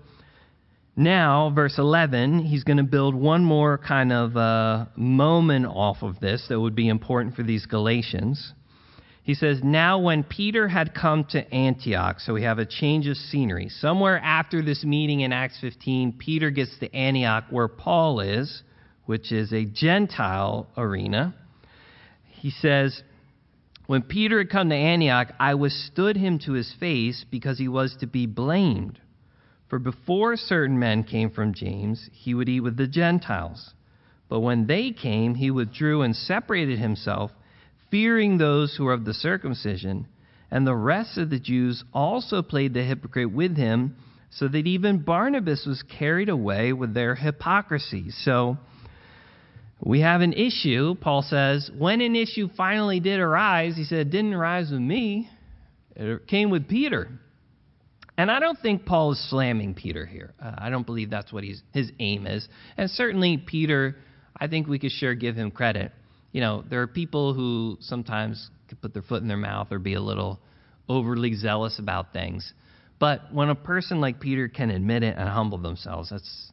now, 0.96 1.52
verse 1.54 1.76
11, 1.78 2.40
he's 2.40 2.64
going 2.64 2.78
to 2.78 2.84
build 2.84 3.16
one 3.16 3.46
more 3.46 3.78
kind 3.78 4.12
of 4.12 4.36
uh, 4.36 4.86
moment 4.96 5.66
off 5.68 5.98
of 6.02 6.20
this 6.20 6.46
that 6.50 6.60
would 6.60 6.76
be 6.76 6.90
important 6.90 7.36
for 7.36 7.44
these 7.44 7.66
Galatians. 7.66 8.54
He 9.30 9.36
says, 9.36 9.60
Now, 9.64 10.00
when 10.00 10.24
Peter 10.24 10.68
had 10.68 10.96
come 10.96 11.24
to 11.26 11.54
Antioch, 11.54 12.20
so 12.20 12.34
we 12.34 12.42
have 12.42 12.58
a 12.58 12.66
change 12.66 13.06
of 13.06 13.16
scenery. 13.16 13.70
Somewhere 13.70 14.18
after 14.18 14.64
this 14.64 14.84
meeting 14.84 15.20
in 15.20 15.32
Acts 15.32 15.60
15, 15.62 16.14
Peter 16.14 16.50
gets 16.50 16.76
to 16.80 16.92
Antioch, 16.96 17.44
where 17.52 17.68
Paul 17.68 18.22
is, 18.22 18.64
which 19.06 19.32
is 19.32 19.54
a 19.54 19.66
Gentile 19.66 20.68
arena. 20.76 21.36
He 22.26 22.50
says, 22.50 23.04
When 23.86 24.02
Peter 24.02 24.40
had 24.40 24.50
come 24.50 24.70
to 24.70 24.76
Antioch, 24.76 25.32
I 25.40 25.54
withstood 25.54 26.18
him 26.18 26.40
to 26.46 26.54
his 26.54 26.74
face 26.80 27.24
because 27.30 27.60
he 27.60 27.68
was 27.68 27.96
to 28.00 28.08
be 28.08 28.26
blamed. 28.26 29.00
For 29.68 29.78
before 29.78 30.38
certain 30.38 30.80
men 30.80 31.04
came 31.04 31.30
from 31.30 31.54
James, 31.54 32.10
he 32.14 32.34
would 32.34 32.50
eat 32.50 32.62
with 32.62 32.78
the 32.78 32.88
Gentiles. 32.88 33.76
But 34.28 34.40
when 34.40 34.66
they 34.66 34.90
came, 34.90 35.36
he 35.36 35.52
withdrew 35.52 36.02
and 36.02 36.16
separated 36.16 36.80
himself 36.80 37.30
fearing 37.92 38.38
those 38.38 38.76
who 38.76 38.88
are 38.88 38.94
of 38.94 39.06
the 39.06 39.14
circumcision. 39.14 40.08
And 40.52 40.66
the 40.66 40.76
rest 40.76 41.18
of 41.18 41.30
the 41.30 41.40
Jews 41.40 41.84
also 41.94 42.42
played 42.42 42.74
the 42.74 42.84
hypocrite 42.84 43.32
with 43.32 43.56
him, 43.56 43.96
so 44.32 44.48
that 44.48 44.68
even 44.68 45.00
Barnabas 45.00 45.66
was 45.66 45.84
carried 45.98 46.30
away 46.30 46.72
with 46.72 46.94
their 46.94 47.16
hypocrisy. 47.16 48.12
So 48.12 48.58
we 49.82 50.02
have 50.02 50.22
an 50.22 50.34
issue, 50.34 50.96
Paul 50.96 51.24
says. 51.24 51.72
When 51.76 52.02
an 52.02 52.16
issue 52.16 52.48
finally 52.56 53.00
did 53.00 53.20
arise, 53.20 53.76
he 53.76 53.86
said, 53.86 54.00
it 54.00 54.10
didn't 54.12 54.34
arise 54.34 54.72
with 54.72 54.82
me, 54.82 55.30
it 55.96 56.28
came 56.28 56.50
with 56.50 56.68
Peter. 56.68 57.10
And 58.18 58.30
I 58.30 58.40
don't 58.40 58.60
think 58.60 58.86
Paul 58.86 59.14
is 59.14 59.30
slamming 59.30 59.74
Peter 59.76 60.06
here. 60.06 60.34
Uh, 60.44 60.52
I 60.58 60.70
don't 60.70 60.86
believe 60.86 61.10
that's 61.10 61.32
what 61.32 61.44
his 61.44 61.92
aim 62.00 62.28
is. 62.28 62.48
And 62.76 62.90
certainly, 62.92 63.38
Peter, 63.38 63.96
I 64.36 64.48
think 64.48 64.68
we 64.68 64.78
could 64.78 64.92
sure 64.92 65.16
give 65.16 65.36
him 65.36 65.52
credit 65.52 65.92
you 66.32 66.42
know, 66.42 66.64
there 66.70 66.82
are 66.82 66.88
people 66.88 67.34
who 67.34 67.78
sometimes 67.82 68.50
could 68.68 68.82
put 68.82 68.94
their 68.94 69.02
foot 69.02 69.22
in 69.22 69.28
their 69.28 69.38
mouth 69.38 69.72
or 69.72 69.80
be 69.80 69.96
a 69.96 70.02
little 70.02 70.40
overly 70.88 71.34
zealous 71.36 71.80
about 71.80 72.14
things. 72.14 72.54
But 73.00 73.34
when 73.34 73.50
a 73.50 73.56
person 73.56 74.02
like 74.02 74.20
Peter 74.20 74.48
can 74.48 74.70
admit 74.70 75.04
it 75.04 75.16
and 75.18 75.30
humble 75.30 75.58
themselves, 75.58 76.10
that's 76.10 76.52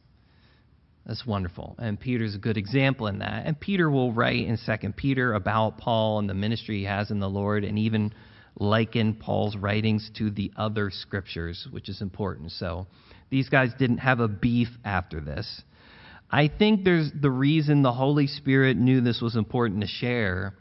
that's 1.05 1.25
wonderful. 1.25 1.75
And 1.79 1.97
Peter's 1.97 2.35
a 2.35 2.37
good 2.37 2.57
example 2.57 3.07
in 3.07 3.19
that. 3.19 3.45
And 3.45 3.57
Peter 3.57 3.89
will 3.89 4.11
write 4.11 4.45
in 4.45 4.57
Second 4.57 4.97
Peter 4.97 5.33
about 5.33 5.77
Paul 5.77 6.19
and 6.19 6.29
the 6.29 6.33
ministry 6.33 6.79
he 6.79 6.83
has 6.83 7.11
in 7.11 7.21
the 7.21 7.29
Lord, 7.29 7.63
and 7.63 7.79
even 7.79 8.13
liken 8.59 9.13
Paul's 9.13 9.55
writings 9.55 10.11
to 10.17 10.29
the 10.29 10.51
other 10.57 10.89
scriptures, 10.91 11.65
which 11.71 11.87
is 11.87 12.01
important. 12.01 12.51
So 12.51 12.87
these 13.29 13.47
guys 13.47 13.69
didn't 13.79 13.99
have 13.99 14.19
a 14.19 14.27
beef 14.27 14.67
after 14.83 15.21
this. 15.21 15.61
I 16.29 16.49
think 16.49 16.83
there's 16.83 17.11
the 17.19 17.31
reason 17.31 17.81
the 17.81 17.93
Holy 17.93 18.27
Spirit 18.27 18.77
knew 18.77 19.01
this 19.01 19.21
was 19.21 19.35
important 19.35 19.81
to 19.81 19.87
share 19.87 20.55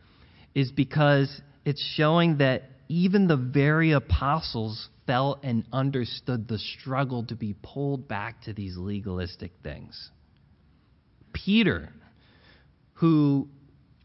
is 0.55 0.71
because 0.71 1.41
it's 1.65 1.83
showing 1.97 2.39
that 2.39 2.63
even 2.89 3.27
the 3.27 3.37
very 3.37 3.93
apostles 3.93 4.89
felt 5.07 5.41
and 5.43 5.65
understood 5.73 6.49
the 6.49 6.59
struggle 6.59 7.25
to 7.27 7.35
be 7.35 7.55
pulled 7.63 8.09
back 8.09 8.43
to 8.43 8.53
these 8.53 8.77
legalistic 8.77 9.53
things. 9.63 10.11
Peter, 11.33 11.91
who 12.95 13.49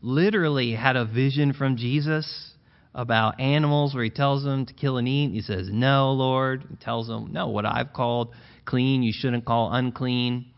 literally 0.02 0.74
had 0.74 0.96
a 0.96 1.06
vision 1.06 1.54
from 1.54 1.78
Jesus 1.78 2.54
about 2.94 3.40
animals 3.40 3.94
where 3.96 4.04
he 4.04 4.10
tells 4.10 4.44
them 4.44 4.66
to 4.66 4.74
kill 4.74 4.98
and 4.98 5.08
eat, 5.08 5.32
he 5.32 5.42
says, 5.42 5.70
No, 5.72 6.12
Lord. 6.12 6.66
He 6.70 6.76
tells 6.76 7.08
them, 7.08 7.32
No, 7.32 7.48
what 7.48 7.66
I've 7.66 7.94
called 7.94 8.34
clean, 8.66 9.04
you 9.04 9.14
shouldn't 9.16 9.46
call 9.46 9.72
unclean. 9.72 10.51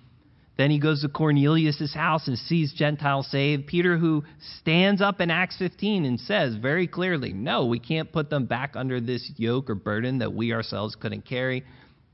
Then 0.55 0.69
he 0.69 0.79
goes 0.79 1.01
to 1.01 1.09
Cornelius' 1.09 1.93
house 1.93 2.27
and 2.27 2.37
sees 2.37 2.73
Gentiles 2.73 3.27
saved. 3.31 3.65
Peter, 3.65 3.97
who 3.97 4.23
stands 4.59 5.01
up 5.01 5.19
in 5.19 5.31
Acts 5.31 5.57
15 5.57 6.05
and 6.05 6.19
says 6.19 6.55
very 6.55 6.87
clearly, 6.87 7.33
No, 7.33 7.65
we 7.65 7.79
can't 7.79 8.11
put 8.11 8.29
them 8.29 8.45
back 8.45 8.75
under 8.75 9.01
this 9.01 9.31
yoke 9.37 9.69
or 9.69 9.75
burden 9.75 10.19
that 10.19 10.33
we 10.33 10.53
ourselves 10.53 10.95
couldn't 10.95 11.25
carry. 11.25 11.63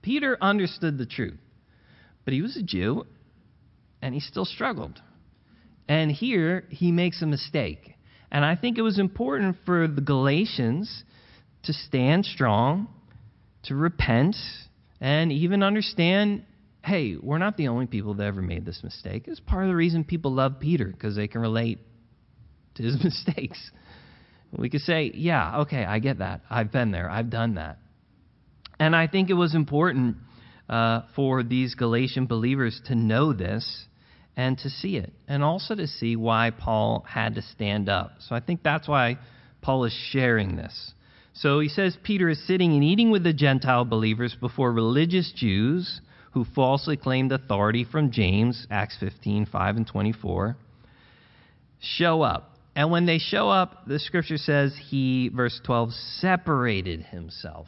Peter 0.02 0.38
understood 0.40 0.98
the 0.98 1.06
truth, 1.06 1.40
but 2.24 2.34
he 2.34 2.42
was 2.42 2.56
a 2.56 2.64
Jew 2.64 3.06
and 4.02 4.14
he 4.14 4.22
still 4.22 4.46
struggled. 4.46 5.02
And 5.90 6.10
here 6.10 6.66
he 6.70 6.92
makes 6.92 7.22
a 7.22 7.26
mistake. 7.26 7.96
And 8.32 8.46
I 8.46 8.56
think 8.56 8.78
it 8.78 8.84
was 8.84 9.00
important 9.00 9.58
for 9.66 9.88
the 9.88 10.02
Galatians 10.02 11.04
to 11.64 11.74
stand 11.74 12.26
strong, 12.26 12.88
to 13.64 13.76
repent, 13.76 14.36
and 15.02 15.32
even 15.32 15.64
understand 15.64 16.44
hey, 16.90 17.16
we're 17.22 17.38
not 17.38 17.56
the 17.56 17.68
only 17.68 17.86
people 17.86 18.16
that 18.16 18.24
ever 18.26 18.42
made 18.42 18.66
this 18.66 18.82
mistake. 18.84 19.26
It's 19.28 19.40
part 19.40 19.64
of 19.64 19.70
the 19.70 19.76
reason 19.76 20.04
people 20.04 20.34
love 20.34 20.60
Peter, 20.60 20.86
because 20.86 21.16
they 21.16 21.28
can 21.28 21.42
relate 21.42 21.78
to 22.76 22.84
his 22.84 22.98
mistakes. 23.04 23.60
We 24.52 24.72
could 24.72 24.82
say, 24.82 25.12
yeah, 25.14 25.60
okay, 25.60 25.86
I 25.86 26.00
get 26.00 26.18
that. 26.18 26.42
I've 26.50 26.72
been 26.72 26.90
there. 26.90 27.08
I've 27.08 27.30
done 27.30 27.56
that. 27.56 27.78
And 28.80 28.96
I 28.96 29.06
think 29.06 29.30
it 29.30 29.36
was 29.36 29.54
important 29.54 30.18
uh, 30.68 31.02
for 31.16 31.44
these 31.44 31.76
Galatian 31.76 32.26
believers 32.26 32.82
to 32.88 32.96
know 32.96 33.34
this 33.34 33.86
and 34.36 34.58
to 34.60 34.70
see 34.70 34.98
it, 34.98 35.14
and 35.28 35.44
also 35.44 35.76
to 35.76 35.86
see 35.86 36.16
why 36.16 36.50
Paul 36.50 37.06
had 37.08 37.36
to 37.36 37.42
stand 37.44 37.88
up. 37.88 38.14
So 38.20 38.36
I 38.36 38.40
think 38.40 38.64
that's 38.64 38.88
why 38.88 39.20
Paul 39.62 39.84
is 39.84 39.94
sharing 40.12 40.56
this. 40.56 40.94
So 41.34 41.60
he 41.60 41.68
says 41.70 41.96
Peter 42.04 42.30
is 42.30 42.48
sitting 42.48 42.74
and 42.74 42.84
eating 42.84 43.12
with 43.12 43.24
the 43.24 43.34
Gentile 43.34 43.86
believers 43.86 44.36
before 44.40 44.72
religious 44.72 45.32
Jews 45.36 46.02
who 46.32 46.46
falsely 46.56 46.98
claimed 46.98 47.32
authority 47.32 47.84
from 47.84 48.12
James, 48.12 48.68
Acts 48.70 48.98
15, 49.00 49.48
5 49.48 49.78
and 49.78 49.88
24, 49.88 50.58
show 51.80 52.22
up. 52.22 52.56
And 52.76 52.92
when 52.92 53.06
they 53.06 53.18
show 53.18 53.50
up, 53.50 53.88
the 53.88 54.00
scripture 54.00 54.38
says 54.38 54.76
he, 54.90 55.30
verse 55.30 55.60
12, 55.66 55.92
separated 55.92 57.02
himself. 57.02 57.68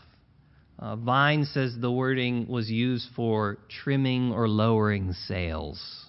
Uh, 0.80 0.96
Vine 0.96 1.46
says 1.46 1.76
the 1.80 1.92
wording 1.92 2.48
was 2.48 2.70
used 2.70 3.08
for 3.16 3.58
trimming 3.84 4.32
or 4.32 4.48
lowering 4.48 5.14
sails, 5.28 6.06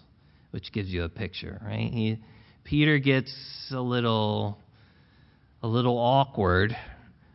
which 0.51 0.73
gives 0.73 0.89
you 0.89 1.05
a 1.05 1.09
picture, 1.09 1.61
right? 1.65 1.91
He, 1.93 2.19
Peter 2.65 2.99
gets 2.99 3.35
a 3.71 3.81
little, 3.81 4.59
a 5.63 5.67
little 5.67 5.99
awkward 5.99 6.77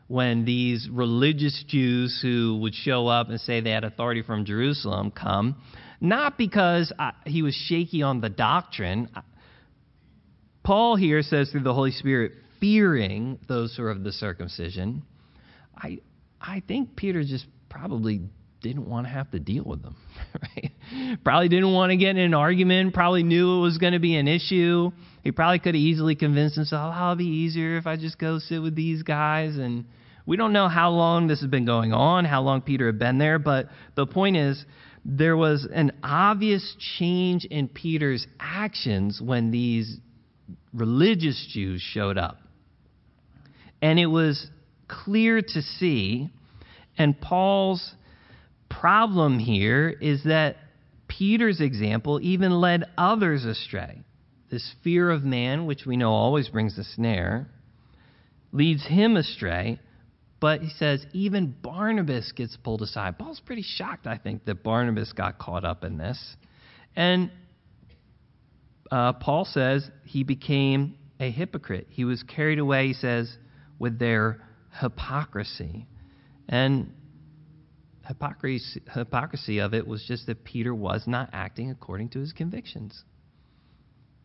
when 0.07 0.45
these 0.45 0.87
religious 0.91 1.63
Jews 1.67 2.19
who 2.21 2.59
would 2.61 2.73
show 2.73 3.07
up 3.07 3.29
and 3.29 3.39
say 3.39 3.61
they 3.61 3.71
had 3.71 3.83
authority 3.83 4.21
from 4.21 4.45
Jerusalem 4.45 5.11
come, 5.11 5.55
not 5.99 6.37
because 6.37 6.93
uh, 6.97 7.11
he 7.25 7.41
was 7.41 7.53
shaky 7.53 8.01
on 8.01 8.21
the 8.21 8.29
doctrine. 8.29 9.09
Paul 10.63 10.95
here 10.95 11.21
says 11.21 11.49
through 11.51 11.63
the 11.63 11.73
Holy 11.73 11.91
Spirit, 11.91 12.33
fearing 12.59 13.39
those 13.47 13.75
who 13.75 13.83
are 13.83 13.91
of 13.91 14.03
the 14.03 14.11
circumcision. 14.11 15.03
I, 15.75 15.99
I 16.41 16.63
think 16.67 16.95
Peter 16.95 17.23
just 17.23 17.45
probably 17.69 18.21
didn't 18.61 18.89
want 18.89 19.05
to 19.05 19.11
have 19.11 19.29
to 19.31 19.39
deal 19.39 19.63
with 19.63 19.81
them. 19.81 19.95
Right? 20.55 21.19
Probably 21.23 21.49
didn't 21.49 21.73
want 21.73 21.91
to 21.91 21.97
get 21.97 22.11
in 22.11 22.19
an 22.19 22.33
argument. 22.33 22.93
Probably 22.93 23.23
knew 23.23 23.57
it 23.57 23.61
was 23.61 23.77
going 23.77 23.93
to 23.93 23.99
be 23.99 24.15
an 24.15 24.27
issue. 24.27 24.91
He 25.23 25.31
probably 25.31 25.59
could 25.59 25.75
have 25.75 25.81
easily 25.81 26.15
convinced 26.15 26.55
himself, 26.55 26.93
oh, 26.95 26.99
"I'll 26.99 27.15
be 27.15 27.25
easier 27.25 27.77
if 27.77 27.87
I 27.87 27.95
just 27.95 28.17
go 28.17 28.39
sit 28.39 28.61
with 28.61 28.75
these 28.75 29.03
guys." 29.03 29.57
And 29.57 29.85
we 30.25 30.37
don't 30.37 30.53
know 30.53 30.67
how 30.67 30.91
long 30.91 31.27
this 31.27 31.41
has 31.41 31.49
been 31.49 31.65
going 31.65 31.93
on, 31.93 32.25
how 32.25 32.41
long 32.41 32.61
Peter 32.61 32.85
had 32.85 32.99
been 32.99 33.17
there, 33.17 33.39
but 33.39 33.69
the 33.95 34.05
point 34.05 34.37
is, 34.37 34.65
there 35.05 35.37
was 35.37 35.65
an 35.65 35.91
obvious 36.03 36.75
change 36.97 37.45
in 37.45 37.69
Peter's 37.69 38.27
actions 38.39 39.21
when 39.21 39.51
these 39.51 39.99
religious 40.73 41.47
Jews 41.53 41.81
showed 41.81 42.17
up. 42.17 42.39
And 43.81 43.99
it 43.99 44.07
was 44.07 44.49
clear 44.87 45.41
to 45.41 45.61
see. 45.61 46.29
And 46.97 47.19
Paul's 47.19 47.95
problem 48.69 49.39
here 49.39 49.89
is 49.89 50.23
that 50.23 50.57
Peter's 51.07 51.61
example 51.61 52.19
even 52.21 52.59
led 52.59 52.83
others 52.97 53.45
astray. 53.45 54.03
This 54.49 54.73
fear 54.83 55.09
of 55.09 55.23
man, 55.23 55.65
which 55.65 55.85
we 55.85 55.97
know 55.97 56.11
always 56.11 56.49
brings 56.49 56.77
a 56.77 56.83
snare, 56.83 57.49
leads 58.51 58.85
him 58.85 59.17
astray. 59.17 59.79
But 60.39 60.61
he 60.61 60.69
says 60.69 61.05
even 61.13 61.55
Barnabas 61.61 62.31
gets 62.31 62.55
pulled 62.57 62.81
aside. 62.81 63.17
Paul's 63.17 63.39
pretty 63.39 63.63
shocked, 63.63 64.05
I 64.05 64.17
think, 64.17 64.45
that 64.45 64.63
Barnabas 64.63 65.11
got 65.13 65.39
caught 65.39 65.65
up 65.65 65.83
in 65.83 65.97
this. 65.97 66.35
And 66.95 67.31
uh, 68.91 69.13
Paul 69.13 69.45
says 69.45 69.89
he 70.05 70.23
became 70.23 70.95
a 71.19 71.31
hypocrite. 71.31 71.87
He 71.89 72.05
was 72.05 72.23
carried 72.23 72.59
away, 72.59 72.87
he 72.87 72.93
says, 72.93 73.35
with 73.79 73.99
their 73.99 74.41
hypocrisy. 74.79 75.87
And 76.47 76.93
hypocrisy, 78.05 78.81
hypocrisy 78.93 79.59
of 79.59 79.73
it 79.73 79.85
was 79.85 80.05
just 80.07 80.27
that 80.27 80.43
Peter 80.43 80.73
was 80.73 81.05
not 81.07 81.29
acting 81.33 81.71
according 81.71 82.09
to 82.09 82.19
his 82.19 82.31
convictions. 82.31 83.03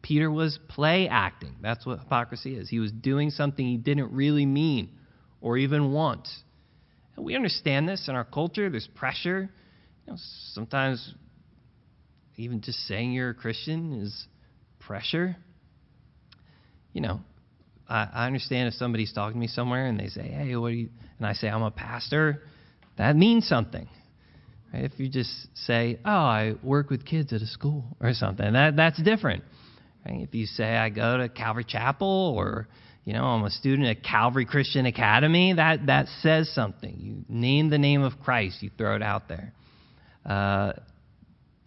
Peter 0.03 0.31
was 0.31 0.59
play 0.69 1.09
acting. 1.09 1.55
That's 1.63 1.87
what 1.87 2.01
hypocrisy 2.01 2.57
is. 2.57 2.69
He 2.69 2.81
was 2.81 2.91
doing 2.91 3.31
something 3.31 3.65
he 3.65 3.77
didn't 3.77 4.13
really 4.13 4.45
mean 4.45 4.91
or 5.41 5.57
even 5.57 5.93
want. 5.93 6.29
And 7.17 7.25
we 7.25 7.37
understand 7.37 7.89
this 7.89 8.09
in 8.09 8.15
our 8.15 8.25
culture. 8.25 8.69
There's 8.69 8.89
pressure. 8.95 9.49
You 10.07 10.13
know, 10.13 10.19
sometimes 10.53 11.15
even 12.37 12.61
just 12.61 12.79
saying 12.87 13.13
you're 13.13 13.31
a 13.31 13.35
Christian 13.35 14.01
is 14.01 14.27
pressure. 14.81 15.37
You 16.93 17.03
know, 17.03 17.21
I, 17.89 18.09
I 18.13 18.27
understand 18.27 18.69
if 18.69 18.75
somebody's 18.75 19.13
talking 19.13 19.35
to 19.35 19.41
me 19.41 19.47
somewhere 19.47 19.87
and 19.87 19.99
they 19.99 20.09
say, 20.09 20.23
"Hey, 20.23 20.57
what 20.57 20.69
are 20.69 20.71
you?" 20.71 20.91
and 21.19 21.27
I 21.27 21.35
say, 21.35 21.49
"I'm 21.49 21.63
a 21.63 21.71
pastor." 21.71 22.43
That 22.99 23.17
means 23.17 23.47
something. 23.47 23.89
Right? 24.73 24.85
If 24.85 24.99
you 24.99 25.09
just 25.09 25.31
say, 25.67 25.99
"Oh, 26.05 26.11
I 26.11 26.55
work 26.63 26.91
with 26.91 27.05
kids 27.05 27.33
at 27.33 27.43
a 27.43 27.47
school" 27.47 27.85
or 28.01 28.13
something, 28.15 28.53
that 28.53 28.77
that's 28.77 29.01
different. 29.03 29.45
Right? 30.07 30.21
If 30.21 30.35
you 30.35 30.47
say, 30.47 30.77
"I 30.77 30.89
go 30.89 31.19
to 31.19 31.29
Calvary 31.29 31.65
Chapel" 31.65 32.35
or 32.37 32.69
you 33.05 33.13
know, 33.15 33.25
I'm 33.25 33.45
a 33.45 33.51
student 33.51 33.89
at 33.89 34.05
Calvary 34.05 34.45
Christian 34.45 34.87
Academy, 34.87 35.55
that, 35.55 35.87
that 35.87 36.07
says 36.21 36.53
something. 36.55 36.97
You 37.01 37.25
name 37.29 37.69
the 37.69 37.79
name 37.79 38.03
of 38.03 38.21
Christ, 38.21 38.63
you 38.63 38.71
throw 38.79 38.95
it 38.95 39.03
out 39.03 39.29
there. 39.29 39.53
Uh, 40.25 40.73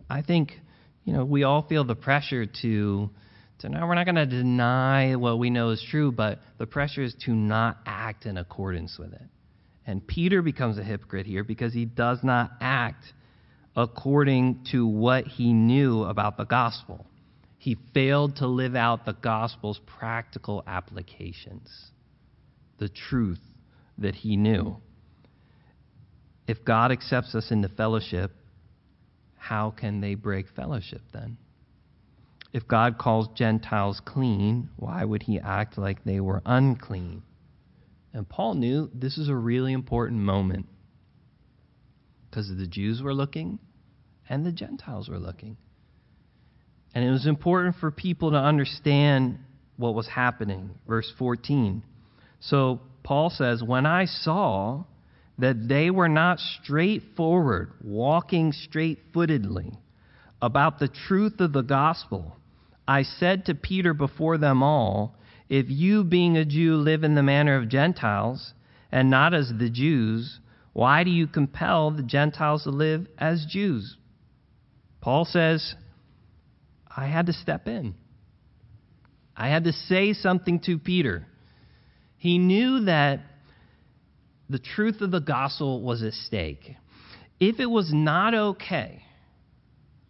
I 0.10 0.22
think, 0.22 0.54
you 1.04 1.12
know, 1.12 1.26
we 1.26 1.44
all 1.44 1.64
feel 1.68 1.84
the 1.84 1.96
pressure 1.96 2.46
to, 2.46 3.10
to 3.60 3.70
now 3.70 3.88
we're 3.88 3.96
not 3.96 4.06
going 4.06 4.16
to 4.16 4.26
deny 4.26 5.16
what 5.18 5.38
we 5.38 5.50
know 5.50 5.72
is 5.72 5.86
true, 5.92 6.12
but 6.12 6.40
the 6.58 6.66
pressure 6.66 7.04
is 7.04 7.14
to 7.26 7.32
not 7.32 7.80
act 7.86 8.26
in 8.26 8.38
accordance 8.38 8.98
with 8.98 9.12
it. 9.12 9.28
And 9.86 10.06
Peter 10.08 10.42
becomes 10.42 10.78
a 10.78 10.84
hypocrite 10.84 11.26
here 11.26 11.44
because 11.44 11.74
he 11.74 11.84
does 11.84 12.20
not 12.24 12.52
act 12.62 13.04
according 13.76 14.66
to 14.72 14.88
what 14.88 15.26
he 15.28 15.52
knew 15.52 16.04
about 16.04 16.38
the 16.38 16.46
gospel. 16.46 17.06
He 17.66 17.80
failed 17.96 18.36
to 18.36 18.48
live 18.48 18.76
out 18.76 19.06
the 19.06 19.14
gospel's 19.14 19.80
practical 19.88 20.64
applications, 20.68 21.90
the 22.78 22.90
truth 22.90 23.42
that 23.98 24.14
he 24.14 24.38
knew. 24.38 24.78
If 26.48 26.64
God 26.64 26.92
accepts 26.92 27.34
us 27.34 27.50
into 27.50 27.68
fellowship, 27.70 28.34
how 29.36 29.72
can 29.72 30.00
they 30.00 30.14
break 30.14 30.46
fellowship 30.56 31.02
then? 31.12 31.38
If 32.54 32.68
God 32.68 33.00
calls 33.00 33.30
Gentiles 33.36 34.00
clean, 34.06 34.70
why 34.76 35.04
would 35.04 35.24
he 35.24 35.40
act 35.40 35.76
like 35.76 36.04
they 36.04 36.20
were 36.20 36.44
unclean? 36.46 37.24
And 38.14 38.30
Paul 38.30 38.54
knew 38.54 38.92
this 38.94 39.18
is 39.18 39.28
a 39.28 39.36
really 39.36 39.74
important 39.74 40.22
moment 40.22 40.68
because 42.30 42.48
the 42.48 42.68
Jews 42.68 43.02
were 43.02 43.16
looking 43.16 43.58
and 44.30 44.46
the 44.46 44.52
Gentiles 44.52 45.10
were 45.10 45.18
looking. 45.18 45.58
And 46.96 47.04
it 47.04 47.12
was 47.12 47.28
important 47.28 47.76
for 47.76 47.92
people 47.92 48.32
to 48.32 48.38
understand 48.38 49.38
what 49.76 49.94
was 49.94 50.08
happening. 50.08 50.72
Verse 50.88 51.12
14. 51.20 51.84
So 52.40 52.80
Paul 53.04 53.30
says, 53.30 53.62
When 53.62 53.86
I 53.86 54.06
saw 54.06 54.86
that 55.38 55.68
they 55.68 55.90
were 55.90 56.08
not 56.08 56.40
straightforward, 56.40 57.74
walking 57.84 58.54
straight 58.54 59.00
footedly 59.14 59.74
about 60.42 60.80
the 60.80 60.88
truth 60.88 61.42
of 61.42 61.52
the 61.52 61.62
gospel, 61.62 62.38
I 62.88 63.04
said 63.04 63.46
to 63.46 63.56
Peter 63.56 63.94
before 63.94 64.38
them 64.38 64.64
all, 64.64 65.16
if 65.50 65.66
you, 65.70 66.06
being 66.06 66.38
a 66.38 66.46
Jew, 66.46 66.76
live 66.76 67.04
in 67.04 67.16
the 67.16 67.22
manner 67.22 67.58
of 67.58 67.70
Gentiles, 67.70 68.54
and 68.92 69.10
not 69.10 69.34
as 69.34 69.52
the 69.60 69.70
Jews, 69.70 70.40
why 70.72 71.04
do 71.04 71.12
you 71.12 71.28
compel 71.28 71.92
the 71.92 72.04
Gentiles 72.04 72.64
to 72.64 72.70
live 72.70 73.08
as 73.18 73.46
Jews? 73.50 73.98
Paul 75.02 75.26
says, 75.26 75.76
I 76.96 77.08
had 77.08 77.26
to 77.26 77.34
step 77.34 77.68
in. 77.68 77.96
I 79.36 79.50
had 79.50 79.66
to 79.66 79.74
say 79.74 80.14
something 80.14 80.62
to 80.62 80.80
Peter. 80.80 81.26
He 82.18 82.38
knew 82.38 82.86
that 82.86 83.20
the 84.50 84.60
truth 84.60 85.02
of 85.02 85.12
the 85.12 85.20
gospel 85.20 85.82
was 85.82 86.04
at 86.04 86.14
stake. 86.14 86.76
If 87.40 87.60
it 87.60 87.66
was 87.66 87.92
not 87.94 88.34
okay 88.34 89.04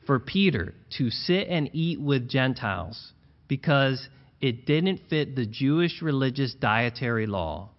for 0.05 0.19
Peter 0.19 0.75
to 0.97 1.09
sit 1.09 1.47
and 1.47 1.69
eat 1.73 1.99
with 1.99 2.29
Gentiles 2.29 3.13
because 3.47 4.07
it 4.41 4.67
didn't 4.67 5.01
fit 5.09 5.35
the 5.35 5.45
Jewish 5.45 6.01
religious 6.01 6.53
dietary 6.53 7.25
law, 7.25 7.69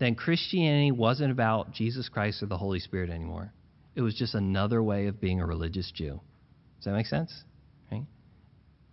then 0.00 0.14
Christianity 0.14 0.90
wasn't 0.90 1.30
about 1.30 1.72
Jesus 1.72 2.08
Christ 2.08 2.42
or 2.42 2.46
the 2.46 2.56
Holy 2.56 2.80
Spirit 2.80 3.10
anymore. 3.10 3.52
It 3.94 4.00
was 4.00 4.14
just 4.14 4.34
another 4.34 4.82
way 4.82 5.06
of 5.06 5.20
being 5.20 5.40
a 5.40 5.46
religious 5.46 5.90
Jew. 5.92 6.20
Does 6.78 6.84
that 6.84 6.92
make 6.92 7.06
sense? 7.06 7.32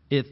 If 0.10 0.26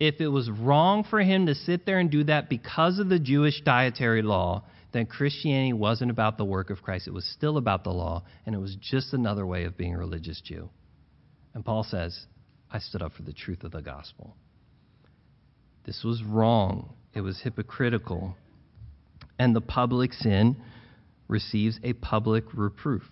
if 0.00 0.20
it 0.20 0.26
was 0.26 0.50
wrong 0.50 1.04
for 1.04 1.20
him 1.20 1.46
to 1.46 1.54
sit 1.54 1.86
there 1.86 2.00
and 2.00 2.10
do 2.10 2.24
that 2.24 2.48
because 2.48 2.98
of 2.98 3.08
the 3.08 3.20
Jewish 3.20 3.60
dietary 3.60 4.22
law, 4.22 4.64
then 4.92 5.06
Christianity 5.06 5.72
wasn't 5.72 6.10
about 6.10 6.38
the 6.38 6.44
work 6.44 6.70
of 6.70 6.82
Christ. 6.82 7.06
It 7.06 7.14
was 7.14 7.24
still 7.24 7.56
about 7.56 7.84
the 7.84 7.90
law, 7.90 8.24
and 8.44 8.52
it 8.52 8.58
was 8.58 8.76
just 8.80 9.14
another 9.14 9.46
way 9.46 9.62
of 9.62 9.76
being 9.76 9.94
a 9.94 9.98
religious 9.98 10.40
Jew. 10.40 10.68
And 11.54 11.64
Paul 11.64 11.84
says, 11.84 12.26
I 12.70 12.80
stood 12.80 13.00
up 13.00 13.12
for 13.12 13.22
the 13.22 13.32
truth 13.32 13.62
of 13.62 13.70
the 13.70 13.80
gospel. 13.80 14.34
This 15.84 16.02
was 16.04 16.22
wrong, 16.24 16.94
it 17.14 17.20
was 17.20 17.40
hypocritical. 17.40 18.36
And 19.38 19.54
the 19.54 19.60
public 19.60 20.12
sin 20.12 20.56
receives 21.28 21.78
a 21.82 21.92
public 21.94 22.44
reproof. 22.54 23.04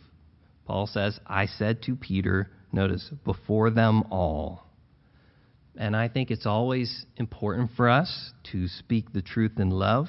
Paul 0.66 0.86
says, 0.86 1.18
I 1.26 1.46
said 1.46 1.82
to 1.82 1.96
Peter, 1.96 2.50
notice, 2.72 3.10
before 3.24 3.70
them 3.70 4.04
all. 4.10 4.66
And 5.76 5.96
I 5.96 6.08
think 6.08 6.30
it's 6.30 6.46
always 6.46 7.06
important 7.16 7.70
for 7.76 7.88
us 7.88 8.32
to 8.52 8.68
speak 8.68 9.12
the 9.12 9.22
truth 9.22 9.58
in 9.58 9.70
love, 9.70 10.06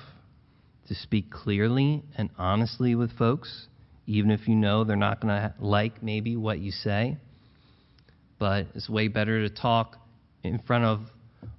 to 0.87 0.95
speak 0.95 1.31
clearly 1.31 2.03
and 2.17 2.29
honestly 2.37 2.95
with 2.95 3.11
folks, 3.17 3.67
even 4.07 4.31
if 4.31 4.47
you 4.47 4.55
know 4.55 4.83
they're 4.83 4.95
not 4.95 5.21
going 5.21 5.33
to 5.33 5.53
like 5.59 6.01
maybe 6.03 6.35
what 6.35 6.59
you 6.59 6.71
say. 6.71 7.17
But 8.39 8.67
it's 8.73 8.89
way 8.89 9.07
better 9.07 9.47
to 9.47 9.53
talk 9.53 9.97
in 10.43 10.59
front 10.59 10.83
of 10.83 10.99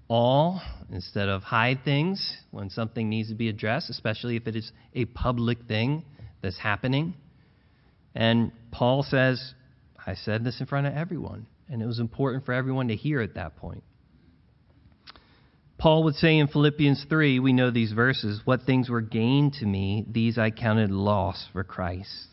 all 0.08 0.60
instead 0.90 1.28
of 1.28 1.42
hide 1.42 1.84
things 1.84 2.36
when 2.50 2.68
something 2.68 3.08
needs 3.08 3.28
to 3.28 3.34
be 3.34 3.48
addressed, 3.48 3.88
especially 3.88 4.36
if 4.36 4.46
it 4.46 4.56
is 4.56 4.70
a 4.94 5.04
public 5.06 5.58
thing 5.66 6.04
that's 6.42 6.58
happening. 6.58 7.14
And 8.14 8.52
Paul 8.72 9.04
says, 9.04 9.54
I 10.04 10.14
said 10.14 10.44
this 10.44 10.60
in 10.60 10.66
front 10.66 10.86
of 10.86 10.94
everyone, 10.94 11.46
and 11.70 11.80
it 11.80 11.86
was 11.86 12.00
important 12.00 12.44
for 12.44 12.52
everyone 12.52 12.88
to 12.88 12.96
hear 12.96 13.20
at 13.22 13.36
that 13.36 13.56
point. 13.56 13.84
Paul 15.82 16.04
would 16.04 16.14
say 16.14 16.38
in 16.38 16.46
Philippians 16.46 17.06
3, 17.08 17.40
we 17.40 17.52
know 17.52 17.72
these 17.72 17.90
verses, 17.90 18.40
what 18.44 18.62
things 18.62 18.88
were 18.88 19.00
gained 19.00 19.54
to 19.54 19.66
me, 19.66 20.06
these 20.08 20.38
I 20.38 20.52
counted 20.52 20.92
loss 20.92 21.48
for 21.52 21.64
Christ. 21.64 22.28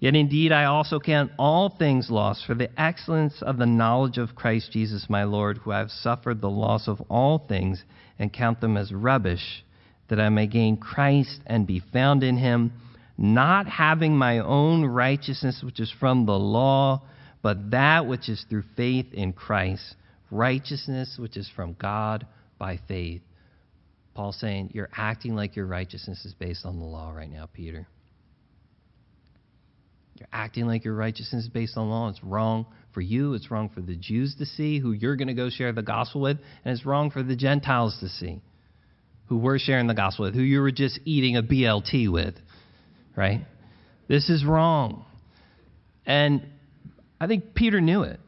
Yet 0.00 0.16
indeed 0.16 0.50
I 0.50 0.64
also 0.64 0.98
count 0.98 1.30
all 1.38 1.68
things 1.68 2.10
lost 2.10 2.44
for 2.44 2.56
the 2.56 2.68
excellence 2.76 3.40
of 3.40 3.56
the 3.56 3.66
knowledge 3.66 4.18
of 4.18 4.34
Christ 4.34 4.72
Jesus 4.72 5.06
my 5.08 5.22
Lord, 5.22 5.58
who 5.58 5.70
I 5.70 5.78
have 5.78 5.92
suffered 5.92 6.40
the 6.40 6.50
loss 6.50 6.88
of 6.88 7.00
all 7.02 7.38
things 7.38 7.84
and 8.18 8.32
count 8.32 8.60
them 8.60 8.76
as 8.76 8.92
rubbish, 8.92 9.64
that 10.08 10.18
I 10.18 10.28
may 10.28 10.48
gain 10.48 10.76
Christ 10.76 11.40
and 11.46 11.68
be 11.68 11.84
found 11.92 12.24
in 12.24 12.36
him, 12.36 12.72
not 13.16 13.68
having 13.68 14.18
my 14.18 14.40
own 14.40 14.84
righteousness 14.84 15.62
which 15.62 15.78
is 15.78 15.94
from 16.00 16.26
the 16.26 16.32
law, 16.32 17.00
but 17.42 17.70
that 17.70 18.06
which 18.06 18.28
is 18.28 18.44
through 18.50 18.64
faith 18.76 19.14
in 19.14 19.32
Christ, 19.34 19.94
righteousness 20.34 21.16
which 21.18 21.36
is 21.36 21.50
from 21.54 21.74
God 21.74 22.26
by 22.58 22.78
faith. 22.88 23.22
Paul's 24.14 24.38
saying, 24.38 24.70
You're 24.74 24.90
acting 24.96 25.34
like 25.34 25.56
your 25.56 25.66
righteousness 25.66 26.24
is 26.24 26.34
based 26.34 26.64
on 26.64 26.78
the 26.78 26.84
law 26.84 27.10
right 27.10 27.30
now, 27.30 27.48
Peter. 27.52 27.86
You're 30.16 30.28
acting 30.32 30.66
like 30.66 30.84
your 30.84 30.94
righteousness 30.94 31.44
is 31.44 31.50
based 31.50 31.76
on 31.76 31.90
law. 31.90 32.08
It's 32.08 32.22
wrong 32.22 32.66
for 32.92 33.00
you. 33.00 33.34
It's 33.34 33.50
wrong 33.50 33.68
for 33.74 33.80
the 33.80 33.96
Jews 33.96 34.36
to 34.38 34.46
see, 34.46 34.78
who 34.78 34.92
you're 34.92 35.16
going 35.16 35.28
to 35.28 35.34
go 35.34 35.50
share 35.50 35.72
the 35.72 35.82
gospel 35.82 36.20
with, 36.20 36.38
and 36.64 36.76
it's 36.76 36.86
wrong 36.86 37.10
for 37.10 37.24
the 37.24 37.34
Gentiles 37.34 37.96
to 38.00 38.08
see. 38.08 38.40
who 39.26 39.38
we're 39.38 39.58
sharing 39.58 39.86
the 39.86 39.94
gospel 39.94 40.26
with, 40.26 40.34
who 40.34 40.42
you 40.42 40.60
were 40.60 40.70
just 40.70 41.00
eating 41.04 41.36
a 41.36 41.42
BLT 41.42 42.10
with, 42.12 42.34
right? 43.16 43.40
This 44.06 44.28
is 44.28 44.44
wrong. 44.44 45.04
And 46.06 46.46
I 47.20 47.26
think 47.26 47.54
Peter 47.54 47.80
knew 47.80 48.02
it. 48.02 48.20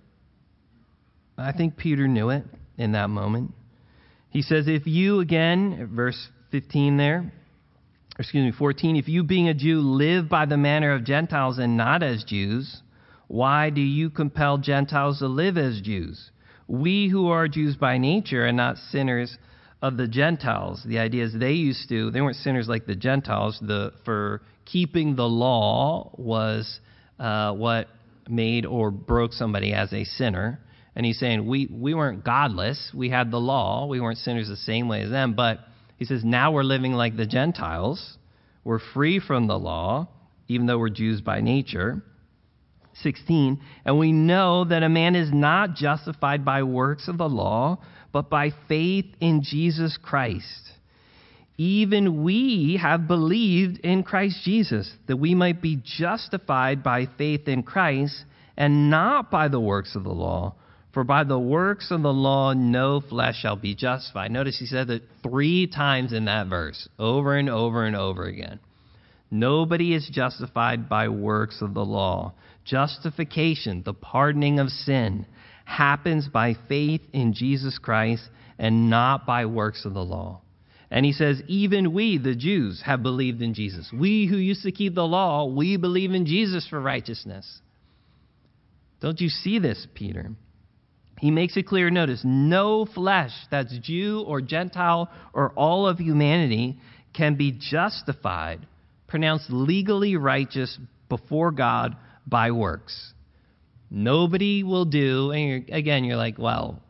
I 1.39 1.53
think 1.53 1.76
Peter 1.76 2.09
knew 2.09 2.30
it 2.30 2.45
in 2.78 2.93
that 2.93 3.11
moment. 3.11 3.53
He 4.30 4.43
says, 4.43 4.68
If 4.68 4.87
you, 4.87 5.20
again, 5.20 5.91
verse 5.95 6.28
15 6.51 6.97
there, 6.97 7.32
excuse 8.18 8.45
me, 8.45 8.53
14, 8.57 8.97
if 8.97 9.09
you 9.09 9.22
being 9.22 9.49
a 9.49 9.55
Jew 9.55 9.80
live 9.80 10.28
by 10.28 10.47
the 10.47 10.57
manner 10.57 10.93
of 10.95 11.05
Gentiles 11.05 11.59
and 11.59 11.76
not 11.76 12.03
as 12.03 12.24
Jews, 12.24 12.82
why 13.28 13.70
do 13.70 13.80
you 13.80 14.09
compel 14.11 14.59
Gentiles 14.59 15.18
to 15.18 15.26
live 15.26 15.59
as 15.59 15.80
Jews? 15.80 16.30
We 16.68 17.09
who 17.09 17.28
are 17.28 17.49
Jews 17.49 17.76
by 17.76 17.99
nature 17.99 18.45
and 18.45 18.57
not 18.57 18.78
sinners 18.91 19.37
of 19.82 19.97
the 19.97 20.09
Gentiles. 20.09 20.82
The 20.87 20.99
idea 20.99 21.24
is 21.24 21.34
they 21.34 21.53
used 21.53 21.89
to, 21.91 22.11
they 22.11 22.20
weren't 22.20 22.37
sinners 22.37 22.68
like 22.68 22.87
the 22.87 22.97
Gentiles. 22.97 23.59
The, 23.61 23.93
for 24.05 24.43
keeping 24.64 25.16
the 25.16 25.28
law 25.28 26.12
was 26.16 26.80
uh, 27.18 27.53
what 27.53 27.89
made 28.28 28.66
or 28.66 28.91
broke 28.91 29.32
somebody 29.32 29.72
as 29.72 29.93
a 29.93 30.05
sinner. 30.05 30.61
And 30.97 31.05
he's 31.05 31.20
saying 31.20 31.47
we, 31.47 31.68
we 31.70 31.92
weren't 31.92 32.24
godless. 32.24 32.90
We 32.94 33.11
had 33.11 33.30
the 33.30 33.38
law. 33.38 33.86
We 33.86 34.01
weren't 34.01 34.18
sinners 34.18 34.49
the 34.49 34.57
same 34.57 34.88
way 34.88 35.03
as 35.03 35.11
them. 35.11 35.34
But 35.34 35.61
he 35.99 36.07
says 36.07 36.24
now 36.24 36.53
we're 36.53 36.64
living 36.64 36.94
like 36.94 37.16
the 37.16 37.26
Gentiles. 37.26 38.16
We're 38.64 38.80
free 38.94 39.20
from 39.20 39.47
the 39.47 39.59
law, 39.59 40.09
even 40.49 40.66
though 40.66 40.78
we're 40.78 40.88
Jews 40.88 41.20
by 41.20 41.42
nature. 41.42 42.03
16. 43.03 43.61
And 43.84 43.99
we 43.99 44.11
know 44.11 44.64
that 44.64 44.82
a 44.82 44.88
man 44.88 45.14
is 45.14 45.30
not 45.30 45.74
justified 45.74 46.44
by 46.44 46.62
works 46.62 47.09
of 47.09 47.18
the 47.18 47.28
law, 47.28 47.78
but 48.11 48.30
by 48.30 48.53
faith 48.66 49.05
in 49.20 49.42
Jesus 49.42 49.99
Christ. 50.03 50.72
Even 51.59 52.24
we 52.24 52.78
have 52.80 53.07
believed 53.07 53.80
in 53.80 54.03
Christ 54.03 54.40
Jesus, 54.44 54.90
that 55.09 55.18
we 55.18 55.34
might 55.34 55.61
be 55.61 55.80
justified 55.82 56.82
by 56.82 57.07
faith 57.18 57.49
in 57.49 57.62
Christ 57.62 58.24
and 58.57 58.90
not 58.90 59.30
by 59.30 59.49
the 59.49 59.61
works 59.61 59.94
of 59.94 60.05
the 60.05 60.11
law. 60.11 60.55
For 60.97 61.05
by 61.05 61.24
the 61.24 61.38
works 61.38 61.90
of 61.90 62.01
the 62.01 62.11
law, 62.11 62.55
no 62.55 63.03
flesh 63.03 63.40
shall 63.42 63.57
be 63.57 63.74
justified. 63.74 64.30
Notice 64.30 64.59
he 64.59 64.64
said 64.64 64.86
that 64.86 65.03
three 65.22 65.66
times 65.66 66.14
in 66.14 66.24
that 66.24 66.47
verse, 66.47 66.88
over 66.99 67.36
and 67.36 67.51
over 67.51 67.84
and 67.84 67.94
over 67.94 68.24
again. 68.24 68.61
Nobody 69.30 69.92
is 69.92 70.09
justified 70.11 70.88
by 70.88 71.09
works 71.09 71.61
of 71.61 71.74
the 71.74 71.84
law. 71.84 72.32
Justification, 72.64 73.82
the 73.84 73.92
pardoning 73.92 74.59
of 74.59 74.70
sin, 74.70 75.26
happens 75.66 76.28
by 76.28 76.55
faith 76.66 77.03
in 77.12 77.34
Jesus 77.34 77.76
Christ 77.76 78.22
and 78.59 78.88
not 78.88 79.26
by 79.26 79.44
works 79.44 79.84
of 79.84 79.92
the 79.92 80.03
law. 80.03 80.40
And 80.90 81.05
he 81.05 81.12
says, 81.12 81.42
even 81.47 81.92
we, 81.92 82.16
the 82.16 82.34
Jews, 82.34 82.80
have 82.86 83.03
believed 83.03 83.42
in 83.42 83.53
Jesus. 83.53 83.92
We 83.92 84.28
who 84.28 84.38
used 84.38 84.62
to 84.62 84.72
keep 84.72 84.94
the 84.94 85.07
law, 85.07 85.44
we 85.44 85.76
believe 85.76 86.12
in 86.12 86.24
Jesus 86.24 86.66
for 86.66 86.80
righteousness. 86.80 87.61
Don't 89.03 89.20
you 89.20 89.28
see 89.28 89.59
this, 89.59 89.86
Peter? 89.94 90.30
He 91.19 91.31
makes 91.31 91.57
it 91.57 91.67
clear, 91.67 91.89
notice, 91.91 92.21
no 92.25 92.85
flesh, 92.85 93.33
that's 93.51 93.77
Jew 93.79 94.25
or 94.27 94.41
Gentile 94.41 95.11
or 95.33 95.51
all 95.57 95.87
of 95.87 95.99
humanity, 95.99 96.79
can 97.14 97.37
be 97.37 97.53
justified, 97.53 98.67
pronounced 99.07 99.51
legally 99.51 100.17
righteous 100.17 100.79
before 101.09 101.53
God 101.53 101.97
by 102.27 102.51
works. 102.51 103.14
Nobody 103.91 104.62
will 104.62 104.85
do, 104.85 105.31
and 105.31 105.49
you're, 105.49 105.77
again, 105.77 106.05
you're 106.05 106.17
like, 106.17 106.39
well, 106.39 106.83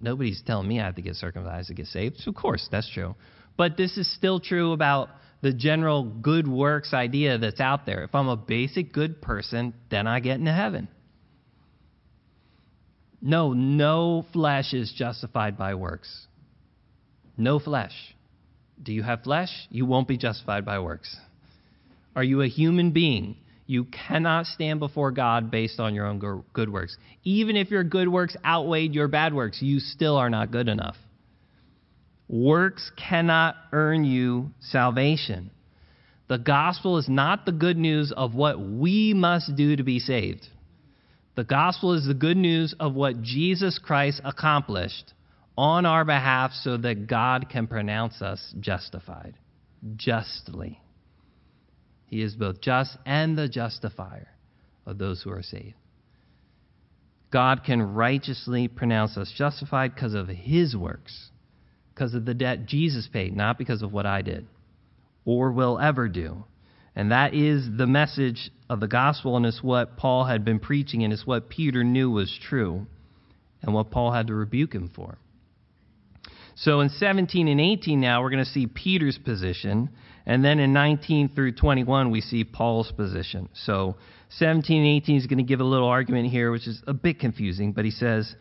nobody's 0.00 0.42
telling 0.46 0.68
me 0.68 0.80
I 0.80 0.84
have 0.84 0.96
to 0.96 1.02
get 1.02 1.16
circumcised 1.16 1.68
to 1.68 1.74
get 1.74 1.86
saved. 1.86 2.18
So 2.18 2.30
of 2.30 2.36
course, 2.36 2.68
that's 2.70 2.88
true. 2.92 3.16
But 3.56 3.76
this 3.76 3.96
is 3.96 4.12
still 4.14 4.38
true 4.38 4.72
about 4.72 5.08
the 5.40 5.52
general 5.52 6.04
good 6.04 6.46
works 6.46 6.94
idea 6.94 7.38
that's 7.38 7.60
out 7.60 7.86
there. 7.86 8.04
If 8.04 8.14
I'm 8.14 8.28
a 8.28 8.36
basic 8.36 8.92
good 8.92 9.20
person, 9.20 9.74
then 9.90 10.06
I 10.06 10.20
get 10.20 10.38
into 10.38 10.52
heaven. 10.52 10.88
No, 13.26 13.52
no 13.54 14.24
flesh 14.32 14.72
is 14.72 14.92
justified 14.92 15.58
by 15.58 15.74
works. 15.74 16.28
No 17.36 17.58
flesh. 17.58 18.14
Do 18.80 18.92
you 18.92 19.02
have 19.02 19.24
flesh? 19.24 19.50
You 19.68 19.84
won't 19.84 20.06
be 20.06 20.16
justified 20.16 20.64
by 20.64 20.78
works. 20.78 21.16
Are 22.14 22.22
you 22.22 22.40
a 22.42 22.46
human 22.46 22.92
being? 22.92 23.34
You 23.66 23.86
cannot 23.86 24.46
stand 24.46 24.78
before 24.78 25.10
God 25.10 25.50
based 25.50 25.80
on 25.80 25.92
your 25.92 26.06
own 26.06 26.44
good 26.52 26.72
works. 26.72 26.96
Even 27.24 27.56
if 27.56 27.72
your 27.72 27.82
good 27.82 28.08
works 28.08 28.36
outweighed 28.44 28.94
your 28.94 29.08
bad 29.08 29.34
works, 29.34 29.60
you 29.60 29.80
still 29.80 30.16
are 30.16 30.30
not 30.30 30.52
good 30.52 30.68
enough. 30.68 30.94
Works 32.28 32.92
cannot 32.96 33.56
earn 33.72 34.04
you 34.04 34.52
salvation. 34.60 35.50
The 36.28 36.38
gospel 36.38 36.96
is 36.98 37.08
not 37.08 37.44
the 37.44 37.50
good 37.50 37.76
news 37.76 38.12
of 38.16 38.36
what 38.36 38.60
we 38.60 39.14
must 39.14 39.56
do 39.56 39.74
to 39.74 39.82
be 39.82 39.98
saved. 39.98 40.46
The 41.36 41.44
gospel 41.44 41.92
is 41.92 42.06
the 42.06 42.14
good 42.14 42.38
news 42.38 42.74
of 42.80 42.94
what 42.94 43.22
Jesus 43.22 43.78
Christ 43.78 44.22
accomplished 44.24 45.12
on 45.56 45.84
our 45.84 46.04
behalf 46.04 46.52
so 46.52 46.78
that 46.78 47.06
God 47.06 47.48
can 47.50 47.66
pronounce 47.66 48.22
us 48.22 48.54
justified, 48.58 49.34
justly. 49.96 50.80
He 52.06 52.22
is 52.22 52.34
both 52.34 52.60
just 52.62 52.96
and 53.04 53.36
the 53.36 53.48
justifier 53.48 54.28
of 54.86 54.96
those 54.96 55.22
who 55.22 55.30
are 55.30 55.42
saved. 55.42 55.74
God 57.30 57.64
can 57.64 57.94
righteously 57.94 58.66
pronounce 58.68 59.18
us 59.18 59.32
justified 59.36 59.94
because 59.94 60.14
of 60.14 60.28
his 60.28 60.74
works, 60.74 61.30
because 61.94 62.14
of 62.14 62.24
the 62.24 62.34
debt 62.34 62.64
Jesus 62.64 63.08
paid, 63.12 63.36
not 63.36 63.58
because 63.58 63.82
of 63.82 63.92
what 63.92 64.06
I 64.06 64.22
did 64.22 64.46
or 65.26 65.52
will 65.52 65.78
ever 65.78 66.08
do. 66.08 66.44
And 66.96 67.12
that 67.12 67.34
is 67.34 67.68
the 67.76 67.86
message 67.86 68.50
of 68.70 68.80
the 68.80 68.88
gospel, 68.88 69.36
and 69.36 69.44
it's 69.44 69.62
what 69.62 69.98
Paul 69.98 70.24
had 70.24 70.44
been 70.44 70.58
preaching, 70.58 71.04
and 71.04 71.12
it's 71.12 71.26
what 71.26 71.50
Peter 71.50 71.84
knew 71.84 72.10
was 72.10 72.36
true, 72.48 72.86
and 73.62 73.74
what 73.74 73.90
Paul 73.90 74.12
had 74.12 74.28
to 74.28 74.34
rebuke 74.34 74.74
him 74.74 74.90
for. 74.96 75.18
So 76.54 76.80
in 76.80 76.88
17 76.88 77.48
and 77.48 77.60
18 77.60 78.00
now, 78.00 78.22
we're 78.22 78.30
going 78.30 78.44
to 78.44 78.50
see 78.50 78.66
Peter's 78.66 79.18
position. 79.18 79.90
And 80.24 80.42
then 80.42 80.58
in 80.58 80.72
19 80.72 81.28
through 81.34 81.52
21, 81.52 82.10
we 82.10 82.22
see 82.22 82.44
Paul's 82.44 82.90
position. 82.90 83.50
So 83.52 83.96
17 84.30 84.78
and 84.78 85.02
18 85.02 85.16
is 85.16 85.26
going 85.26 85.36
to 85.36 85.44
give 85.44 85.60
a 85.60 85.64
little 85.64 85.86
argument 85.86 86.30
here, 86.30 86.50
which 86.50 86.66
is 86.66 86.82
a 86.86 86.94
bit 86.94 87.20
confusing. 87.20 87.72
But 87.72 87.84
he 87.84 87.90
says, 87.90 88.34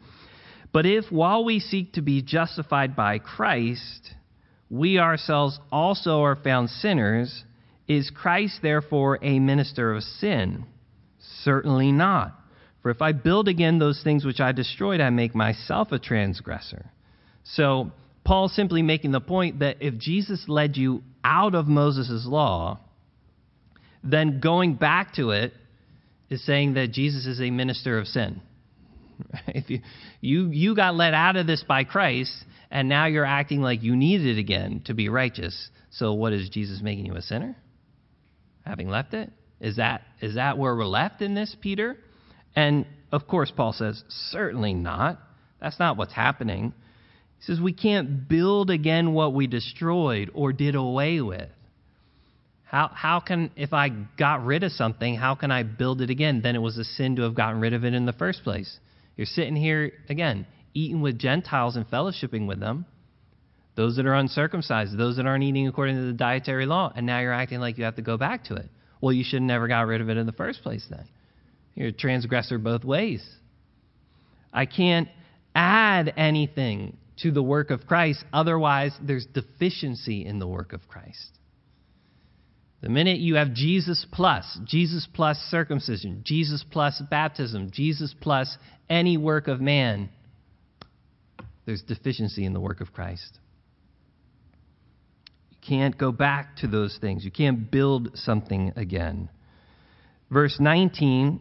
But 0.72 0.86
if 0.86 1.12
while 1.12 1.44
we 1.44 1.60
seek 1.60 1.94
to 1.94 2.02
be 2.02 2.22
justified 2.22 2.96
by 2.96 3.20
Christ, 3.20 4.14
we 4.70 4.98
ourselves 4.98 5.60
also 5.70 6.22
are 6.22 6.38
found 6.38 6.70
sinners, 6.70 7.44
is 7.88 8.10
Christ 8.10 8.60
therefore 8.62 9.20
a 9.22 9.40
minister 9.40 9.94
of 9.94 10.04
sin? 10.04 10.66
Certainly 11.44 11.92
not. 11.92 12.34
For 12.82 12.92
if 12.92 13.02
I 13.02 13.14
build 13.14 13.48
again 13.48 13.80
those 13.80 14.02
things 14.04 14.26
which 14.26 14.40
I 14.40 14.52
destroyed, 14.52 15.02
I 15.02 15.10
make 15.10 15.34
myself 15.34 15.92
a 15.92 16.00
transgressor. 16.00 16.92
So 17.44 17.92
Paul's 18.24 18.56
simply 18.56 18.82
making 18.82 19.12
the 19.12 19.22
point 19.22 19.60
that 19.60 19.78
if 19.82 19.98
Jesus 19.98 20.46
led 20.48 20.78
you 20.78 21.04
out 21.24 21.56
of 21.56 21.68
Moses' 21.68 22.26
law, 22.28 22.80
then 24.04 24.40
going 24.40 24.76
back 24.76 25.16
to 25.16 25.32
it 25.32 25.54
is 26.30 26.46
saying 26.46 26.74
that 26.76 26.92
Jesus 26.92 27.26
is 27.26 27.40
a 27.40 27.50
minister 27.52 27.98
of 27.98 28.08
sin. 28.08 28.42
If 29.48 29.70
you, 29.70 29.80
you, 30.22 30.50
you 30.50 30.76
got 30.76 30.96
led 30.96 31.14
out 31.14 31.38
of 31.38 31.48
this 31.48 31.64
by 31.64 31.86
Christ, 31.86 32.34
and 32.70 32.90
now 32.90 33.06
you're 33.06 33.26
acting 33.26 33.62
like 33.62 33.82
you 33.82 33.96
need 33.96 34.22
it 34.22 34.38
again 34.38 34.82
to 34.86 34.94
be 34.94 35.08
righteous. 35.08 35.70
So, 35.92 36.14
what 36.14 36.34
is 36.34 36.50
Jesus 36.50 36.82
making 36.82 37.06
you 37.06 37.16
a 37.16 37.22
sinner? 37.22 37.56
Having 38.66 38.90
left 38.90 39.14
it? 39.14 39.32
Is 39.60 39.78
that, 39.78 40.02
is 40.22 40.36
that 40.36 40.58
where 40.58 40.76
we're 40.76 40.86
left 40.86 41.22
in 41.22 41.36
this, 41.36 41.56
Peter? 41.62 41.98
And 42.56 42.86
of 43.12 43.28
course, 43.28 43.52
Paul 43.56 43.74
says, 43.74 44.04
certainly 44.10 44.74
not. 44.74 45.20
That's 45.62 45.80
not 45.80 45.98
what's 45.98 46.14
happening. 46.14 46.74
He 47.40 47.46
says 47.46 47.60
we 47.60 47.74
can't 47.74 48.28
build 48.28 48.70
again 48.70 49.14
what 49.14 49.34
we 49.34 49.48
destroyed 49.48 50.32
or 50.34 50.52
did 50.52 50.76
away 50.76 51.22
with. 51.22 51.50
How, 52.64 52.90
how 52.94 53.20
can, 53.20 53.52
if 53.56 53.74
I 53.74 53.90
got 53.90 54.44
rid 54.44 54.64
of 54.64 54.72
something, 54.72 55.16
how 55.16 55.36
can 55.36 55.52
I 55.52 55.64
build 55.64 56.02
it 56.02 56.10
again? 56.10 56.42
Then 56.42 56.56
it 56.56 56.62
was 56.62 56.78
a 56.78 56.84
sin 56.84 57.16
to 57.18 57.22
have 57.22 57.36
gotten 57.36 57.62
rid 57.62 57.74
of 57.74 57.86
it 57.86 57.94
in 57.94 58.06
the 58.06 58.14
first 58.14 58.44
place. 58.44 58.80
You're 59.16 59.28
sitting 59.28 59.56
here, 59.56 59.94
again, 60.10 60.46
eating 60.74 61.02
with 61.02 61.18
Gentiles 61.18 61.76
and 61.76 61.88
fellowshipping 61.90 62.48
with 62.48 62.60
them, 62.60 62.86
those 63.76 63.98
that 63.98 64.06
are 64.06 64.16
uncircumcised, 64.16 64.98
those 64.98 65.18
that 65.18 65.26
aren't 65.26 65.44
eating 65.44 65.68
according 65.68 65.96
to 65.96 66.06
the 66.06 66.14
dietary 66.14 66.66
law, 66.66 66.92
and 66.96 67.06
now 67.06 67.20
you're 67.20 67.34
acting 67.34 67.60
like 67.60 67.78
you 67.78 67.84
have 67.84 67.98
to 67.98 68.02
go 68.02 68.18
back 68.18 68.46
to 68.46 68.56
it. 68.56 68.70
Well, 69.02 69.14
you 69.14 69.24
should 69.24 69.42
have 69.42 69.44
never 69.44 69.68
got 69.68 69.82
rid 69.82 70.02
of 70.02 70.10
it 70.10 70.18
in 70.18 70.26
the 70.26 70.32
first 70.32 70.64
place 70.64 70.86
then. 70.90 71.06
You're 71.76 71.90
a 71.90 71.94
transgressor 71.94 72.58
both 72.58 72.86
ways. 72.86 73.26
I 74.54 74.66
can't 74.66 75.10
add 75.54 76.14
anything 76.16 76.98
to 77.18 77.32
the 77.32 77.44
work 77.44 77.70
of 77.70 77.86
Christ. 77.86 78.24
Otherwise, 78.32 78.94
there's 79.02 79.26
deficiency 79.26 80.26
in 80.26 80.40
the 80.40 80.48
work 80.48 80.74
of 80.74 80.88
Christ. 80.88 81.32
The 82.82 82.90
minute 82.90 83.18
you 83.18 83.36
have 83.36 83.54
Jesus 83.54 84.06
plus, 84.12 84.60
Jesus 84.66 85.08
plus 85.14 85.38
circumcision, 85.50 86.22
Jesus 86.24 86.64
plus 86.70 87.02
baptism, 87.10 87.72
Jesus 87.72 88.14
plus 88.22 88.58
any 88.90 89.18
work 89.18 89.48
of 89.48 89.60
man, 89.60 90.10
there's 91.66 91.82
deficiency 91.82 92.46
in 92.46 92.54
the 92.54 92.60
work 92.60 92.82
of 92.82 92.94
Christ. 92.94 93.40
Can't 95.68 95.98
go 95.98 96.12
back 96.12 96.58
to 96.58 96.68
those 96.68 96.98
things. 97.00 97.26
You 97.26 97.32
can't 97.32 97.70
build 97.70 98.12
something 98.16 98.74
again. 98.76 99.30
Verse 100.30 100.58
19, 100.60 101.40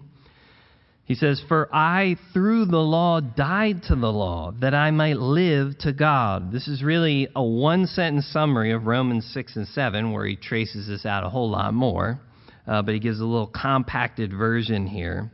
he 1.04 1.14
says, 1.14 1.42
For 1.48 1.68
I, 1.74 2.16
through 2.32 2.66
the 2.66 2.78
law, 2.78 3.20
died 3.20 3.82
to 3.88 3.94
the 3.94 4.12
law, 4.12 4.52
that 4.60 4.74
I 4.74 4.90
might 4.90 5.18
live 5.18 5.78
to 5.80 5.92
God. 5.92 6.50
This 6.50 6.66
is 6.66 6.82
really 6.82 7.28
a 7.34 7.42
one 7.42 7.86
sentence 7.86 8.26
summary 8.26 8.72
of 8.72 8.86
Romans 8.86 9.30
6 9.34 9.56
and 9.56 9.68
7, 9.68 10.12
where 10.12 10.26
he 10.26 10.36
traces 10.36 10.86
this 10.86 11.04
out 11.04 11.24
a 11.24 11.28
whole 11.28 11.50
lot 11.50 11.74
more. 11.74 12.20
Uh, 12.66 12.80
but 12.80 12.94
he 12.94 13.00
gives 13.00 13.20
a 13.20 13.24
little 13.24 13.46
compacted 13.46 14.32
version 14.32 14.86
here. 14.86 15.30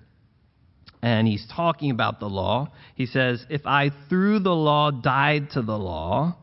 And 1.02 1.26
he's 1.26 1.46
talking 1.54 1.92
about 1.92 2.20
the 2.20 2.26
law. 2.26 2.72
He 2.96 3.06
says, 3.06 3.44
If 3.48 3.64
I, 3.64 3.90
through 4.08 4.40
the 4.40 4.50
law, 4.50 4.90
died 4.90 5.50
to 5.50 5.62
the 5.62 5.78
law, 5.78 6.36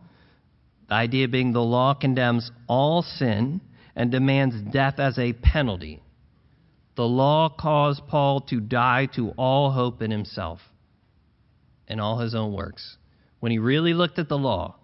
the 0.87 0.93
idea 0.93 1.27
being 1.27 1.53
the 1.53 1.59
law 1.59 1.93
condemns 1.93 2.51
all 2.67 3.01
sin 3.01 3.61
and 3.95 4.11
demands 4.11 4.55
death 4.71 4.99
as 4.99 5.17
a 5.19 5.33
penalty. 5.33 6.01
The 6.95 7.03
law 7.03 7.49
caused 7.49 8.07
Paul 8.07 8.41
to 8.41 8.59
die 8.59 9.07
to 9.15 9.31
all 9.31 9.71
hope 9.71 10.01
in 10.01 10.11
himself 10.11 10.59
and 11.87 12.01
all 12.01 12.19
his 12.19 12.33
own 12.33 12.53
works. 12.53 12.97
When 13.39 13.51
he 13.51 13.59
really 13.59 13.93
looked 13.93 14.17
at 14.19 14.29
the 14.29 14.37
law, 14.37 14.75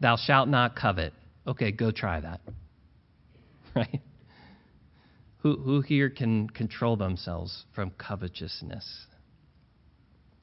thou 0.00 0.16
shalt 0.16 0.48
not 0.48 0.76
covet. 0.76 1.12
Okay, 1.46 1.72
go 1.72 1.90
try 1.90 2.20
that. 2.20 2.40
Right? 3.74 4.02
Who, 5.38 5.56
who 5.56 5.80
here 5.80 6.10
can 6.10 6.50
control 6.50 6.96
themselves 6.96 7.64
from 7.74 7.90
covetousness? 7.92 9.06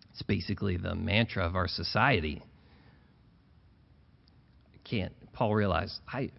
It's 0.09 0.23
basically 0.23 0.77
the 0.77 0.95
mantra 0.95 1.45
of 1.45 1.55
our 1.55 1.67
society 1.67 2.41
can't, 4.89 5.13
Paul 5.33 5.53
realized, 5.53 5.99
I, 6.07 6.31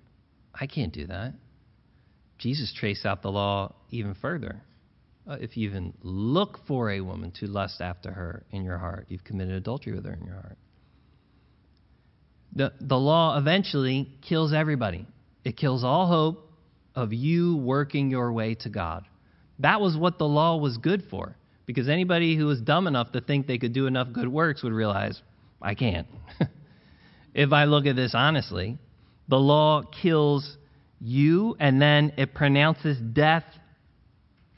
I 0.54 0.66
can't 0.66 0.92
do 0.92 1.06
that. 1.06 1.34
Jesus 2.38 2.72
traced 2.76 3.04
out 3.04 3.22
the 3.22 3.30
law 3.30 3.74
even 3.90 4.14
further. 4.14 4.62
Uh, 5.28 5.36
if 5.40 5.56
you 5.56 5.68
even 5.68 5.92
look 6.02 6.58
for 6.66 6.90
a 6.90 7.00
woman 7.00 7.32
to 7.38 7.46
lust 7.46 7.80
after 7.80 8.10
her 8.10 8.44
in 8.50 8.64
your 8.64 8.78
heart, 8.78 9.06
you've 9.08 9.24
committed 9.24 9.54
adultery 9.54 9.92
with 9.92 10.04
her 10.04 10.14
in 10.14 10.24
your 10.24 10.34
heart. 10.34 10.58
The, 12.56 12.72
the 12.80 12.96
law 12.96 13.38
eventually 13.38 14.08
kills 14.26 14.52
everybody. 14.52 15.06
It 15.44 15.56
kills 15.56 15.84
all 15.84 16.06
hope 16.06 16.50
of 16.94 17.12
you 17.12 17.56
working 17.56 18.10
your 18.10 18.32
way 18.32 18.56
to 18.56 18.68
God. 18.68 19.04
That 19.60 19.80
was 19.80 19.96
what 19.96 20.18
the 20.18 20.26
law 20.26 20.56
was 20.56 20.78
good 20.78 21.04
for. 21.10 21.36
Because 21.66 21.88
anybody 21.88 22.36
who 22.36 22.46
was 22.46 22.60
dumb 22.60 22.88
enough 22.88 23.12
to 23.12 23.20
think 23.20 23.46
they 23.46 23.58
could 23.58 23.72
do 23.72 23.86
enough 23.86 24.08
good 24.12 24.26
works 24.26 24.62
would 24.64 24.72
realize, 24.72 25.20
I 25.62 25.74
can't. 25.74 26.08
if 27.34 27.52
I 27.52 27.64
look 27.64 27.86
at 27.86 27.96
this 27.96 28.12
honestly. 28.14 28.78
The 29.28 29.38
law 29.38 29.82
kills 29.82 30.56
you, 31.00 31.56
and 31.60 31.80
then 31.80 32.12
it 32.16 32.34
pronounces 32.34 32.98
death 32.98 33.44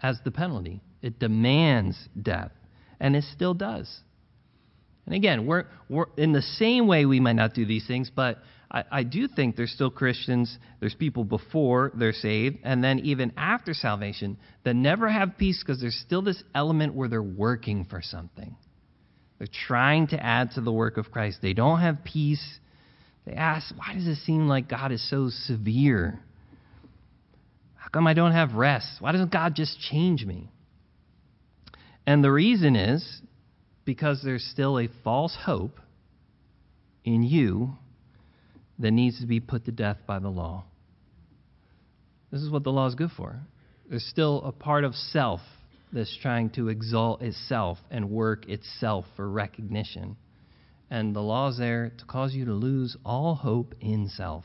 as 0.02 0.18
the 0.24 0.30
penalty. 0.30 0.80
It 1.02 1.18
demands 1.18 1.96
death, 2.20 2.52
and 2.98 3.14
it 3.14 3.24
still 3.24 3.54
does. 3.54 4.00
And 5.04 5.14
again, 5.14 5.46
we're, 5.46 5.64
we're 5.88 6.06
in 6.16 6.32
the 6.32 6.42
same 6.42 6.86
way 6.86 7.04
we 7.04 7.20
might 7.20 7.34
not 7.34 7.54
do 7.54 7.66
these 7.66 7.86
things, 7.86 8.10
but 8.14 8.38
I, 8.70 8.84
I 8.90 9.02
do 9.02 9.28
think 9.28 9.56
there's 9.56 9.72
still 9.72 9.90
Christians, 9.90 10.58
there's 10.80 10.94
people 10.94 11.24
before 11.24 11.92
they're 11.94 12.12
saved, 12.12 12.58
and 12.62 12.82
then 12.82 13.00
even 13.00 13.32
after 13.36 13.74
salvation 13.74 14.38
that 14.64 14.74
never 14.74 15.08
have 15.08 15.36
peace 15.36 15.62
because 15.62 15.80
there's 15.80 16.00
still 16.06 16.22
this 16.22 16.42
element 16.54 16.94
where 16.94 17.08
they're 17.08 17.22
working 17.22 17.84
for 17.84 18.00
something. 18.00 18.56
They're 19.42 19.66
trying 19.66 20.06
to 20.08 20.24
add 20.24 20.52
to 20.52 20.60
the 20.60 20.70
work 20.70 20.98
of 20.98 21.10
Christ. 21.10 21.38
They 21.42 21.52
don't 21.52 21.80
have 21.80 22.04
peace 22.04 22.60
they 23.26 23.32
ask, 23.34 23.72
why 23.76 23.94
does 23.94 24.06
it 24.06 24.16
seem 24.24 24.48
like 24.48 24.68
God 24.68 24.90
is 24.92 25.08
so 25.08 25.30
severe? 25.30 26.20
How 27.74 27.88
come 27.88 28.06
I 28.06 28.14
don't 28.14 28.32
have 28.32 28.54
rest? 28.54 29.00
Why 29.00 29.12
doesn't 29.12 29.32
God 29.32 29.54
just 29.54 29.78
change 29.80 30.24
me? 30.24 30.50
And 32.06 32.22
the 32.22 32.32
reason 32.32 32.74
is 32.74 33.22
because 33.84 34.22
there's 34.24 34.44
still 34.44 34.78
a 34.78 34.88
false 35.04 35.36
hope 35.44 35.78
in 37.04 37.22
you 37.22 37.76
that 38.78 38.90
needs 38.90 39.20
to 39.20 39.26
be 39.26 39.38
put 39.38 39.64
to 39.66 39.72
death 39.72 39.98
by 40.06 40.18
the 40.18 40.28
law. 40.28 40.64
This 42.32 42.42
is 42.42 42.50
what 42.50 42.64
the 42.64 42.72
law 42.72 42.86
is 42.86 42.94
good 42.94 43.10
for. 43.16 43.38
There's 43.88 44.06
still 44.06 44.42
a 44.44 44.52
part 44.52 44.84
of 44.84 44.94
self 44.94 45.40
that's 45.92 46.16
trying 46.22 46.50
to 46.50 46.68
exalt 46.68 47.22
itself 47.22 47.78
and 47.90 48.10
work 48.10 48.48
itself 48.48 49.04
for 49.16 49.28
recognition 49.28 50.16
and 50.92 51.16
the 51.16 51.20
law's 51.20 51.56
there 51.56 51.90
to 51.96 52.04
cause 52.04 52.34
you 52.34 52.44
to 52.44 52.52
lose 52.52 52.98
all 53.02 53.34
hope 53.34 53.74
in 53.80 54.10
self 54.10 54.44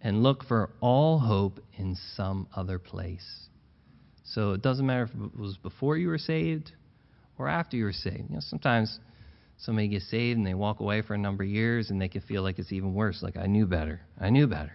and 0.00 0.22
look 0.22 0.42
for 0.42 0.70
all 0.80 1.18
hope 1.18 1.60
in 1.76 1.98
some 2.16 2.48
other 2.56 2.78
place. 2.78 3.48
So 4.24 4.52
it 4.52 4.62
doesn't 4.62 4.86
matter 4.86 5.02
if 5.02 5.10
it 5.10 5.38
was 5.38 5.58
before 5.58 5.98
you 5.98 6.08
were 6.08 6.16
saved 6.16 6.72
or 7.36 7.46
after 7.46 7.76
you 7.76 7.84
were 7.84 7.92
saved. 7.92 8.30
You 8.30 8.36
know, 8.36 8.40
sometimes 8.40 8.98
somebody 9.58 9.88
gets 9.88 10.10
saved 10.10 10.38
and 10.38 10.46
they 10.46 10.54
walk 10.54 10.80
away 10.80 11.02
for 11.02 11.12
a 11.12 11.18
number 11.18 11.44
of 11.44 11.50
years 11.50 11.90
and 11.90 12.00
they 12.00 12.08
can 12.08 12.22
feel 12.22 12.42
like 12.42 12.58
it's 12.58 12.72
even 12.72 12.94
worse, 12.94 13.22
like 13.22 13.36
I 13.36 13.48
knew 13.48 13.66
better. 13.66 14.00
I 14.18 14.30
knew 14.30 14.46
better. 14.46 14.72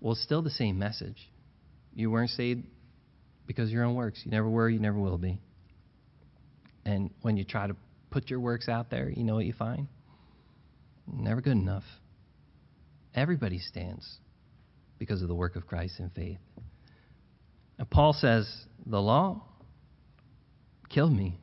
Well, 0.00 0.12
it's 0.12 0.22
still 0.22 0.42
the 0.42 0.50
same 0.50 0.78
message. 0.78 1.28
You 1.92 2.12
weren't 2.12 2.30
saved 2.30 2.66
because 3.48 3.72
your 3.72 3.82
own 3.84 3.96
works. 3.96 4.20
You 4.24 4.30
never 4.30 4.48
were, 4.48 4.68
you 4.68 4.78
never 4.78 5.00
will 5.00 5.18
be. 5.18 5.40
And 6.84 7.10
when 7.22 7.36
you 7.36 7.44
try 7.44 7.66
to 7.66 7.74
put 8.10 8.30
your 8.30 8.38
works 8.38 8.68
out 8.68 8.90
there, 8.90 9.10
you 9.10 9.24
know 9.24 9.34
what 9.34 9.46
you 9.46 9.54
find? 9.54 9.88
Never 11.10 11.40
good 11.40 11.56
enough. 11.56 11.82
Everybody 13.14 13.58
stands 13.58 14.06
because 14.98 15.22
of 15.22 15.28
the 15.28 15.34
work 15.34 15.56
of 15.56 15.66
Christ 15.66 15.98
in 15.98 16.10
faith. 16.10 16.38
And 17.78 17.88
Paul 17.90 18.12
says, 18.12 18.48
The 18.86 19.00
law 19.00 19.42
killed 20.90 21.12
me, 21.12 21.38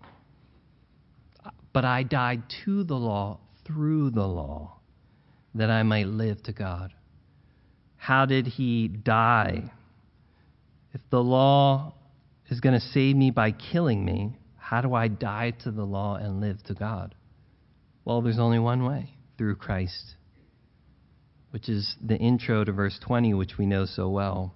but 1.73 1.85
I 1.85 2.03
died 2.03 2.43
to 2.65 2.83
the 2.83 2.95
law 2.95 3.39
through 3.65 4.11
the 4.11 4.27
law 4.27 4.77
that 5.55 5.71
I 5.71 5.81
might 5.83 6.07
live 6.07 6.43
to 6.43 6.53
God. 6.53 6.93
How 7.97 8.25
did 8.25 8.45
he 8.45 8.87
die? 8.87 9.71
If 10.95 11.01
the 11.09 11.21
law 11.21 11.93
is 12.47 12.61
going 12.61 12.79
to 12.79 12.79
save 12.79 13.17
me 13.17 13.29
by 13.29 13.51
killing 13.51 14.05
me, 14.05 14.37
how 14.55 14.79
do 14.79 14.93
I 14.93 15.09
die 15.09 15.51
to 15.63 15.71
the 15.71 15.83
law 15.83 16.15
and 16.15 16.39
live 16.39 16.63
to 16.63 16.73
God? 16.73 17.13
Well, 18.05 18.21
there's 18.21 18.39
only 18.39 18.59
one 18.59 18.85
way 18.85 19.09
through 19.37 19.57
Christ, 19.57 20.15
which 21.49 21.67
is 21.67 21.97
the 22.01 22.15
intro 22.15 22.63
to 22.63 22.71
verse 22.71 22.97
20, 23.05 23.33
which 23.33 23.57
we 23.57 23.65
know 23.65 23.85
so 23.85 24.07
well, 24.07 24.55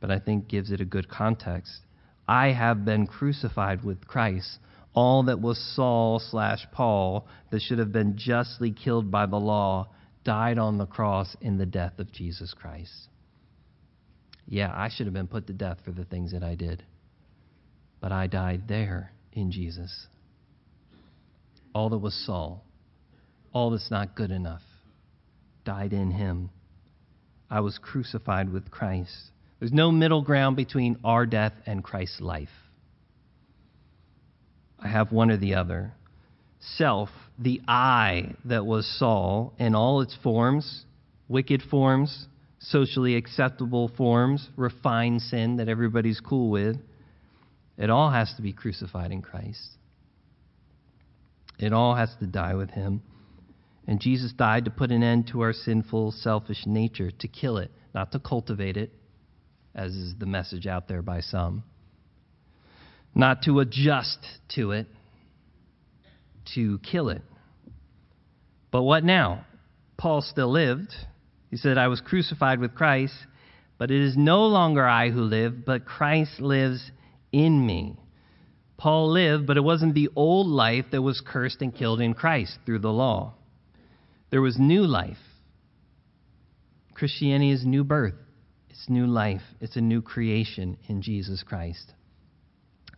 but 0.00 0.10
I 0.10 0.18
think 0.18 0.48
gives 0.48 0.70
it 0.70 0.82
a 0.82 0.84
good 0.84 1.08
context. 1.08 1.80
I 2.28 2.48
have 2.48 2.84
been 2.84 3.06
crucified 3.06 3.82
with 3.82 4.06
Christ. 4.06 4.58
All 4.92 5.22
that 5.22 5.40
was 5.40 5.56
Saul 5.74 6.18
slash 6.18 6.66
Paul 6.72 7.26
that 7.50 7.62
should 7.62 7.78
have 7.78 7.90
been 7.90 8.18
justly 8.18 8.70
killed 8.70 9.10
by 9.10 9.24
the 9.24 9.40
law 9.40 9.88
died 10.24 10.58
on 10.58 10.76
the 10.76 10.84
cross 10.84 11.34
in 11.40 11.56
the 11.56 11.64
death 11.64 11.98
of 11.98 12.12
Jesus 12.12 12.52
Christ. 12.52 13.08
Yeah, 14.50 14.72
I 14.74 14.88
should 14.88 15.06
have 15.06 15.14
been 15.14 15.28
put 15.28 15.46
to 15.46 15.52
death 15.52 15.78
for 15.84 15.92
the 15.92 16.04
things 16.04 16.32
that 16.32 16.42
I 16.42 16.56
did, 16.56 16.82
but 18.00 18.10
I 18.10 18.26
died 18.26 18.64
there 18.66 19.12
in 19.32 19.52
Jesus. 19.52 20.08
All 21.72 21.88
that 21.90 21.98
was 21.98 22.14
Saul, 22.26 22.64
all 23.52 23.70
that's 23.70 23.92
not 23.92 24.16
good 24.16 24.32
enough, 24.32 24.62
died 25.64 25.92
in 25.92 26.10
him. 26.10 26.50
I 27.48 27.60
was 27.60 27.78
crucified 27.78 28.52
with 28.52 28.72
Christ. 28.72 29.30
There's 29.60 29.72
no 29.72 29.92
middle 29.92 30.22
ground 30.22 30.56
between 30.56 30.98
our 31.04 31.26
death 31.26 31.52
and 31.64 31.84
Christ's 31.84 32.20
life. 32.20 32.48
I 34.80 34.88
have 34.88 35.12
one 35.12 35.30
or 35.30 35.36
the 35.36 35.54
other. 35.54 35.92
Self, 36.58 37.10
the 37.38 37.60
I 37.68 38.34
that 38.46 38.66
was 38.66 38.84
Saul 38.98 39.52
in 39.60 39.76
all 39.76 40.00
its 40.00 40.16
forms, 40.24 40.86
wicked 41.28 41.62
forms, 41.62 42.26
socially 42.60 43.16
acceptable 43.16 43.90
forms, 43.96 44.48
refined 44.56 45.22
sin 45.22 45.56
that 45.56 45.68
everybody's 45.68 46.20
cool 46.20 46.50
with, 46.50 46.76
it 47.76 47.90
all 47.90 48.10
has 48.10 48.32
to 48.36 48.42
be 48.42 48.52
crucified 48.52 49.10
in 49.10 49.22
Christ. 49.22 49.76
It 51.58 51.72
all 51.72 51.94
has 51.94 52.14
to 52.20 52.26
die 52.26 52.54
with 52.54 52.70
him. 52.70 53.02
And 53.86 54.00
Jesus 54.00 54.32
died 54.32 54.66
to 54.66 54.70
put 54.70 54.90
an 54.90 55.02
end 55.02 55.28
to 55.32 55.40
our 55.40 55.52
sinful, 55.52 56.12
selfish 56.12 56.64
nature, 56.66 57.10
to 57.10 57.28
kill 57.28 57.56
it, 57.56 57.70
not 57.94 58.12
to 58.12 58.18
cultivate 58.18 58.76
it, 58.76 58.92
as 59.74 59.94
is 59.94 60.14
the 60.18 60.26
message 60.26 60.66
out 60.66 60.86
there 60.86 61.02
by 61.02 61.20
some, 61.20 61.62
not 63.14 63.42
to 63.42 63.60
adjust 63.60 64.18
to 64.56 64.72
it, 64.72 64.86
to 66.54 66.78
kill 66.80 67.08
it. 67.08 67.22
But 68.70 68.82
what 68.82 69.04
now? 69.04 69.44
Paul 69.96 70.22
still 70.22 70.52
lived. 70.52 70.94
He 71.50 71.56
said, 71.56 71.78
I 71.78 71.88
was 71.88 72.00
crucified 72.00 72.60
with 72.60 72.74
Christ, 72.74 73.14
but 73.76 73.90
it 73.90 74.00
is 74.00 74.16
no 74.16 74.46
longer 74.46 74.86
I 74.86 75.10
who 75.10 75.22
live, 75.22 75.64
but 75.64 75.84
Christ 75.84 76.40
lives 76.40 76.90
in 77.32 77.64
me. 77.64 77.96
Paul 78.76 79.10
lived, 79.10 79.46
but 79.46 79.56
it 79.56 79.64
wasn't 79.64 79.94
the 79.94 80.08
old 80.16 80.46
life 80.46 80.86
that 80.92 81.02
was 81.02 81.20
cursed 81.20 81.60
and 81.60 81.74
killed 81.74 82.00
in 82.00 82.14
Christ 82.14 82.58
through 82.64 82.78
the 82.78 82.92
law. 82.92 83.34
There 84.30 84.40
was 84.40 84.58
new 84.58 84.86
life. 84.86 85.18
Christianity 86.94 87.50
is 87.50 87.64
new 87.64 87.82
birth, 87.82 88.14
it's 88.68 88.88
new 88.88 89.06
life, 89.06 89.42
it's 89.60 89.76
a 89.76 89.80
new 89.80 90.02
creation 90.02 90.76
in 90.86 91.02
Jesus 91.02 91.42
Christ. 91.42 91.94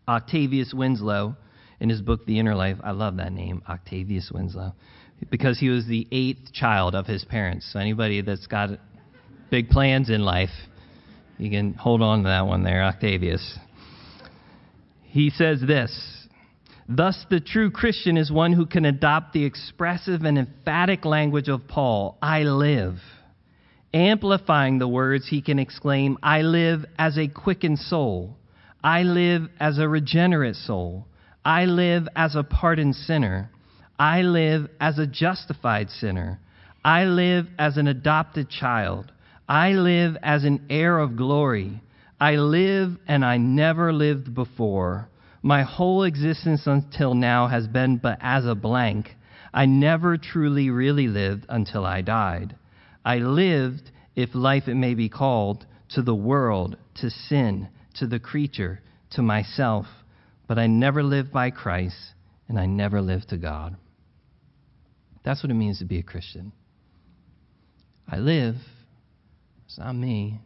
Octavius 0.09 0.75
Winslow, 0.75 1.37
in 1.81 1.89
his 1.89 2.03
book 2.03 2.27
The 2.27 2.39
Inner 2.39 2.55
Life, 2.55 2.79
I 2.83 2.91
love 2.91 3.17
that 3.17 3.33
name, 3.33 3.63
Octavius 3.69 4.31
Winslow, 4.33 4.75
because 5.31 5.59
he 5.59 5.69
was 5.69 5.87
the 5.87 6.07
eighth 6.11 6.53
child 6.53 6.95
of 6.95 7.07
his 7.07 7.25
parents. 7.25 7.69
So 7.73 7.79
anybody 7.79 8.21
that's 8.23 8.47
got 8.47 8.71
big 9.51 9.69
plans 9.69 10.11
in 10.11 10.23
life, 10.23 10.51
you 11.39 11.51
can 11.51 11.75
hold 11.75 12.03
on 12.03 12.23
to 12.23 12.29
that 12.29 12.47
one 12.47 12.63
there, 12.63 12.83
Octavius. 12.83 13.59
He 15.03 15.31
says 15.31 15.61
this 15.61 16.27
Thus, 16.89 17.25
the 17.31 17.41
true 17.41 17.71
Christian 17.71 18.17
is 18.17 18.31
one 18.31 18.53
who 18.53 18.67
can 18.67 18.85
adopt 18.85 19.33
the 19.33 19.45
expressive 19.45 20.23
and 20.23 20.39
emphatic 20.39 21.05
language 21.05 21.49
of 21.49 21.69
Paul 21.69 22.19
I 22.21 22.43
live. 22.43 22.97
Amplifying 23.95 24.79
the 24.79 24.89
words, 24.89 25.29
he 25.29 25.43
can 25.43 25.59
exclaim, 25.59 26.19
I 26.23 26.41
live 26.43 26.87
as 26.99 27.19
a 27.19 27.29
quickened 27.29 27.79
soul. 27.79 28.37
I 28.83 29.03
live 29.03 29.49
as 29.61 29.79
a 29.79 29.89
regenerate 29.89 30.57
soul. 30.57 31.07
I 31.45 31.67
live 31.67 32.09
as 32.17 32.35
a 32.35 32.43
pardoned 32.43 32.97
sinner. 32.97 33.51
I 34.03 34.23
live 34.23 34.69
as 34.81 34.99
a 34.99 35.07
justified 35.07 35.89
sinner. 35.89 36.41
I 36.85 37.05
live 37.05 37.47
as 37.57 37.77
an 37.77 37.87
adopted 37.87 38.51
child. 38.51 39.13
I 39.49 39.75
live 39.75 40.17
as 40.25 40.43
an 40.43 40.67
heir 40.69 40.99
of 40.99 41.15
glory. 41.15 41.81
I 42.21 42.33
live 42.33 42.97
and 43.07 43.25
I 43.25 43.37
never 43.37 43.93
lived 43.93 44.35
before. 44.35 45.09
My 45.41 45.63
whole 45.63 46.03
existence 46.03 46.67
until 46.67 47.15
now 47.15 47.47
has 47.47 47.69
been 47.69 47.99
but 47.99 48.19
as 48.21 48.45
a 48.45 48.57
blank. 48.57 49.15
I 49.55 49.67
never 49.67 50.17
truly, 50.17 50.69
really 50.69 51.07
lived 51.07 51.47
until 51.49 51.87
I 51.87 52.01
died. 52.01 52.57
I 53.05 53.19
lived, 53.19 53.93
if 54.17 54.35
life 54.35 54.67
it 54.67 54.75
may 54.75 54.95
be 54.95 55.11
called, 55.11 55.65
to 55.91 56.03
the 56.03 56.13
world, 56.13 56.77
to 56.97 57.09
sin, 57.09 57.69
to 58.01 58.09
the 58.09 58.19
creature, 58.19 58.81
to 59.11 59.23
myself. 59.23 59.87
But 60.49 60.59
I 60.59 60.67
never 60.67 61.05
lived 61.05 61.33
by 61.33 61.51
Christ, 61.51 62.15
and 62.49 62.59
I 62.59 62.67
never 62.67 63.01
lived 63.01 63.29
to 63.29 63.37
God. 63.37 63.77
That's 65.25 65.43
what 65.43 65.51
it 65.51 65.55
means 65.55 65.79
to 65.79 65.85
be 65.85 65.99
a 65.99 66.03
Christian. 66.03 66.53
I 68.09 68.17
live, 68.17 68.57
it's 69.65 69.79
not 69.79 69.95
me, 69.95 70.41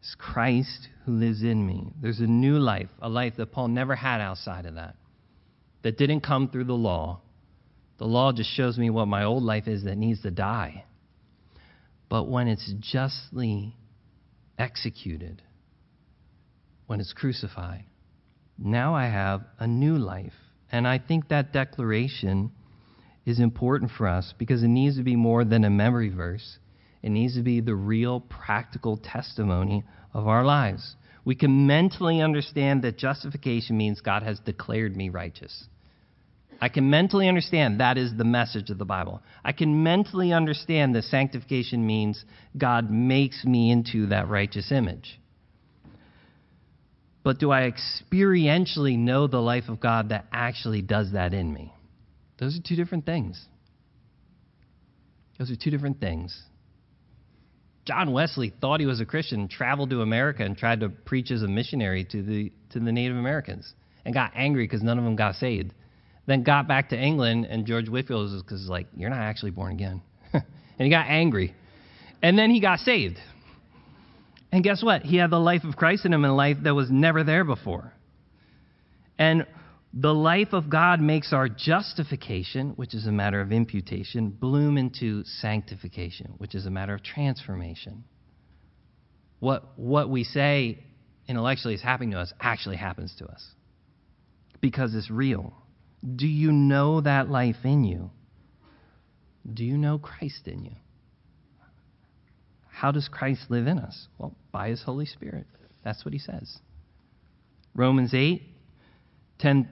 it's 0.00 0.14
Christ 0.18 0.88
who 1.04 1.12
lives 1.12 1.42
in 1.42 1.66
me. 1.66 1.92
There's 2.00 2.20
a 2.20 2.26
new 2.26 2.58
life, 2.58 2.88
a 3.02 3.08
life 3.08 3.34
that 3.36 3.52
Paul 3.52 3.68
never 3.68 3.94
had 3.94 4.20
outside 4.20 4.66
of 4.66 4.76
that, 4.76 4.96
that 5.82 5.98
didn't 5.98 6.20
come 6.20 6.48
through 6.48 6.64
the 6.64 6.72
law. 6.72 7.20
The 7.98 8.06
law 8.06 8.32
just 8.32 8.50
shows 8.50 8.78
me 8.78 8.88
what 8.88 9.08
my 9.08 9.24
old 9.24 9.42
life 9.42 9.68
is 9.68 9.84
that 9.84 9.98
needs 9.98 10.22
to 10.22 10.30
die. 10.30 10.84
But 12.08 12.28
when 12.28 12.48
it's 12.48 12.72
justly 12.80 13.74
executed, 14.58 15.42
when 16.86 17.00
it's 17.00 17.12
crucified, 17.12 17.84
now 18.58 18.94
I 18.94 19.04
have 19.06 19.42
a 19.58 19.66
new 19.66 19.96
life. 19.96 20.32
And 20.72 20.88
I 20.88 20.98
think 20.98 21.28
that 21.28 21.52
declaration 21.52 22.52
is 23.26 23.40
important 23.40 23.90
for 23.96 24.08
us 24.08 24.34
because 24.38 24.62
it 24.62 24.68
needs 24.68 24.96
to 24.96 25.02
be 25.02 25.16
more 25.16 25.44
than 25.44 25.64
a 25.64 25.70
memory 25.70 26.08
verse. 26.08 26.58
It 27.02 27.10
needs 27.10 27.34
to 27.34 27.42
be 27.42 27.60
the 27.60 27.74
real 27.74 28.20
practical 28.20 28.96
testimony 28.96 29.84
of 30.12 30.26
our 30.26 30.44
lives. 30.44 30.96
We 31.24 31.34
can 31.34 31.66
mentally 31.66 32.20
understand 32.20 32.82
that 32.82 32.96
justification 32.96 33.76
means 33.76 34.00
God 34.00 34.22
has 34.22 34.40
declared 34.40 34.96
me 34.96 35.08
righteous. 35.10 35.66
I 36.62 36.68
can 36.68 36.90
mentally 36.90 37.28
understand 37.28 37.80
that 37.80 37.96
is 37.96 38.12
the 38.16 38.24
message 38.24 38.68
of 38.68 38.78
the 38.78 38.84
Bible. 38.84 39.22
I 39.42 39.52
can 39.52 39.82
mentally 39.82 40.32
understand 40.32 40.94
that 40.94 41.04
sanctification 41.04 41.86
means 41.86 42.22
God 42.56 42.90
makes 42.90 43.44
me 43.44 43.70
into 43.70 44.06
that 44.08 44.28
righteous 44.28 44.70
image. 44.70 45.18
But 47.22 47.38
do 47.38 47.50
I 47.50 47.70
experientially 47.70 48.98
know 48.98 49.26
the 49.26 49.40
life 49.40 49.68
of 49.68 49.80
God 49.80 50.10
that 50.10 50.26
actually 50.32 50.82
does 50.82 51.12
that 51.12 51.32
in 51.32 51.52
me? 51.52 51.72
Those 52.40 52.56
are 52.56 52.62
two 52.66 52.74
different 52.74 53.04
things. 53.04 53.44
Those 55.38 55.50
are 55.50 55.56
two 55.56 55.70
different 55.70 56.00
things. 56.00 56.42
John 57.84 58.12
Wesley 58.12 58.52
thought 58.60 58.80
he 58.80 58.86
was 58.86 59.00
a 59.00 59.04
Christian, 59.04 59.48
traveled 59.48 59.90
to 59.90 60.00
America 60.00 60.44
and 60.44 60.56
tried 60.56 60.80
to 60.80 60.88
preach 60.88 61.30
as 61.30 61.42
a 61.42 61.48
missionary 61.48 62.04
to 62.04 62.22
the, 62.22 62.52
to 62.70 62.80
the 62.80 62.92
Native 62.92 63.16
Americans 63.16 63.72
and 64.04 64.14
got 64.14 64.32
angry 64.34 64.64
because 64.64 64.82
none 64.82 64.98
of 64.98 65.04
them 65.04 65.16
got 65.16 65.34
saved. 65.36 65.72
Then 66.26 66.42
got 66.42 66.68
back 66.68 66.90
to 66.90 66.98
England, 66.98 67.46
and 67.48 67.66
George 67.66 67.88
Whitefield 67.88 68.32
was 68.32 68.42
because 68.42 68.68
like, 68.68 68.86
you're 68.96 69.10
not 69.10 69.20
actually 69.20 69.50
born 69.50 69.72
again. 69.72 70.02
and 70.32 70.44
he 70.78 70.90
got 70.90 71.06
angry. 71.08 71.54
And 72.22 72.38
then 72.38 72.50
he 72.50 72.60
got 72.60 72.78
saved. 72.80 73.16
And 74.52 74.62
guess 74.62 74.82
what? 74.82 75.02
He 75.02 75.16
had 75.16 75.30
the 75.30 75.38
life 75.38 75.64
of 75.64 75.76
Christ 75.76 76.04
in 76.04 76.12
him 76.12 76.24
and 76.24 76.32
a 76.32 76.34
life 76.34 76.58
that 76.62 76.74
was 76.74 76.90
never 76.90 77.24
there 77.24 77.44
before. 77.44 77.92
And 79.18 79.46
the 79.92 80.14
life 80.14 80.52
of 80.52 80.70
God 80.70 81.00
makes 81.00 81.32
our 81.32 81.48
justification, 81.48 82.70
which 82.70 82.94
is 82.94 83.06
a 83.06 83.12
matter 83.12 83.40
of 83.40 83.50
imputation, 83.50 84.30
bloom 84.30 84.78
into 84.78 85.24
sanctification, 85.24 86.34
which 86.38 86.54
is 86.54 86.64
a 86.64 86.70
matter 86.70 86.94
of 86.94 87.02
transformation. 87.02 88.04
What, 89.40 89.76
what 89.76 90.08
we 90.08 90.22
say 90.22 90.78
intellectually 91.26 91.74
is 91.74 91.82
happening 91.82 92.12
to 92.12 92.20
us 92.20 92.32
actually 92.40 92.76
happens 92.76 93.14
to 93.18 93.26
us 93.26 93.44
because 94.60 94.94
it's 94.94 95.10
real. 95.10 95.52
Do 96.16 96.26
you 96.26 96.52
know 96.52 97.00
that 97.00 97.28
life 97.28 97.56
in 97.64 97.84
you? 97.84 98.10
Do 99.52 99.64
you 99.64 99.76
know 99.76 99.98
Christ 99.98 100.46
in 100.46 100.64
you? 100.64 100.76
How 102.68 102.92
does 102.92 103.08
Christ 103.08 103.42
live 103.48 103.66
in 103.66 103.78
us? 103.78 104.06
Well, 104.18 104.36
by 104.52 104.68
his 104.68 104.82
Holy 104.82 105.06
Spirit. 105.06 105.46
That's 105.82 106.04
what 106.04 106.12
he 106.12 106.18
says. 106.18 106.58
Romans 107.74 108.14
8, 108.14 108.42
10 109.38 109.68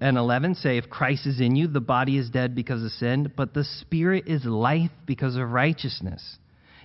and 0.00 0.18
11 0.18 0.56
say, 0.56 0.78
If 0.78 0.90
Christ 0.90 1.26
is 1.26 1.40
in 1.40 1.56
you, 1.56 1.66
the 1.66 1.80
body 1.80 2.18
is 2.18 2.30
dead 2.30 2.54
because 2.54 2.82
of 2.82 2.90
sin, 2.92 3.32
but 3.36 3.54
the 3.54 3.64
spirit 3.64 4.24
is 4.26 4.44
life 4.44 4.90
because 5.06 5.36
of 5.36 5.50
righteousness. 5.50 6.38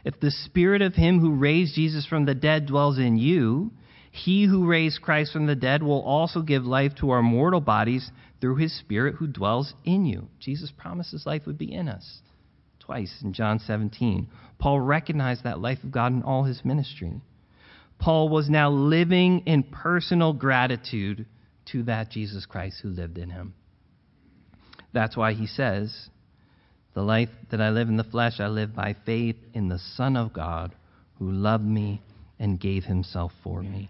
If 0.03 0.19
the 0.19 0.31
spirit 0.31 0.81
of 0.81 0.95
him 0.95 1.19
who 1.19 1.35
raised 1.35 1.75
Jesus 1.75 2.05
from 2.05 2.25
the 2.25 2.35
dead 2.35 2.67
dwells 2.67 2.97
in 2.97 3.17
you, 3.17 3.71
he 4.11 4.45
who 4.45 4.65
raised 4.65 5.01
Christ 5.01 5.33
from 5.33 5.47
the 5.47 5.55
dead 5.55 5.83
will 5.83 6.01
also 6.01 6.41
give 6.41 6.65
life 6.65 6.93
to 6.95 7.09
our 7.11 7.21
mortal 7.21 7.61
bodies 7.61 8.09
through 8.39 8.55
his 8.55 8.77
spirit 8.77 9.15
who 9.15 9.27
dwells 9.27 9.73
in 9.83 10.05
you. 10.05 10.27
Jesus 10.39 10.71
promises 10.71 11.25
life 11.25 11.43
would 11.45 11.57
be 11.57 11.73
in 11.73 11.87
us 11.89 12.21
twice 12.87 13.13
in 13.21 13.33
John 13.33 13.59
17. 13.59 14.27
Paul 14.59 14.79
recognized 14.79 15.43
that 15.43 15.59
life 15.59 15.83
of 15.83 15.91
God 15.91 16.13
in 16.13 16.23
all 16.23 16.45
his 16.45 16.63
ministry. 16.63 17.21
Paul 17.99 18.29
was 18.29 18.49
now 18.49 18.69
living 18.69 19.43
in 19.45 19.63
personal 19.63 20.31
gratitude 20.31 21.25
to 21.71 21.83
that 21.83 22.09
Jesus 22.09 22.45
Christ 22.45 22.79
who 22.81 22.89
lived 22.89 23.17
in 23.17 23.29
him. 23.29 23.53
That's 24.93 25.17
why 25.17 25.33
he 25.33 25.47
says, 25.47 26.09
The 26.93 27.01
life 27.01 27.29
that 27.51 27.61
I 27.61 27.69
live 27.69 27.89
in 27.89 27.97
the 27.97 28.03
flesh, 28.03 28.39
I 28.39 28.47
live 28.47 28.75
by 28.75 28.95
faith 29.05 29.37
in 29.53 29.67
the 29.67 29.79
Son 29.79 30.15
of 30.15 30.33
God 30.33 30.75
who 31.19 31.31
loved 31.31 31.65
me 31.65 32.01
and 32.39 32.59
gave 32.59 32.83
himself 32.83 33.31
for 33.43 33.61
me. 33.61 33.89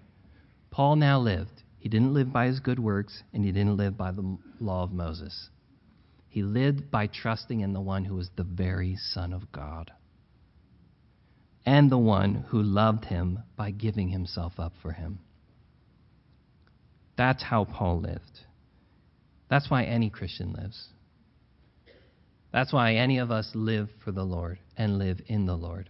Paul 0.72 0.96
now 0.96 1.20
lived. 1.20 1.64
He 1.80 1.90
didn't 1.90 2.14
live 2.14 2.34
by 2.34 2.48
his 2.48 2.60
good 2.60 2.80
works, 2.80 3.24
and 3.34 3.46
he 3.46 3.52
didn't 3.52 3.78
live 3.78 3.98
by 3.98 4.12
the 4.12 4.38
law 4.60 4.84
of 4.84 4.92
Moses. 4.92 5.50
He 6.28 6.42
lived 6.42 6.92
by 6.92 7.08
trusting 7.08 7.62
in 7.62 7.74
the 7.74 7.82
one 7.82 8.06
who 8.06 8.16
was 8.16 8.30
the 8.36 8.44
very 8.44 8.96
Son 8.96 9.34
of 9.34 9.52
God 9.52 9.92
and 11.68 11.92
the 11.92 11.98
one 11.98 12.46
who 12.48 12.64
loved 12.64 13.04
him 13.04 13.40
by 13.58 13.72
giving 13.72 14.08
himself 14.08 14.54
up 14.58 14.72
for 14.82 14.94
him. 14.94 15.20
That's 17.18 17.44
how 17.44 17.66
Paul 17.66 18.02
lived. 18.02 18.22
That's 19.50 19.70
why 19.70 19.86
any 19.86 20.10
Christian 20.10 20.54
lives. 20.54 20.90
That's 22.52 22.72
why 22.72 22.96
any 22.96 23.18
of 23.18 23.32
us 23.32 23.50
live 23.54 23.90
for 24.04 24.12
the 24.12 24.24
Lord 24.24 24.60
and 24.78 24.98
live 24.98 25.20
in 25.28 25.46
the 25.46 25.56
Lord. 25.56 25.90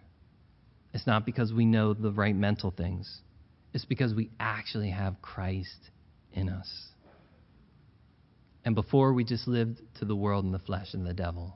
It's 0.93 1.07
not 1.07 1.25
because 1.25 1.53
we 1.53 1.65
know 1.65 1.93
the 1.93 2.11
right 2.11 2.35
mental 2.35 2.71
things, 2.71 3.21
it's 3.73 3.85
because 3.85 4.13
we 4.13 4.31
actually 4.39 4.89
have 4.89 5.21
Christ 5.21 5.91
in 6.33 6.49
us. 6.49 6.67
And 8.65 8.75
before 8.75 9.13
we 9.13 9.23
just 9.23 9.47
lived 9.47 9.81
to 9.99 10.05
the 10.05 10.15
world 10.15 10.43
and 10.43 10.53
the 10.53 10.59
flesh 10.59 10.93
and 10.93 11.05
the 11.05 11.13
devil. 11.13 11.55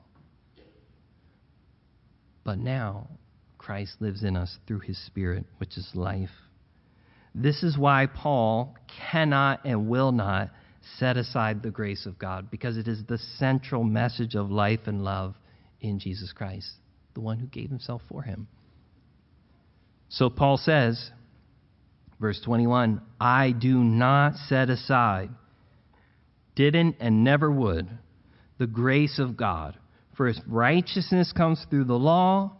But 2.44 2.58
now 2.58 3.08
Christ 3.58 3.96
lives 4.00 4.22
in 4.22 4.36
us 4.36 4.56
through 4.66 4.80
his 4.80 4.98
Spirit, 5.06 5.44
which 5.58 5.76
is 5.76 5.88
life. 5.94 6.30
This 7.34 7.62
is 7.62 7.78
why 7.78 8.06
Paul 8.06 8.76
cannot 9.10 9.64
and 9.64 9.88
will 9.88 10.12
not 10.12 10.50
set 10.98 11.16
aside 11.16 11.62
the 11.62 11.70
grace 11.70 12.06
of 12.06 12.18
God, 12.18 12.50
because 12.50 12.76
it 12.76 12.88
is 12.88 13.04
the 13.06 13.18
central 13.38 13.84
message 13.84 14.34
of 14.34 14.50
life 14.50 14.80
and 14.86 15.02
love 15.02 15.34
in 15.80 15.98
Jesus 15.98 16.32
Christ, 16.32 16.70
the 17.14 17.20
one 17.20 17.38
who 17.38 17.46
gave 17.46 17.70
himself 17.70 18.02
for 18.08 18.22
him. 18.22 18.48
So 20.08 20.28
Paul 20.28 20.58
says, 20.58 21.10
verse 22.20 22.40
21, 22.44 23.00
I 23.20 23.52
do 23.52 23.78
not 23.78 24.34
set 24.34 24.68
aside, 24.68 25.30
didn't 26.54 26.96
and 27.00 27.24
never 27.24 27.50
would, 27.50 27.88
the 28.58 28.66
grace 28.66 29.18
of 29.18 29.36
God. 29.36 29.78
For 30.16 30.28
if 30.28 30.36
righteousness 30.46 31.32
comes 31.32 31.64
through 31.70 31.84
the 31.84 31.94
law, 31.94 32.52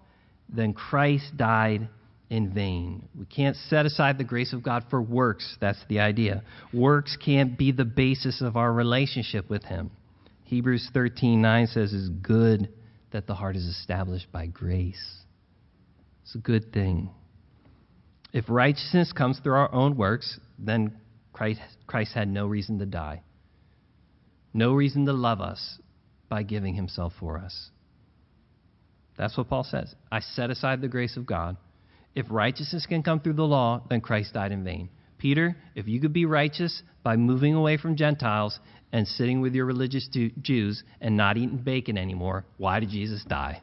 then 0.49 0.73
Christ 0.73 1.37
died 1.37 1.89
in 2.33 2.51
vain. 2.51 3.07
We 3.15 3.27
can't 3.27 3.55
set 3.69 3.85
aside 3.85 4.17
the 4.17 4.25
grace 4.25 4.55
of 4.55 4.63
God 4.63 4.87
for 4.89 5.03
works. 5.03 5.59
That's 5.61 5.85
the 5.91 6.01
idea. 6.01 6.43
Works 6.73 7.19
can't 7.23 7.59
be 7.59 7.73
the 7.73 7.85
basis 7.85 8.41
of 8.41 8.57
our 8.57 8.73
relationship 8.73 9.51
with 9.51 9.63
Him. 9.65 9.91
Hebrews 10.45 10.91
13:9 10.95 11.67
says 11.67 11.93
it's 11.93 12.09
good 12.09 12.71
that 13.11 13.27
the 13.27 13.35
heart 13.35 13.55
is 13.55 13.67
established 13.67 14.33
by 14.33 14.47
grace. 14.47 15.25
It's 16.23 16.35
a 16.35 16.39
good 16.39 16.73
thing. 16.73 17.11
If 18.33 18.49
righteousness 18.49 19.13
comes 19.13 19.39
through 19.39 19.57
our 19.57 19.75
own 19.75 19.99
works, 19.99 20.41
then 20.59 20.97
Christ, 21.35 21.61
Christ 21.87 22.15
had 22.15 22.29
no 22.29 22.47
reason 22.47 22.79
to 22.79 22.87
die. 22.87 23.21
No 24.55 24.73
reason 24.73 25.05
to 25.05 25.13
love 25.13 25.43
us 25.43 25.79
by 26.31 26.45
giving 26.45 26.75
himself 26.75 27.13
for 27.21 27.37
us. 27.37 27.71
That's 29.19 29.37
what 29.37 29.51
Paul 29.51 29.65
says. 29.65 29.95
I 30.11 30.21
set 30.21 30.49
aside 30.49 30.81
the 30.81 30.89
grace 30.89 31.19
of 31.19 31.27
God. 31.27 31.59
If 32.15 32.27
righteousness 32.31 32.87
can 32.87 33.03
come 33.03 33.21
through 33.21 33.35
the 33.35 33.43
law, 33.43 33.83
then 33.89 34.01
Christ 34.01 34.35
died 34.35 34.53
in 34.53 34.65
vain. 34.65 34.91
Peter, 35.19 35.57
if 35.75 35.87
you 35.87 36.01
could 36.01 36.13
be 36.13 36.27
righteous 36.27 36.83
by 37.03 37.17
moving 37.17 37.55
away 37.55 37.77
from 37.77 37.97
Gentiles 37.97 38.59
and 38.93 39.07
sitting 39.07 39.41
with 39.41 39.55
your 39.55 39.65
religious 39.65 40.09
Jews 40.43 40.83
and 41.01 41.17
not 41.17 41.37
eating 41.37 41.59
bacon 41.59 41.97
anymore, 41.97 42.45
why 42.59 42.81
did 42.81 42.91
Jesus 42.91 43.25
die? 43.25 43.63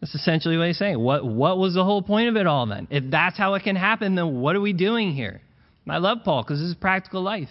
That's 0.00 0.14
essentially 0.14 0.56
what 0.56 0.68
he's 0.68 0.78
saying. 0.78 0.98
What, 0.98 1.26
what 1.26 1.58
was 1.58 1.74
the 1.74 1.84
whole 1.84 2.00
point 2.00 2.28
of 2.28 2.36
it 2.36 2.46
all 2.46 2.66
then? 2.66 2.88
If 2.90 3.10
that's 3.10 3.36
how 3.36 3.54
it 3.54 3.64
can 3.64 3.76
happen, 3.76 4.14
then 4.14 4.40
what 4.40 4.56
are 4.56 4.60
we 4.60 4.72
doing 4.72 5.12
here? 5.12 5.42
I 5.88 5.98
love 5.98 6.18
Paul 6.24 6.42
because 6.42 6.60
this 6.60 6.68
is 6.68 6.74
practical 6.76 7.22
life. 7.22 7.48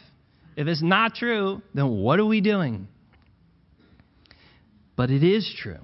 If 0.56 0.68
it's 0.68 0.82
not 0.82 1.16
true, 1.16 1.62
then 1.74 1.90
what 1.90 2.20
are 2.20 2.26
we 2.26 2.42
doing? 2.42 2.88
But 4.96 5.12
it 5.12 5.24
is 5.24 5.54
true. 5.62 5.80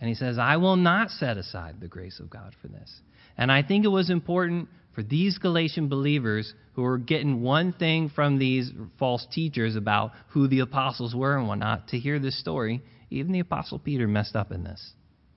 And 0.00 0.08
he 0.08 0.14
says, 0.14 0.38
I 0.38 0.56
will 0.56 0.76
not 0.76 1.10
set 1.10 1.36
aside 1.36 1.76
the 1.80 1.88
grace 1.88 2.20
of 2.20 2.30
God 2.30 2.54
for 2.60 2.68
this. 2.68 2.90
And 3.36 3.52
I 3.52 3.62
think 3.62 3.84
it 3.84 3.88
was 3.88 4.10
important 4.10 4.68
for 4.94 5.02
these 5.02 5.38
Galatian 5.38 5.88
believers 5.88 6.52
who 6.72 6.82
were 6.82 6.98
getting 6.98 7.42
one 7.42 7.72
thing 7.72 8.08
from 8.08 8.38
these 8.38 8.70
false 8.98 9.26
teachers 9.30 9.76
about 9.76 10.12
who 10.28 10.48
the 10.48 10.60
apostles 10.60 11.14
were 11.14 11.36
and 11.36 11.46
whatnot 11.46 11.88
to 11.88 11.98
hear 11.98 12.18
this 12.18 12.38
story. 12.40 12.82
Even 13.10 13.32
the 13.32 13.40
apostle 13.40 13.78
Peter 13.78 14.08
messed 14.08 14.34
up 14.34 14.52
in 14.52 14.64
this. 14.64 14.92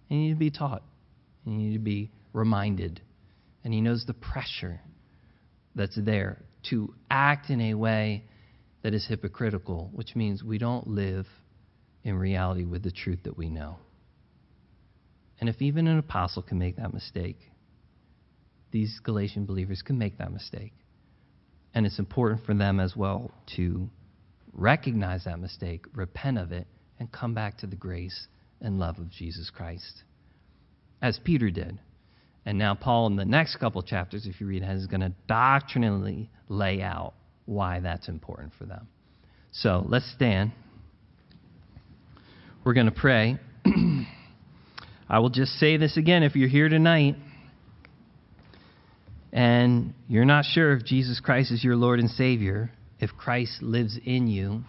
And 0.09 0.21
You 0.21 0.27
need 0.27 0.33
to 0.33 0.39
be 0.39 0.51
taught. 0.51 0.83
and 1.45 1.61
You 1.61 1.69
need 1.69 1.73
to 1.73 1.83
be 1.83 2.11
reminded. 2.31 3.01
And 3.63 3.73
he 3.73 3.81
knows 3.81 4.05
the 4.05 4.13
pressure 4.13 4.79
that's 5.75 5.97
there 6.01 6.43
to 6.69 6.93
act 7.09 7.49
in 7.49 7.59
a 7.61 7.73
way 7.73 8.23
that 8.83 8.93
is 8.93 9.05
hypocritical, 9.07 9.89
which 9.93 10.15
means 10.15 10.43
we 10.43 10.57
don't 10.57 10.87
live 10.87 11.27
in 12.03 12.15
reality 12.15 12.65
with 12.65 12.83
the 12.83 12.91
truth 12.91 13.19
that 13.23 13.37
we 13.37 13.49
know. 13.49 13.77
And 15.39 15.49
if 15.49 15.61
even 15.61 15.87
an 15.87 15.99
apostle 15.99 16.41
can 16.41 16.57
make 16.57 16.77
that 16.77 16.93
mistake, 16.93 17.37
these 18.71 18.99
Galatian 19.03 19.45
believers 19.45 19.81
can 19.81 19.97
make 19.97 20.17
that 20.17 20.31
mistake. 20.31 20.73
And 21.73 21.85
it's 21.85 21.99
important 21.99 22.45
for 22.45 22.53
them 22.53 22.79
as 22.79 22.95
well 22.95 23.31
to 23.55 23.89
recognize 24.53 25.25
that 25.25 25.39
mistake, 25.39 25.85
repent 25.93 26.37
of 26.37 26.51
it, 26.51 26.67
and 26.99 27.11
come 27.11 27.33
back 27.33 27.57
to 27.59 27.67
the 27.67 27.75
grace 27.75 28.27
and 28.61 28.79
love 28.79 28.99
of 28.99 29.09
Jesus 29.09 29.49
Christ, 29.49 30.03
as 31.01 31.19
Peter 31.23 31.49
did. 31.49 31.79
And 32.45 32.57
now, 32.57 32.75
Paul, 32.75 33.07
in 33.07 33.15
the 33.15 33.25
next 33.25 33.55
couple 33.57 33.81
chapters, 33.81 34.25
if 34.25 34.39
you 34.39 34.47
read 34.47 34.63
it, 34.63 34.69
is 34.69 34.87
going 34.87 35.01
to 35.01 35.13
doctrinally 35.27 36.29
lay 36.49 36.81
out 36.81 37.13
why 37.45 37.79
that's 37.79 38.07
important 38.07 38.53
for 38.57 38.65
them. 38.65 38.87
So 39.51 39.85
let's 39.87 40.09
stand. 40.13 40.51
We're 42.63 42.73
going 42.73 42.87
to 42.87 42.91
pray. 42.91 43.37
I 45.09 45.19
will 45.19 45.29
just 45.29 45.53
say 45.53 45.77
this 45.77 45.97
again 45.97 46.23
if 46.23 46.35
you're 46.35 46.49
here 46.49 46.69
tonight 46.69 47.15
and 49.31 49.93
you're 50.07 50.25
not 50.25 50.45
sure 50.45 50.73
if 50.77 50.85
Jesus 50.85 51.19
Christ 51.19 51.51
is 51.51 51.63
your 51.63 51.75
Lord 51.75 51.99
and 51.99 52.09
Savior, 52.09 52.71
if 52.99 53.11
Christ 53.17 53.61
lives 53.61 53.99
in 54.05 54.27
you, 54.27 54.63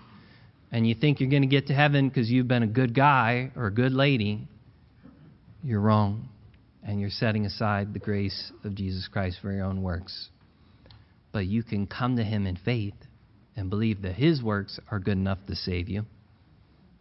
and 0.72 0.88
you 0.88 0.94
think 0.94 1.20
you're 1.20 1.30
going 1.30 1.42
to 1.42 1.48
get 1.48 1.68
to 1.68 1.74
heaven 1.74 2.08
because 2.08 2.28
you've 2.28 2.48
been 2.48 2.64
a 2.64 2.66
good 2.66 2.94
guy 2.94 3.52
or 3.54 3.66
a 3.66 3.70
good 3.70 3.92
lady, 3.92 4.48
you're 5.62 5.80
wrong 5.80 6.28
and 6.82 7.00
you're 7.00 7.10
setting 7.10 7.46
aside 7.46 7.92
the 7.92 8.00
grace 8.00 8.50
of 8.64 8.74
Jesus 8.74 9.06
Christ 9.06 9.38
for 9.40 9.52
your 9.52 9.66
own 9.66 9.82
works. 9.82 10.30
But 11.30 11.46
you 11.46 11.62
can 11.62 11.86
come 11.86 12.16
to 12.16 12.24
Him 12.24 12.46
in 12.46 12.56
faith 12.56 12.94
and 13.54 13.70
believe 13.70 14.02
that 14.02 14.14
His 14.14 14.42
works 14.42 14.80
are 14.90 14.98
good 14.98 15.16
enough 15.16 15.38
to 15.46 15.54
save 15.54 15.88
you. 15.88 16.06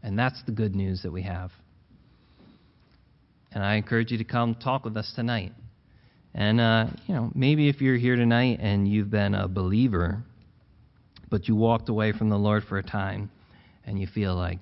And 0.04 0.20
that's 0.20 0.44
the 0.46 0.52
good 0.52 0.76
news 0.76 1.02
that 1.02 1.12
we 1.12 1.24
have. 1.24 1.52
And 3.54 3.64
I 3.64 3.76
encourage 3.76 4.12
you 4.12 4.18
to 4.18 4.24
come 4.24 4.56
talk 4.56 4.84
with 4.84 4.97
us 4.97 5.12
tonight. 5.16 5.54
And, 6.34 6.60
uh, 6.60 6.88
you 7.06 7.14
know, 7.14 7.32
maybe 7.36 7.70
if 7.70 7.82
you're 7.82 7.97
here 7.97 8.16
tonight 8.16 8.60
and 8.62 8.88
you've 8.88 9.12
been 9.12 9.36
a 9.36 9.47
believer, 9.47 10.24
but 11.30 11.47
you 11.47 11.56
walked 11.56 11.89
away 11.89 12.12
from 12.12 12.30
the 12.30 12.38
Lord 12.38 12.64
for 12.64 12.78
a 12.80 12.84
time 12.84 13.30
and 13.86 13.99
you 13.99 14.08
feel 14.08 14.36
like, 14.36 14.60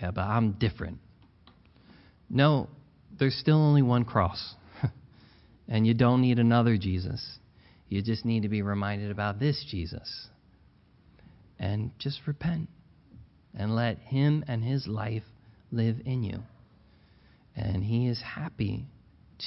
yeah, 0.00 0.10
but 0.10 0.22
I'm 0.22 0.52
different. 0.52 0.98
No, 2.28 2.68
there's 3.18 3.36
still 3.36 3.56
only 3.56 3.82
one 3.82 4.04
cross. 4.04 4.54
and 5.68 5.86
you 5.86 5.94
don't 5.94 6.20
need 6.20 6.38
another 6.38 6.76
Jesus. 6.76 7.38
You 7.88 8.02
just 8.02 8.24
need 8.26 8.42
to 8.42 8.48
be 8.50 8.60
reminded 8.60 9.10
about 9.10 9.38
this 9.38 9.64
Jesus. 9.70 10.28
And 11.58 11.92
just 11.98 12.20
repent 12.26 12.68
and 13.54 13.74
let 13.74 13.98
Him 13.98 14.44
and 14.46 14.62
His 14.62 14.86
life 14.86 15.22
live 15.72 15.96
in 16.04 16.22
you. 16.22 16.42
And 17.56 17.82
He 17.82 18.06
is 18.08 18.20
happy 18.22 18.86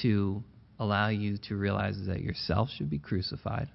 to 0.02 0.44
allow 0.80 1.10
you 1.10 1.38
to 1.48 1.56
realize 1.56 1.96
that 2.08 2.22
yourself 2.22 2.70
should 2.76 2.90
be 2.90 3.00
crucified 3.00 3.70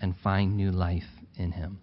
and 0.00 0.14
find 0.22 0.56
new 0.56 0.70
life 0.70 1.02
in 1.36 1.52
Him. 1.52 1.80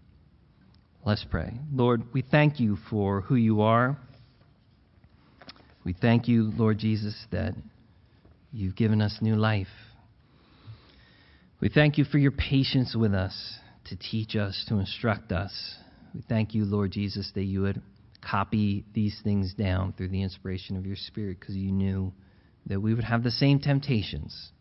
Let's 1.06 1.26
pray. 1.30 1.54
Lord, 1.74 2.04
we 2.14 2.22
thank 2.22 2.60
you 2.60 2.78
for 2.90 3.22
who 3.22 3.36
you 3.36 3.62
are. 3.62 3.98
We 5.84 5.94
thank 5.94 6.28
you, 6.28 6.52
Lord 6.56 6.78
Jesus, 6.78 7.16
that 7.32 7.54
you've 8.52 8.76
given 8.76 9.02
us 9.02 9.18
new 9.22 9.36
life. 9.36 9.68
We 11.62 11.70
thank 11.70 11.98
you 11.98 12.06
for 12.06 12.18
your 12.18 12.32
patience 12.32 12.96
with 12.96 13.14
us 13.14 13.60
to 13.86 13.96
teach 13.96 14.36
us, 14.36 14.66
to 14.70 14.76
instruct 14.76 15.32
us. 15.32 15.52
We 16.14 16.22
thank 16.28 16.54
you, 16.54 16.66
Lord 16.66 16.92
Jesus, 16.92 17.32
that 17.36 17.44
you 17.44 17.62
would 17.62 17.82
copy 18.22 18.86
these 18.94 19.20
things 19.24 19.54
down 19.54 19.94
through 19.94 20.10
the 20.10 20.22
inspiration 20.22 20.78
of 20.78 20.86
your 20.86 20.96
Spirit 20.96 21.40
because 21.40 21.56
you 21.56 21.72
knew 21.72 22.14
that 22.68 22.82
we 22.82 22.94
would 22.94 23.04
have 23.04 23.24
the 23.24 23.32
same 23.32 23.60
temptations 23.60 24.52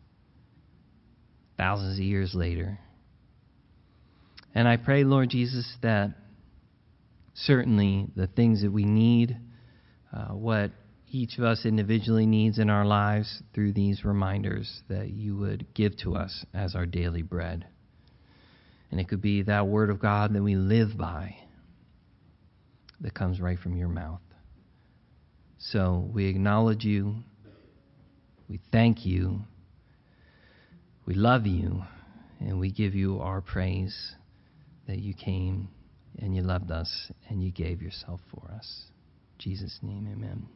thousands 1.57 1.99
of 1.99 2.03
years 2.03 2.33
later. 2.33 2.79
And 4.55 4.67
I 4.67 4.77
pray, 4.77 5.03
Lord 5.03 5.29
Jesus, 5.29 5.71
that 5.81 6.11
certainly 7.35 8.07
the 8.15 8.27
things 8.27 8.61
that 8.63 8.71
we 8.71 8.85
need, 8.85 9.37
uh, 10.11 10.29
what 10.29 10.71
each 11.11 11.37
of 11.37 11.43
us 11.43 11.65
individually 11.65 12.25
needs 12.25 12.59
in 12.59 12.69
our 12.69 12.85
lives 12.85 13.41
through 13.53 13.73
these 13.73 14.05
reminders 14.05 14.81
that 14.89 15.09
you 15.09 15.35
would 15.37 15.67
give 15.73 15.97
to 15.97 16.15
us 16.15 16.45
as 16.53 16.75
our 16.75 16.85
daily 16.85 17.21
bread. 17.21 17.65
And 18.91 18.99
it 18.99 19.07
could 19.07 19.21
be 19.21 19.43
that 19.43 19.67
word 19.67 19.89
of 19.89 19.99
God 19.99 20.33
that 20.33 20.41
we 20.41 20.55
live 20.55 20.97
by 20.97 21.35
that 23.01 23.13
comes 23.13 23.39
right 23.39 23.59
from 23.59 23.75
your 23.75 23.87
mouth. 23.87 24.21
So 25.57 26.09
we 26.13 26.27
acknowledge 26.27 26.83
you. 26.83 27.15
We 28.47 28.59
thank 28.71 29.05
you. 29.05 29.41
We 31.05 31.13
love 31.13 31.45
you. 31.45 31.83
And 32.39 32.59
we 32.59 32.71
give 32.71 32.95
you 32.95 33.19
our 33.19 33.41
praise 33.41 34.15
that 34.87 34.99
you 34.99 35.13
came 35.13 35.69
and 36.17 36.35
you 36.35 36.41
loved 36.41 36.71
us 36.71 37.11
and 37.27 37.43
you 37.43 37.51
gave 37.51 37.81
yourself 37.81 38.21
for 38.31 38.49
us. 38.51 38.85
In 39.37 39.51
Jesus' 39.51 39.79
name, 39.81 40.07
amen. 40.11 40.47